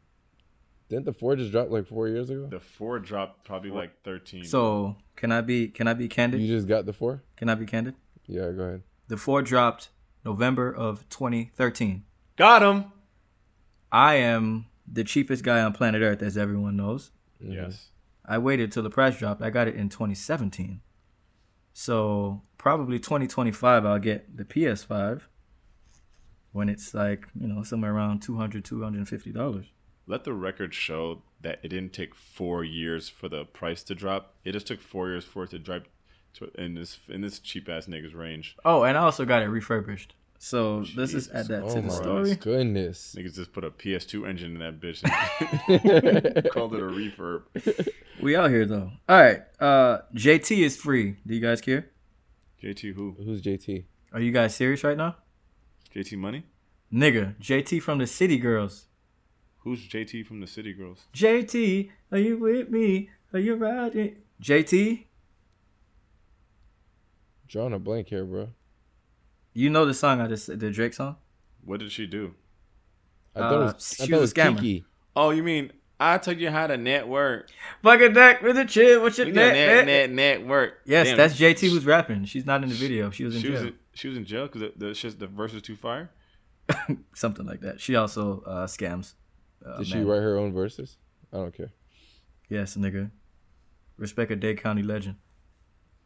Didn't 0.90 1.06
the 1.06 1.14
four 1.14 1.36
just 1.36 1.52
drop 1.52 1.70
like 1.70 1.86
four 1.86 2.08
years 2.08 2.30
ago? 2.30 2.48
The 2.48 2.62
four 2.62 3.00
dropped 3.00 3.44
probably 3.46 3.72
like 3.72 4.04
thirteen. 4.04 4.46
So, 4.46 4.96
can 5.16 5.32
I 5.32 5.42
be 5.42 5.68
can 5.68 5.88
I 5.88 5.94
be 5.94 6.08
candid? 6.08 6.42
You 6.42 6.48
just 6.48 6.68
got 6.68 6.86
the 6.86 6.94
four? 6.94 7.24
Can 7.36 7.50
I 7.50 7.56
be 7.56 7.66
candid? 7.66 7.96
Yeah, 8.28 8.52
go 8.52 8.64
ahead. 8.64 8.84
The 9.08 9.18
4 9.18 9.42
dropped 9.42 9.90
November 10.26 10.72
of 10.72 11.08
2013. 11.10 12.04
Got 12.36 12.62
him. 12.62 12.92
I 13.92 14.16
am 14.16 14.66
the 14.86 15.06
cheapest 15.06 15.44
guy 15.44 15.62
on 15.62 15.74
planet 15.74 16.02
Earth, 16.02 16.22
as 16.22 16.38
everyone 16.38 16.76
knows. 16.76 17.12
Mm-hmm. 17.42 17.54
Yes. 17.54 17.90
I 18.26 18.38
waited 18.38 18.72
till 18.72 18.84
the 18.84 18.90
price 18.90 19.18
dropped. 19.18 19.42
I 19.42 19.50
got 19.50 19.70
it 19.70 19.76
in 19.76 19.88
2017. 19.88 20.82
So 21.72 22.42
probably 22.58 23.00
2025, 23.00 23.86
I'll 23.86 24.00
get 24.00 24.36
the 24.36 24.44
PS5 24.44 25.22
when 26.52 26.70
it's 26.70 26.94
like, 26.94 27.28
you 27.40 27.48
know, 27.48 27.64
somewhere 27.64 27.94
around 27.94 28.22
200 28.22 28.64
$250. 28.64 29.66
Let 30.08 30.24
the 30.24 30.34
record 30.34 30.74
show 30.74 31.22
that 31.42 31.60
it 31.64 31.68
didn't 31.70 31.94
take 31.94 32.16
four 32.16 32.64
years 32.64 33.10
for 33.10 33.28
the 33.30 33.44
price 33.46 33.84
to 33.84 33.96
drop. 33.96 34.36
It 34.46 34.54
just 34.54 34.68
took 34.68 34.80
four 34.82 35.10
years 35.10 35.26
for 35.26 35.44
it 35.44 35.50
to 35.52 35.60
drop 35.60 35.84
to, 36.36 36.50
in 36.58 36.76
this 36.76 37.00
in 37.10 37.22
this 37.22 37.40
cheap 37.40 37.68
ass 37.68 37.88
nigga's 37.88 38.14
range. 38.14 38.56
Oh, 38.64 38.84
and 38.84 38.98
I 38.98 39.02
also 39.02 39.26
got 39.26 39.42
it 39.42 39.48
refurbished. 39.48 40.14
So 40.40 40.86
let's 40.96 41.12
just 41.14 41.32
add 41.32 41.48
that 41.48 41.64
Oh 41.64 41.70
to 41.70 41.82
the 41.82 41.88
my 41.88 41.94
story. 41.94 42.36
goodness. 42.36 43.16
Niggas 43.18 43.36
just 43.36 43.52
put 43.52 43.64
a 43.64 43.72
PS2 43.72 44.28
engine 44.30 44.54
in 44.54 44.60
that 44.60 44.80
bitch 44.80 45.02
and 45.68 46.46
called 46.52 46.76
it 46.76 46.80
a 46.80 46.86
refurb. 46.86 47.44
We 48.22 48.36
out 48.36 48.50
here 48.52 48.66
though. 48.66 48.92
All 49.10 49.20
right. 49.22 49.42
Uh 49.60 50.00
JT 50.16 50.58
is 50.64 50.78
free. 50.78 51.16
Do 51.26 51.34
you 51.34 51.42
guys 51.42 51.60
care? 51.60 51.90
JT 52.64 52.94
who? 52.94 53.16
Who's 53.24 53.42
JT? 53.42 53.84
Are 54.14 54.22
you 54.22 54.32
guys 54.32 54.56
serious 54.56 54.84
right 54.84 54.98
now? 54.98 55.16
JT 55.98 56.18
Money? 56.18 56.44
Nigga, 56.94 57.36
JT 57.42 57.82
from 57.82 57.98
the 57.98 58.06
City 58.08 58.38
Girls. 58.38 58.86
Who's 59.60 59.88
JT 59.88 60.26
from 60.28 60.40
the 60.40 60.48
City 60.48 60.72
Girls? 60.74 61.06
JT, 61.14 61.90
are 62.12 62.20
you 62.20 62.38
with 62.38 62.70
me? 62.70 63.10
Are 63.34 63.40
you 63.40 63.56
riding? 63.56 64.18
JT, 64.42 65.06
Drawing 67.48 67.74
a 67.74 67.80
blank 67.80 68.10
here, 68.10 68.26
bro. 68.26 68.50
you 69.54 69.70
know 69.70 69.86
the 69.86 69.94
song 69.94 70.20
I 70.22 70.28
just 70.28 70.46
said, 70.46 70.60
the 70.60 70.70
Drake 70.70 70.94
song? 70.94 71.16
What 71.66 71.80
did 71.80 71.92
she 71.92 72.06
do? 72.06 72.34
I 73.36 73.40
thought 73.40 73.54
it 73.54 73.56
Uh, 73.56 73.74
was, 73.74 73.96
she 73.98 74.04
I 74.04 74.06
thought 74.08 74.12
it 74.18 74.20
was 74.22 74.34
was. 74.36 74.56
Kiki. 74.60 74.86
Oh, 75.16 75.30
you 75.32 75.44
mean 75.44 75.72
I 76.00 76.18
told 76.20 76.40
you 76.40 76.52
how 76.52 76.68
to 76.68 76.78
network? 76.78 77.50
Fuck 77.82 78.02
a 78.02 78.10
deck 78.10 78.42
with 78.44 78.58
a 78.58 78.66
chill. 78.66 79.02
What's 79.02 79.18
your 79.18 79.28
You 79.28 79.34
net, 79.34 79.48
got 79.50 79.54
net, 79.56 79.86
net, 79.86 80.12
network. 80.12 80.82
Yes, 80.86 81.08
Damn. 81.08 81.18
that's 81.18 81.40
JT 81.40 81.70
who's 81.70 81.86
rapping. 81.86 82.26
She's 82.26 82.46
not 82.46 82.62
in 82.64 82.70
the 82.70 82.76
video. 82.76 83.10
She 83.10 83.24
was 83.24 83.36
in 83.36 83.42
She 83.42 83.48
jail. 83.48 83.54
was 83.56 83.64
in, 83.64 83.76
she 83.98 84.08
was 84.08 84.18
in 84.18 84.26
jail 84.26 84.48
because 84.48 84.62
the, 84.62 84.74
the 84.88 84.94
shit- 84.94 85.20
the 85.20 85.28
verse 85.28 85.54
was 85.54 85.62
too 85.64 85.76
fire. 85.76 86.10
Something 87.16 87.46
like 87.46 87.62
that. 87.62 87.80
She 87.80 87.96
also 87.96 88.42
uh, 88.46 88.68
scams. 88.68 89.14
Uh, 89.66 89.78
Did 89.80 89.88
she 89.88 90.00
write 90.00 90.22
her 90.22 90.38
own 90.38 90.54
verses? 90.54 90.98
I 91.34 91.38
don't 91.38 91.56
care. 91.56 91.72
Yes, 92.50 92.76
nigga. 92.76 93.12
Respect 93.98 94.32
a 94.32 94.36
Dade 94.36 94.62
County 94.62 94.84
legend. 94.84 95.16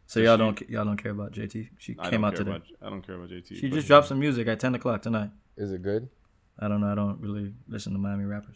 So 0.08 0.20
Does 0.20 0.28
y'all 0.28 0.36
she- 0.38 0.66
don't 0.66 0.70
y'all 0.70 0.86
don't 0.86 0.98
care 1.02 1.12
about 1.12 1.32
JT. 1.34 1.70
She 1.78 1.96
I 2.00 2.10
came 2.10 2.24
out 2.24 2.36
today. 2.36 2.52
About, 2.52 2.64
I 2.82 2.90
don't 2.90 3.06
care 3.06 3.16
about 3.16 3.30
JT. 3.30 3.56
She 3.60 3.70
just 3.70 3.88
dropped 3.88 4.08
some 4.08 4.20
music 4.20 4.48
at 4.48 4.60
ten 4.60 4.74
o'clock 4.76 5.02
tonight. 5.02 5.30
Is 5.58 5.72
it 5.72 5.82
good? 5.82 6.10
I 6.60 6.68
don't 6.68 6.82
know. 6.82 6.92
I 6.92 6.96
don't 6.96 7.20
really 7.22 7.54
listen 7.68 7.94
to 7.94 8.00
Miami 8.00 8.26
rappers. 8.26 8.56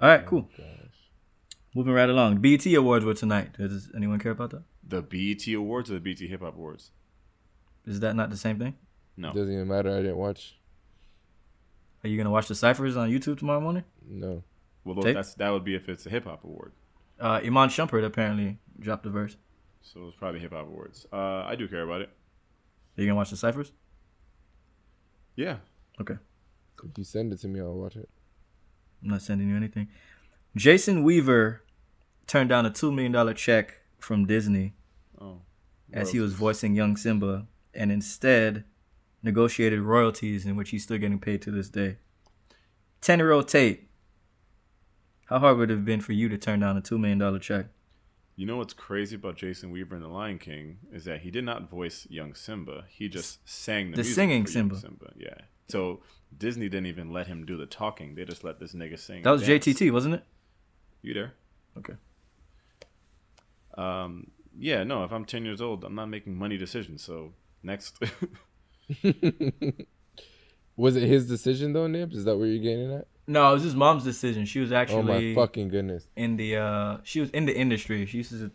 All 0.00 0.08
right, 0.08 0.24
cool. 0.26 0.48
Moving 1.74 1.92
right 1.92 2.08
along. 2.08 2.38
BET 2.40 2.64
Awards 2.66 3.04
were 3.04 3.14
tonight. 3.14 3.56
Does 3.58 3.90
anyone 3.96 4.18
care 4.18 4.32
about 4.32 4.50
that? 4.50 4.62
the 4.86 5.02
BET 5.02 5.46
Awards 5.54 5.90
or 5.90 5.94
the 5.94 6.00
BET 6.00 6.18
Hip 6.18 6.40
Hop 6.40 6.54
Awards. 6.54 6.90
Is 7.88 8.00
that 8.00 8.14
not 8.14 8.30
the 8.30 8.36
same 8.36 8.58
thing? 8.58 8.74
No. 9.16 9.32
Doesn't 9.32 9.52
even 9.52 9.66
matter. 9.66 9.90
I 9.90 10.02
didn't 10.02 10.16
watch. 10.16 10.54
Are 12.04 12.08
you 12.08 12.16
gonna 12.16 12.30
watch 12.30 12.46
the 12.48 12.54
ciphers 12.54 12.96
on 12.96 13.10
YouTube 13.10 13.38
tomorrow 13.38 13.60
morning? 13.60 13.84
No. 14.08 14.44
Well, 14.84 14.94
look, 14.96 15.04
Tape? 15.04 15.14
that's 15.14 15.34
that 15.34 15.50
would 15.50 15.64
be 15.64 15.74
if 15.74 15.88
it's 15.88 16.06
a 16.06 16.10
hip 16.10 16.24
hop 16.24 16.44
award. 16.44 16.72
Uh, 17.20 17.40
Iman 17.44 17.68
Shumpert 17.68 18.04
apparently 18.04 18.58
dropped 18.78 19.04
a 19.06 19.10
verse. 19.10 19.36
So 19.82 20.06
it's 20.08 20.16
probably 20.16 20.40
hip 20.40 20.52
hop 20.52 20.66
awards. 20.68 21.06
Uh, 21.12 21.42
I 21.44 21.56
do 21.56 21.66
care 21.66 21.82
about 21.82 22.02
it. 22.02 22.10
Are 22.96 23.00
you 23.02 23.06
gonna 23.06 23.16
watch 23.16 23.30
the 23.30 23.36
ciphers? 23.36 23.72
Yeah. 25.34 25.56
Okay. 26.00 26.16
If 26.84 26.96
you 26.98 27.04
send 27.04 27.32
it 27.32 27.40
to 27.40 27.48
me, 27.48 27.60
I'll 27.60 27.74
watch 27.74 27.96
it. 27.96 28.08
I'm 29.02 29.10
not 29.10 29.22
sending 29.22 29.48
you 29.48 29.56
anything. 29.56 29.88
Jason 30.56 31.02
Weaver 31.02 31.62
turned 32.26 32.48
down 32.50 32.66
a 32.66 32.70
two 32.70 32.92
million 32.92 33.12
dollar 33.12 33.34
check 33.34 33.80
from 33.98 34.26
Disney 34.26 34.74
Oh. 35.20 35.40
as 35.92 36.12
he 36.12 36.20
was 36.20 36.32
voicing 36.34 36.74
young 36.76 36.96
Simba, 36.96 37.46
and 37.78 37.90
instead 37.92 38.64
negotiated 39.22 39.80
royalties 39.80 40.44
in 40.44 40.56
which 40.56 40.70
he's 40.70 40.82
still 40.82 40.98
getting 40.98 41.18
paid 41.20 41.40
to 41.42 41.50
this 41.50 41.70
day. 41.70 41.96
Ten 43.00 43.20
year 43.20 43.30
old 43.30 43.48
Tate, 43.48 43.88
how 45.26 45.38
hard 45.38 45.56
would 45.56 45.70
it 45.70 45.74
have 45.74 45.84
been 45.84 46.00
for 46.00 46.12
you 46.12 46.28
to 46.28 46.36
turn 46.36 46.60
down 46.60 46.76
a 46.76 46.80
two 46.82 46.98
million 46.98 47.18
dollar 47.18 47.38
check? 47.38 47.66
You 48.34 48.46
know 48.46 48.56
what's 48.56 48.74
crazy 48.74 49.16
about 49.16 49.36
Jason 49.36 49.70
Weaver 49.70 49.96
in 49.96 50.02
The 50.02 50.08
Lion 50.08 50.38
King 50.38 50.78
is 50.92 51.04
that 51.04 51.20
he 51.22 51.30
did 51.30 51.44
not 51.44 51.68
voice 51.70 52.06
young 52.08 52.34
Simba. 52.34 52.84
He 52.88 53.08
just 53.08 53.48
sang 53.48 53.90
the, 53.92 53.98
The 53.98 54.04
singing 54.04 54.46
Simba. 54.46 54.76
Simba. 54.76 55.12
Yeah. 55.16 55.34
So 55.68 56.00
Disney 56.36 56.68
didn't 56.68 56.86
even 56.86 57.12
let 57.12 57.26
him 57.26 57.44
do 57.44 57.56
the 57.56 57.66
talking. 57.66 58.14
They 58.14 58.24
just 58.24 58.44
let 58.44 58.60
this 58.60 58.74
nigga 58.74 58.98
sing. 58.98 59.22
That 59.22 59.30
was 59.32 59.44
dance. 59.46 59.66
JTT, 59.66 59.92
wasn't 59.92 60.14
it? 60.14 60.24
You 61.02 61.14
there? 61.14 61.32
Okay. 61.78 61.94
Um, 63.74 64.30
Yeah, 64.56 64.84
no. 64.84 65.04
If 65.04 65.12
I'm 65.12 65.24
10 65.24 65.44
years 65.44 65.60
old, 65.60 65.84
I'm 65.84 65.94
not 65.94 66.06
making 66.06 66.36
money 66.36 66.56
decisions. 66.56 67.02
So 67.02 67.32
next, 67.62 67.98
Was 70.76 70.94
it 70.96 71.02
his 71.02 71.26
decision 71.28 71.72
though, 71.72 71.86
Nibs? 71.88 72.16
Is 72.16 72.24
that 72.24 72.36
where 72.36 72.46
you're 72.46 72.62
getting 72.62 72.92
at? 72.94 73.06
No, 73.26 73.50
it 73.50 73.54
was 73.54 73.62
his 73.64 73.74
mom's 73.74 74.04
decision. 74.04 74.44
She 74.46 74.60
was 74.60 74.70
actually 74.72 74.96
Oh 74.96 75.12
actually 75.12 75.34
my 75.34 75.42
fucking 75.42 75.68
goodness. 75.68 76.06
in 76.16 76.36
the 76.36 76.56
uh 76.56 76.98
she 77.02 77.20
was 77.20 77.30
in 77.30 77.46
the 77.46 77.56
industry. 77.56 78.06
She 78.06 78.18
used 78.18 78.30
to 78.30 78.50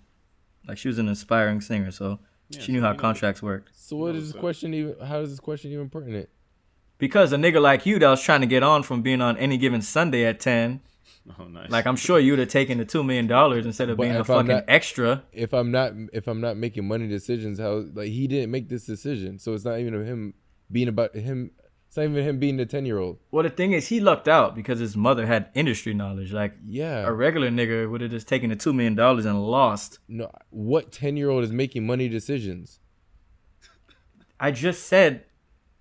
like 0.67 0.77
she 0.77 0.87
was 0.87 0.97
an 0.99 1.09
aspiring 1.09 1.59
singer, 1.61 1.91
so 1.91 2.19
she 2.49 2.71
knew 2.71 2.81
how 2.81 2.93
contracts 2.93 3.41
worked. 3.43 3.69
So 3.75 3.97
what 3.97 4.15
is 4.15 4.31
this 4.31 4.39
question 4.39 4.73
even? 4.73 4.95
How 5.05 5.19
is 5.19 5.31
this 5.31 5.39
question 5.39 5.71
even 5.71 5.89
pertinent? 5.89 6.29
Because 6.97 7.33
a 7.33 7.35
nigga 7.37 7.61
like 7.61 7.85
you 7.85 7.99
that 7.99 8.09
was 8.09 8.21
trying 8.21 8.41
to 8.41 8.47
get 8.47 8.63
on 8.63 8.83
from 8.83 9.01
being 9.01 9.21
on 9.21 9.35
any 9.37 9.57
given 9.57 9.81
Sunday 9.81 10.23
at 10.25 10.39
ten, 10.39 10.79
oh 11.39 11.45
nice. 11.45 11.69
like 11.69 11.85
I'm 11.85 11.95
sure 11.95 12.19
you'd 12.19 12.39
have 12.39 12.47
taken 12.49 12.77
the 12.77 12.85
two 12.85 13.03
million 13.03 13.27
dollars 13.27 13.65
instead 13.65 13.89
of 13.89 13.97
But 13.97 14.03
being 14.03 14.15
a 14.15 14.23
fucking 14.23 14.47
not- 14.47 14.65
extra. 14.67 15.23
If 15.31 15.53
I'm 15.53 15.71
not, 15.71 15.93
if 16.13 16.27
I'm 16.27 16.41
not 16.41 16.57
making 16.57 16.87
money 16.87 17.07
decisions, 17.07 17.59
how 17.59 17.85
like 17.93 18.09
he 18.09 18.27
didn't 18.27 18.51
make 18.51 18.69
this 18.69 18.85
decision, 18.85 19.39
so 19.39 19.53
it's 19.53 19.65
not 19.65 19.79
even 19.79 19.93
him 20.05 20.33
being 20.71 20.87
about 20.87 21.15
him. 21.15 21.51
It's 21.87 21.97
not 21.97 22.03
even 22.05 22.23
him 22.23 22.39
being 22.39 22.57
the 22.57 22.65
ten 22.65 22.85
year 22.87 22.97
old. 22.97 23.19
Well, 23.29 23.43
the 23.43 23.51
thing 23.51 23.73
is, 23.73 23.87
he 23.87 23.99
lucked 23.99 24.27
out 24.27 24.55
because 24.55 24.79
his 24.79 24.97
mother 24.97 25.27
had 25.27 25.49
industry 25.53 25.93
knowledge. 25.93 26.33
Like, 26.33 26.55
Yeah. 26.65 27.05
a 27.05 27.11
regular 27.11 27.49
nigga 27.51 27.87
would 27.87 28.01
have 28.01 28.09
just 28.09 28.27
taken 28.27 28.49
the 28.49 28.55
two 28.55 28.73
million 28.73 28.95
dollars 28.95 29.25
and 29.25 29.39
lost. 29.45 29.99
No, 30.07 30.31
what 30.49 30.91
ten 30.91 31.15
year 31.17 31.29
old 31.29 31.43
is 31.43 31.51
making 31.51 31.85
money 31.85 32.09
decisions? 32.09 32.79
I 34.39 34.49
just 34.51 34.87
said, 34.87 35.25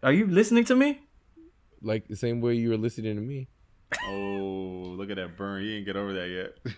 are 0.02 0.12
you 0.12 0.26
listening 0.26 0.64
to 0.66 0.76
me? 0.76 1.00
Like 1.80 2.08
the 2.08 2.16
same 2.16 2.40
way 2.40 2.54
you 2.54 2.68
were 2.70 2.76
listening 2.76 3.16
to 3.16 3.22
me. 3.22 3.48
Oh, 4.06 4.94
look 4.96 5.10
at 5.10 5.16
that 5.16 5.36
burn. 5.36 5.62
He 5.62 5.68
didn't 5.74 5.86
get 5.86 5.96
over 5.96 6.12
that 6.14 6.28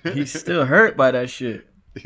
yet. 0.04 0.14
He's 0.14 0.32
still 0.40 0.64
hurt 0.64 0.96
by 0.96 1.10
that 1.10 1.30
shit. 1.30 1.66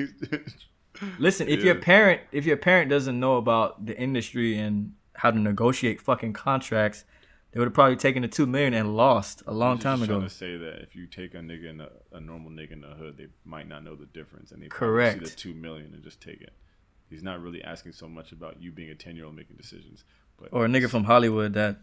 Listen, 1.18 1.48
if 1.48 1.62
your 1.62 1.76
parent 1.76 2.22
if 2.32 2.44
your 2.44 2.56
parent 2.56 2.90
doesn't 2.90 3.18
know 3.18 3.36
about 3.36 3.86
the 3.86 3.96
industry 3.98 4.58
and 4.58 4.94
how 5.14 5.30
to 5.30 5.38
negotiate 5.38 6.00
fucking 6.00 6.32
contracts, 6.32 7.04
they 7.52 7.58
would 7.58 7.66
have 7.66 7.74
probably 7.74 7.96
taken 7.96 8.22
the 8.22 8.28
two 8.28 8.46
million 8.46 8.74
and 8.74 8.96
lost 8.96 9.42
a 9.46 9.52
long 9.52 9.78
time 9.78 9.98
just 9.98 10.10
ago. 10.10 10.20
To 10.20 10.28
say 10.28 10.56
that 10.56 10.82
if 10.82 10.94
you 10.94 11.06
take 11.06 11.34
a 11.34 11.38
nigga 11.38 11.70
in 11.70 11.80
a, 11.80 11.88
a 12.12 12.20
normal 12.20 12.50
nigga 12.50 12.72
in 12.72 12.80
the 12.82 12.88
hood, 12.88 13.16
they 13.16 13.26
might 13.44 13.68
not 13.68 13.84
know 13.84 13.94
the 13.94 14.06
difference, 14.06 14.52
and 14.52 14.62
they 14.62 14.68
Correct. 14.68 15.18
see 15.18 15.24
the 15.24 15.30
two 15.30 15.54
million 15.54 15.92
and 15.94 16.02
just 16.02 16.20
take 16.20 16.40
it. 16.40 16.52
He's 17.08 17.22
not 17.22 17.40
really 17.40 17.62
asking 17.64 17.92
so 17.92 18.08
much 18.08 18.32
about 18.32 18.60
you 18.60 18.70
being 18.70 18.90
a 18.90 18.94
ten 18.94 19.16
year 19.16 19.24
old 19.24 19.36
making 19.36 19.56
decisions, 19.56 20.04
but 20.38 20.48
Or 20.52 20.66
a 20.66 20.68
nigga 20.68 20.90
from 20.90 21.04
Hollywood 21.04 21.54
that 21.54 21.78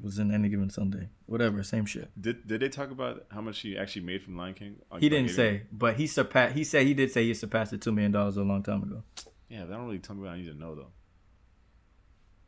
was 0.00 0.18
in 0.18 0.32
any 0.32 0.48
given 0.48 0.70
Sunday. 0.70 1.08
Whatever, 1.26 1.62
same 1.62 1.86
shit. 1.86 2.10
Did 2.20 2.46
did 2.46 2.60
they 2.60 2.68
talk 2.68 2.90
about 2.90 3.26
how 3.30 3.40
much 3.40 3.60
he 3.60 3.76
actually 3.78 4.02
made 4.04 4.22
from 4.22 4.36
Lion 4.36 4.54
King? 4.54 4.76
on- 4.90 5.00
He 5.00 5.08
didn't 5.08 5.26
getting- 5.28 5.36
say, 5.36 5.62
but 5.72 5.96
he 5.96 6.06
surpassed. 6.06 6.54
He 6.54 6.64
said 6.64 6.86
he 6.86 6.94
did 6.94 7.10
say 7.12 7.24
he 7.24 7.34
surpassed 7.34 7.70
the 7.70 7.78
two 7.78 7.92
million 7.92 8.12
dollars 8.12 8.36
a 8.36 8.42
long 8.42 8.62
time 8.62 8.82
ago. 8.82 9.02
Yeah, 9.48 9.64
that 9.66 9.70
don't 9.72 9.86
really 9.86 9.98
tell 10.00 10.16
me 10.16 10.22
what 10.22 10.30
I 10.30 10.36
need 10.36 10.46
to 10.46 10.54
know 10.54 10.74
though. 10.74 10.90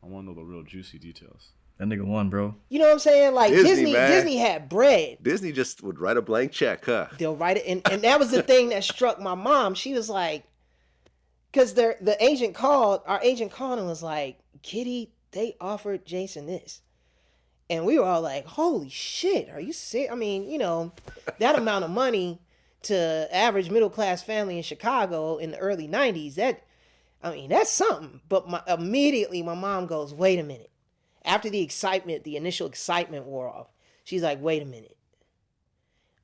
I 0.03 0.07
want 0.07 0.25
to 0.25 0.31
know 0.31 0.35
the 0.35 0.43
real 0.45 0.63
juicy 0.63 0.99
details. 0.99 1.49
That 1.77 1.87
nigga 1.87 2.03
won, 2.05 2.29
bro. 2.29 2.55
You 2.69 2.79
know 2.79 2.85
what 2.85 2.93
I'm 2.93 2.99
saying? 2.99 3.33
Like 3.35 3.51
Disney, 3.51 3.69
Disney. 3.85 3.93
Disney, 3.93 4.37
had 4.37 4.67
bread. 4.67 5.17
Disney 5.21 5.51
just 5.51 5.83
would 5.83 5.99
write 5.99 6.17
a 6.17 6.21
blank 6.23 6.51
check, 6.51 6.85
huh? 6.85 7.07
They'll 7.19 7.35
write 7.35 7.57
it, 7.57 7.65
and, 7.67 7.81
and 7.91 8.01
that 8.01 8.17
was 8.19 8.31
the 8.31 8.41
thing 8.41 8.69
that 8.69 8.83
struck 8.83 9.19
my 9.21 9.35
mom. 9.35 9.75
She 9.75 9.93
was 9.93 10.09
like, 10.09 10.43
because 11.51 11.75
the 11.75 11.95
the 12.01 12.21
agent 12.23 12.55
called, 12.55 13.01
our 13.05 13.21
agent 13.21 13.51
called 13.51 13.77
and 13.79 13.87
was 13.87 14.01
like, 14.01 14.39
Kitty, 14.63 15.11
they 15.31 15.55
offered 15.61 16.03
Jason 16.05 16.47
this, 16.47 16.81
and 17.69 17.85
we 17.85 17.99
were 17.99 18.05
all 18.05 18.21
like, 18.21 18.45
Holy 18.45 18.89
shit, 18.89 19.49
are 19.49 19.59
you 19.59 19.73
sick? 19.73 20.09
I 20.11 20.15
mean, 20.15 20.49
you 20.49 20.57
know, 20.57 20.93
that 21.39 21.57
amount 21.57 21.85
of 21.85 21.91
money 21.91 22.41
to 22.83 23.27
average 23.31 23.69
middle 23.69 23.89
class 23.89 24.23
family 24.23 24.57
in 24.57 24.63
Chicago 24.63 25.37
in 25.37 25.51
the 25.51 25.57
early 25.57 25.87
'90s. 25.87 26.35
That, 26.35 26.63
I 27.23 27.31
mean, 27.31 27.49
that's 27.49 27.71
something. 27.71 28.21
But 28.29 28.49
my, 28.49 28.61
immediately, 28.67 29.41
my 29.41 29.55
mom 29.55 29.87
goes, 29.87 30.13
Wait 30.13 30.39
a 30.39 30.43
minute. 30.43 30.71
After 31.25 31.49
the 31.49 31.61
excitement, 31.61 32.23
the 32.23 32.37
initial 32.37 32.67
excitement 32.67 33.25
wore 33.25 33.49
off, 33.49 33.67
she's 34.03 34.23
like, 34.23 34.41
Wait 34.41 34.61
a 34.61 34.65
minute 34.65 34.97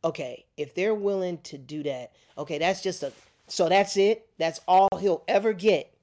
okay, 0.06 0.46
if 0.58 0.76
they're 0.76 0.94
willing 0.94 1.38
to 1.40 1.58
do 1.58 1.84
that, 1.84 2.12
okay, 2.38 2.58
that's 2.58 2.82
just 2.82 3.04
a 3.04 3.14
so 3.48 3.70
that's 3.70 3.98
it. 3.98 4.28
That's 4.38 4.62
all 4.68 4.90
he'll 5.00 5.24
ever 5.28 5.54
get 5.54 5.94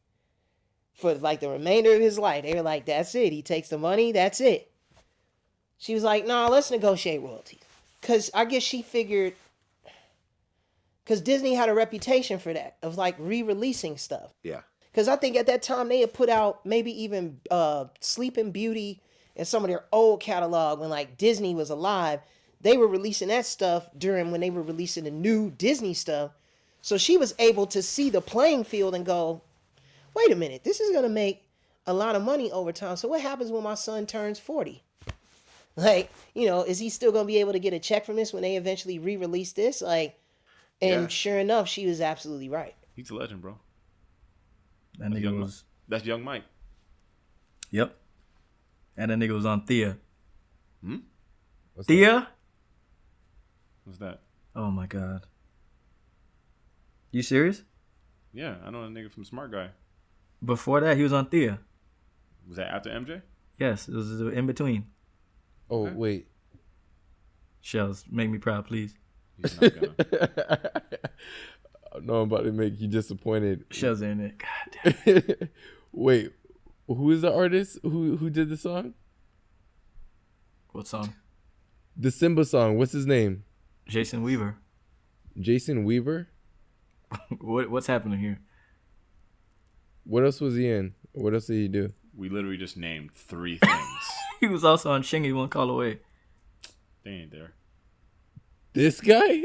for 0.92 1.14
like 1.14 1.40
the 1.40 1.48
remainder 1.48 1.94
of 1.94 2.00
his 2.00 2.18
life. 2.18 2.44
They 2.44 2.54
were 2.54 2.62
like, 2.62 2.86
that's 2.86 3.14
it. 3.14 3.32
He 3.32 3.42
takes 3.42 3.68
the 3.68 3.78
money, 3.78 4.12
that's 4.12 4.40
it. 4.40 4.69
She 5.80 5.94
was 5.94 6.04
like, 6.04 6.26
nah, 6.26 6.46
let's 6.46 6.70
negotiate 6.70 7.22
royalties. 7.22 7.58
Cause 8.02 8.30
I 8.32 8.44
guess 8.44 8.62
she 8.62 8.82
figured 8.82 9.34
because 11.02 11.22
Disney 11.22 11.54
had 11.54 11.68
a 11.68 11.74
reputation 11.74 12.38
for 12.38 12.52
that, 12.52 12.76
of 12.82 12.96
like 12.96 13.16
re-releasing 13.18 13.96
stuff. 13.96 14.32
Yeah. 14.42 14.60
Because 14.92 15.08
I 15.08 15.16
think 15.16 15.36
at 15.36 15.46
that 15.46 15.62
time 15.62 15.88
they 15.88 16.00
had 16.00 16.12
put 16.12 16.28
out 16.28 16.64
maybe 16.66 17.02
even 17.02 17.40
uh, 17.50 17.86
Sleeping 18.00 18.52
Beauty 18.52 19.00
and 19.36 19.48
some 19.48 19.64
of 19.64 19.70
their 19.70 19.86
old 19.90 20.20
catalog 20.20 20.80
when 20.80 20.90
like 20.90 21.16
Disney 21.16 21.54
was 21.54 21.70
alive. 21.70 22.20
They 22.60 22.76
were 22.76 22.86
releasing 22.86 23.28
that 23.28 23.46
stuff 23.46 23.88
during 23.96 24.30
when 24.30 24.42
they 24.42 24.50
were 24.50 24.62
releasing 24.62 25.04
the 25.04 25.10
new 25.10 25.50
Disney 25.50 25.94
stuff. 25.94 26.32
So 26.82 26.98
she 26.98 27.16
was 27.16 27.34
able 27.38 27.66
to 27.68 27.82
see 27.82 28.10
the 28.10 28.20
playing 28.20 28.64
field 28.64 28.94
and 28.94 29.06
go, 29.06 29.40
wait 30.14 30.30
a 30.30 30.36
minute, 30.36 30.62
this 30.62 30.78
is 30.78 30.90
going 30.90 31.04
to 31.04 31.08
make 31.08 31.42
a 31.86 31.94
lot 31.94 32.16
of 32.16 32.22
money 32.22 32.52
over 32.52 32.70
time. 32.70 32.96
So 32.96 33.08
what 33.08 33.22
happens 33.22 33.50
when 33.50 33.62
my 33.62 33.74
son 33.74 34.06
turns 34.06 34.38
40? 34.38 34.82
Like, 35.76 36.10
you 36.34 36.46
know, 36.46 36.62
is 36.62 36.78
he 36.78 36.88
still 36.90 37.12
going 37.12 37.24
to 37.24 37.26
be 37.32 37.38
able 37.38 37.52
to 37.52 37.58
get 37.60 37.72
a 37.72 37.78
check 37.78 38.04
from 38.04 38.16
this 38.16 38.32
when 38.32 38.42
they 38.42 38.56
eventually 38.56 38.98
re 38.98 39.16
release 39.16 39.52
this? 39.52 39.80
Like, 39.80 40.18
and 40.82 41.02
Yeah. 41.02 41.06
sure 41.08 41.38
enough, 41.38 41.68
she 41.68 41.86
was 41.86 42.00
absolutely 42.00 42.48
right. 42.48 42.74
He's 42.96 43.10
a 43.10 43.14
legend, 43.14 43.40
bro. 43.40 43.58
That 44.98 45.10
That's 45.10 45.14
nigga 45.14 45.22
young, 45.22 45.40
was. 45.40 45.64
that's 45.88 46.04
young 46.04 46.22
Mike. 46.24 46.44
Yep. 47.70 47.96
And 48.96 49.10
that 49.10 49.18
nigga 49.18 49.32
was 49.34 49.46
on 49.46 49.64
Thea. 49.64 49.96
Hmm? 50.82 50.96
Thea? 51.84 52.28
What's 53.84 53.98
that? 54.00 54.20
Oh 54.54 54.70
my 54.70 54.86
god. 54.86 55.26
You 57.12 57.22
serious? 57.22 57.62
Yeah, 58.32 58.56
I 58.64 58.70
know 58.70 58.82
a 58.84 58.88
nigga 58.88 59.10
from 59.10 59.24
Smart 59.24 59.50
Guy. 59.52 59.70
Before 60.44 60.80
that, 60.80 60.96
he 60.96 61.02
was 61.02 61.12
on 61.12 61.26
Thea. 61.26 61.58
Was 62.46 62.56
that 62.56 62.68
after 62.74 62.90
MJ? 62.90 63.22
Yes, 63.58 63.88
it 63.88 63.94
was 63.94 64.20
in 64.20 64.46
between. 64.46 64.86
Oh 65.70 65.90
wait, 65.94 66.26
Shells, 67.60 68.04
make 68.10 68.30
me 68.30 68.38
proud, 68.38 68.66
please. 68.66 68.94
He's 69.36 69.60
not 69.60 69.74
gonna. 69.74 70.70
no, 72.02 72.14
I'm 72.16 72.32
about 72.32 72.44
to 72.44 72.52
make 72.52 72.80
you 72.80 72.88
disappointed. 72.88 73.64
Shells 73.70 74.02
in 74.02 74.20
it. 74.20 74.34
God 74.38 74.96
damn. 75.04 75.48
wait, 75.92 76.32
who 76.86 77.10
is 77.10 77.22
the 77.22 77.32
artist 77.32 77.78
who 77.82 78.16
who 78.16 78.30
did 78.30 78.48
the 78.48 78.56
song? 78.56 78.94
What 80.72 80.86
song? 80.86 81.14
The 81.96 82.10
Simba 82.10 82.44
song. 82.44 82.78
What's 82.78 82.92
his 82.92 83.06
name? 83.06 83.44
Jason 83.86 84.22
Weaver. 84.22 84.56
Jason 85.38 85.84
Weaver. 85.84 86.28
what 87.40 87.70
what's 87.70 87.86
happening 87.86 88.18
here? 88.18 88.40
What 90.04 90.24
else 90.24 90.40
was 90.40 90.56
he 90.56 90.68
in? 90.68 90.94
What 91.12 91.34
else 91.34 91.46
did 91.46 91.54
he 91.54 91.68
do? 91.68 91.92
We 92.16 92.28
literally 92.28 92.56
just 92.56 92.76
named 92.76 93.12
three 93.12 93.58
things. 93.58 94.19
He 94.40 94.46
was 94.46 94.64
also 94.64 94.90
on 94.90 95.02
Chingy 95.02 95.34
One 95.34 95.48
Call 95.48 95.68
Away. 95.70 95.98
they 97.04 97.10
ain't 97.10 97.30
there. 97.30 97.52
This 98.72 99.00
guy? 99.00 99.44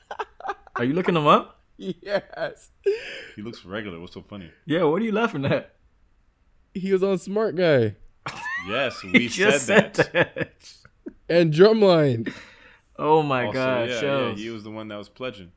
Are 0.76 0.84
you 0.84 0.92
looking 0.92 1.16
him 1.16 1.26
up? 1.26 1.60
yes. 1.76 2.70
He 3.34 3.42
looks 3.42 3.64
regular. 3.64 3.98
What's 3.98 4.14
so 4.14 4.22
funny? 4.22 4.50
Yeah, 4.66 4.84
what 4.84 5.02
are 5.02 5.04
you 5.04 5.12
laughing 5.12 5.44
at? 5.46 5.74
He 6.74 6.92
was 6.92 7.02
on 7.02 7.18
Smart 7.18 7.56
Guy 7.56 7.96
Yes, 8.68 9.00
He 9.02 9.10
we 9.10 9.28
said 9.28 9.50
just 9.50 9.66
that. 9.66 9.94
that. 10.12 10.52
and 11.28 11.52
Drumline. 11.52 12.32
Oh 12.96 13.22
my 13.22 13.46
Also, 13.46 13.54
god, 13.58 13.88
yeah, 13.88 14.00
yeah, 14.02 14.34
he 14.34 14.50
was 14.50 14.62
the 14.62 14.70
one 14.70 14.88
that 14.88 14.96
was 14.96 15.08
pledging 15.08 15.50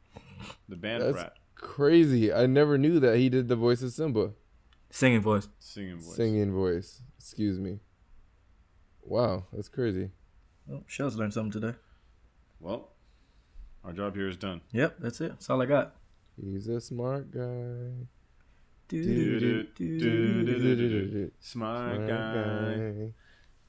the 0.69 0.76
band 0.76 1.03
That's 1.03 1.13
frat 1.13 1.34
crazy. 1.63 2.32
I 2.32 2.45
never 2.45 2.78
knew 2.78 2.99
that 2.99 3.17
he 3.17 3.30
did 3.30 3.47
the 3.47 3.55
voice 3.55 3.82
of 3.82 3.91
Simba. 3.91 4.32
Singing 4.89 5.21
voice. 5.21 5.47
singing 5.59 5.97
voice. 5.99 6.15
Singing 6.15 6.51
voice. 6.51 7.01
Excuse 7.17 7.59
me. 7.59 7.80
Wow, 9.06 9.45
that's 9.51 9.70
crazy. 9.70 10.12
Oh, 10.72 10.84
Shells 10.88 11.16
learned 11.16 11.34
something 11.34 11.51
today. 11.62 11.78
Well, 12.60 12.91
our 13.84 13.91
job 13.91 14.16
here 14.16 14.30
is 14.30 14.38
done. 14.38 14.62
Yep, 14.72 14.95
that's 14.99 15.20
it. 15.22 15.30
That's 15.30 15.49
all 15.49 15.62
I 15.62 15.66
got. 15.66 15.95
He's 16.41 16.68
a 16.68 16.80
smart 16.82 17.32
guy. 17.32 17.91
Smart 21.39 22.08
guy. 22.08 23.12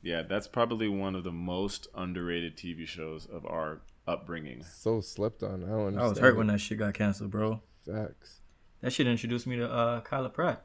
Yeah, 0.03 0.23
that's 0.23 0.47
probably 0.47 0.89
one 0.89 1.15
of 1.15 1.25
the 1.25 1.33
most 1.33 1.89
underrated 1.95 2.57
TV 2.57 2.87
shows 2.87 3.27
of 3.27 3.47
our 3.47 3.81
upbringing. 4.07 4.63
So 4.63 5.01
slept 5.01 5.43
on. 5.43 5.65
I 5.65 5.69
don't 5.69 5.87
understand. 5.87 6.01
I 6.01 6.09
was 6.09 6.19
hurt 6.19 6.37
when 6.37 6.47
that 6.49 6.61
shit 6.61 6.79
got 6.79 6.95
canceled, 6.95 7.31
bro. 7.31 7.61
Facts. 7.87 8.41
That 8.83 8.93
shit 8.93 9.07
introduced 9.07 9.47
me 9.47 9.57
to 9.57 9.71
uh 9.71 10.01
Kyla 10.03 10.29
Pratt. 10.29 10.65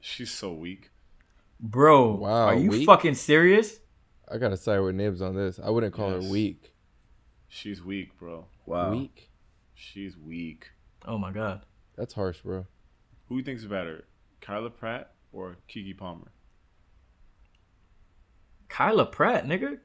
She's 0.00 0.30
so 0.30 0.52
weak. 0.52 0.90
Bro, 1.60 2.16
Wow, 2.16 2.46
are 2.46 2.54
you 2.54 2.70
weak? 2.70 2.86
fucking 2.86 3.14
serious? 3.14 3.80
I 4.30 4.38
gotta 4.38 4.56
side 4.56 4.78
with 4.80 4.94
Nibs 4.94 5.20
on 5.22 5.34
this. 5.34 5.58
I 5.58 5.70
wouldn't 5.70 5.94
call 5.94 6.12
Yes. 6.12 6.24
her 6.24 6.30
weak. 6.30 6.74
She's 7.48 7.82
weak, 7.82 8.16
bro. 8.18 8.46
Wow. 8.66 8.90
Weak? 8.92 9.30
She's 9.74 10.16
weak. 10.16 10.70
Oh 11.04 11.18
my 11.18 11.32
god. 11.32 11.64
That's 11.96 12.14
harsh, 12.14 12.40
bro. 12.42 12.66
Who 13.28 13.34
do 13.34 13.38
you 13.38 13.44
think's 13.44 13.64
better, 13.64 14.04
Kyla 14.40 14.70
Pratt 14.70 15.14
or 15.32 15.56
Keke 15.68 15.96
Palmer? 15.96 16.30
Kyla 18.68 19.06
Pratt, 19.06 19.46
nigga. 19.46 19.78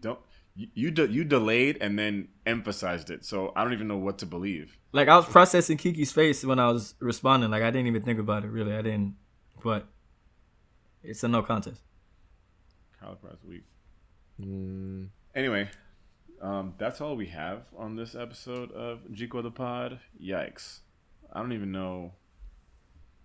Don't 0.00 0.18
you 0.54 0.68
you, 0.74 0.90
de- 0.90 1.08
you 1.10 1.24
delayed 1.24 1.78
and 1.80 1.98
then 1.98 2.28
emphasized 2.46 3.10
it, 3.10 3.24
so 3.24 3.52
I 3.54 3.62
don't 3.64 3.72
even 3.72 3.88
know 3.88 3.98
what 3.98 4.18
to 4.18 4.26
believe. 4.26 4.78
Like 4.92 5.08
I 5.08 5.16
was 5.16 5.26
processing 5.26 5.78
Keke's 5.78 6.12
face 6.12 6.44
when 6.44 6.58
I 6.58 6.70
was 6.70 6.94
responding. 7.00 7.50
Like 7.50 7.62
I 7.62 7.70
didn't 7.70 7.86
even 7.86 8.02
think 8.02 8.18
about 8.18 8.44
it. 8.44 8.48
Really, 8.48 8.74
I 8.74 8.82
didn't. 8.82 9.14
But 9.62 9.86
it's 11.02 11.22
a 11.24 11.28
no 11.28 11.42
contest. 11.42 11.80
Kyla 13.00 13.16
Pratt's 13.16 13.44
weak. 13.44 13.64
Mm, 14.40 15.08
Anyway, 15.34 15.68
um, 16.40 16.74
that's 16.78 17.00
all 17.00 17.16
we 17.16 17.26
have 17.26 17.62
on 17.76 17.96
this 17.96 18.14
episode 18.14 18.70
of 18.72 19.00
Jico 19.12 19.42
the 19.42 19.50
Pod. 19.50 19.98
Yikes. 20.22 20.80
I 21.32 21.40
don't 21.40 21.52
even 21.52 21.72
know. 21.72 22.12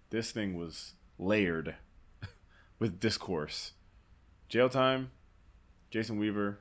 This 0.10 0.32
thing 0.32 0.56
was 0.58 0.94
layered 1.20 1.76
with 2.80 3.00
discourse. 3.00 3.74
Jail 4.48 4.70
time, 4.70 5.12
Jason 5.92 6.18
Weaver, 6.18 6.60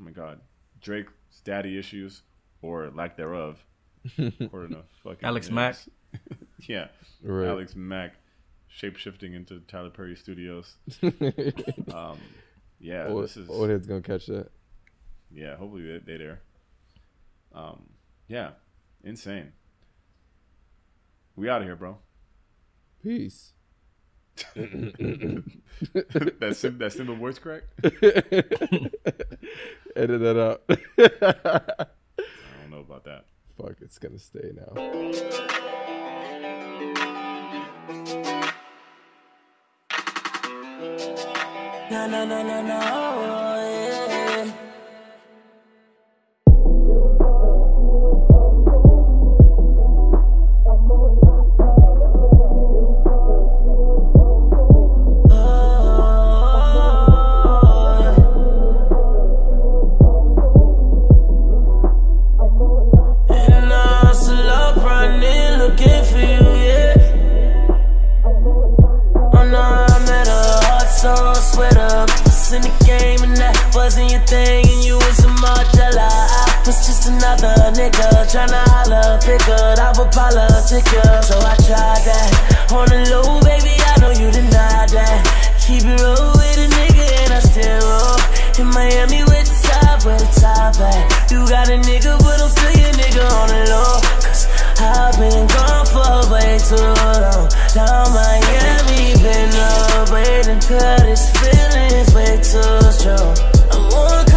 oh 0.00 0.02
my 0.04 0.10
god, 0.10 0.40
Drake's 0.80 1.12
daddy 1.44 1.78
issues, 1.78 2.22
or 2.62 2.90
lack 2.90 3.16
thereof, 3.16 3.64
according 4.40 4.74
to 4.74 4.82
fucking 5.04 5.22
Alex 5.24 5.48
Mack. 5.50 5.76
yeah, 6.66 6.88
Right. 7.22 7.46
Alex 7.48 7.76
Mack, 7.76 8.14
shape 8.68 8.96
shifting 8.96 9.34
into 9.34 9.60
Tyler 9.60 9.90
Perry 9.90 10.16
Studios. 10.16 10.76
um, 11.92 12.18
yeah, 12.80 13.08
old, 13.08 13.24
this 13.24 13.36
is 13.36 13.48
head's 13.48 13.86
gonna 13.86 14.02
catch 14.02 14.26
that. 14.26 14.50
yeah, 15.32 15.56
hopefully 15.56 15.82
they 15.82 15.98
they 15.98 16.16
there. 16.18 16.40
Um, 17.54 17.88
yeah, 18.28 18.50
insane. 19.02 19.52
We 21.34 21.48
out 21.48 21.62
of 21.62 21.66
here, 21.66 21.76
bro. 21.76 21.98
Peace. 23.02 23.52
that 24.54 25.42
sim- 26.54 26.78
that 26.78 26.92
simple 26.92 27.16
voice 27.16 27.38
crack. 27.38 27.62
Edit 29.96 30.20
that 30.20 30.38
out. 30.38 30.62
I 30.68 31.86
don't 32.60 32.70
know 32.70 32.80
about 32.80 33.04
that. 33.04 33.24
Fuck, 33.56 33.76
it's 33.80 33.98
gonna 33.98 34.18
stay 34.18 34.52
now. 34.54 35.46
No, 41.90 42.06
no, 42.06 42.26
no, 42.26 42.42
no, 42.42 42.62
no. 42.62 42.78
Yeah. 42.78 43.37
Wasn't 73.88 74.12
your 74.12 74.20
thing, 74.28 74.68
and 74.68 74.84
you 74.84 74.96
was 75.00 75.24
a 75.24 75.32
Margiela. 75.40 76.12
I 76.12 76.60
was 76.66 76.76
just 76.84 77.08
another 77.08 77.56
nigga 77.72 78.04
tryna 78.28 78.60
holler, 78.68 79.16
figured 79.24 79.80
I 79.80 79.96
would 79.96 80.12
politic 80.12 80.84
so 81.24 81.40
I 81.40 81.56
tried 81.64 82.04
that. 82.04 82.68
On 82.68 82.84
the 82.84 83.00
low, 83.08 83.40
baby, 83.40 83.72
I 83.80 83.96
know 84.04 84.12
you 84.12 84.28
deny 84.28 84.84
that. 84.92 85.24
Keep 85.64 85.88
it 85.88 86.04
real 86.04 86.36
with 86.36 86.60
a 86.60 86.68
nigga, 86.68 87.06
and 87.24 87.32
I 87.32 87.40
still 87.40 87.80
roll. 87.88 88.20
In 88.60 88.68
Miami 88.76 89.24
with 89.24 89.48
the 89.48 89.56
top, 89.72 90.04
where 90.04 90.20
the 90.20 90.28
top 90.36 90.76
at. 90.84 91.32
You 91.32 91.48
got 91.48 91.72
a 91.72 91.80
nigga, 91.80 92.12
but 92.20 92.44
I'm 92.44 92.50
still 92.52 92.74
your 92.76 92.92
nigga 92.92 93.24
on 93.24 93.48
the 93.48 93.72
low. 93.72 94.04
Cause 94.20 94.44
I've 94.84 95.16
been 95.16 95.48
gone 95.48 95.88
for 95.88 96.28
way 96.28 96.60
too 96.60 96.76
long. 96.76 97.48
Now 97.72 98.04
Miami 98.12 99.16
been 99.24 99.48
up 99.56 100.12
waiting, 100.12 100.60
cause 100.60 101.08
wanna 103.90 104.27